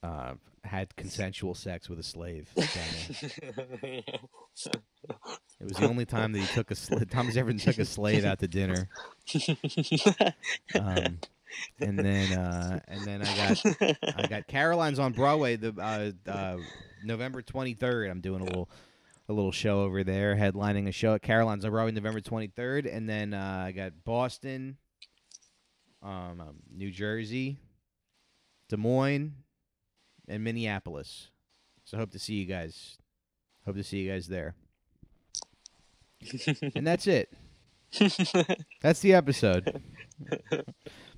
uh, 0.03 0.33
had 0.63 0.95
consensual 0.95 1.53
sex 1.55 1.89
with 1.89 1.99
a 1.99 2.03
slave. 2.03 2.49
It 5.59 5.63
was 5.63 5.73
the 5.77 5.88
only 5.88 6.05
time 6.05 6.33
that 6.33 6.39
he 6.39 6.47
took 6.53 6.69
a 6.69 6.75
sl- 6.75 6.97
Thomas 7.09 7.33
Jefferson 7.33 7.57
took 7.57 7.79
a 7.79 7.85
slave 7.85 8.25
out 8.25 8.39
to 8.39 8.47
dinner. 8.47 8.89
Um, 10.75 11.19
and 11.79 11.97
then 11.97 12.38
uh, 12.38 12.79
and 12.88 13.01
then 13.05 13.21
I 13.23 13.35
got 13.35 14.17
I 14.23 14.27
got 14.27 14.47
Caroline's 14.47 14.99
on 14.99 15.13
Broadway 15.13 15.55
the 15.55 15.73
uh, 15.79 16.29
uh, 16.29 16.57
November 17.03 17.41
23rd. 17.41 18.11
I'm 18.11 18.21
doing 18.21 18.41
a 18.41 18.43
little 18.43 18.69
a 19.30 19.34
little 19.34 19.51
show 19.51 19.82
over 19.82 20.03
there, 20.03 20.36
headlining 20.36 20.88
a 20.88 20.91
show 20.91 21.13
at 21.13 21.21
Caroline's 21.21 21.65
on 21.65 21.71
Broadway 21.71 21.91
November 21.91 22.21
23rd, 22.21 22.93
and 22.93 23.09
then 23.09 23.34
uh, 23.34 23.63
I 23.67 23.71
got 23.71 23.91
Boston, 24.03 24.78
um, 26.01 26.39
um, 26.39 26.55
New 26.73 26.91
Jersey, 26.91 27.57
Des 28.69 28.78
Moines, 28.78 29.34
and 30.28 30.43
Minneapolis. 30.43 31.30
So 31.84 31.97
hope 31.97 32.11
to 32.11 32.19
see 32.19 32.36
you 32.36 32.45
guys. 32.45 32.97
Hope 33.65 33.75
to 33.75 33.84
see 33.84 33.99
you 33.99 34.11
guys 34.11 34.28
there. 34.28 34.55
And 36.75 36.88
that's 36.88 37.07
it. 37.07 37.32
That's 38.82 38.99
the 38.99 39.13
episode. 39.13 39.82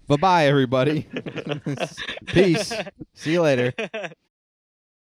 bye 0.08 0.18
bye, 0.18 0.46
everybody. 0.46 1.08
Peace. 2.28 2.72
See 3.14 3.34
you 3.34 3.42
later. 3.42 3.74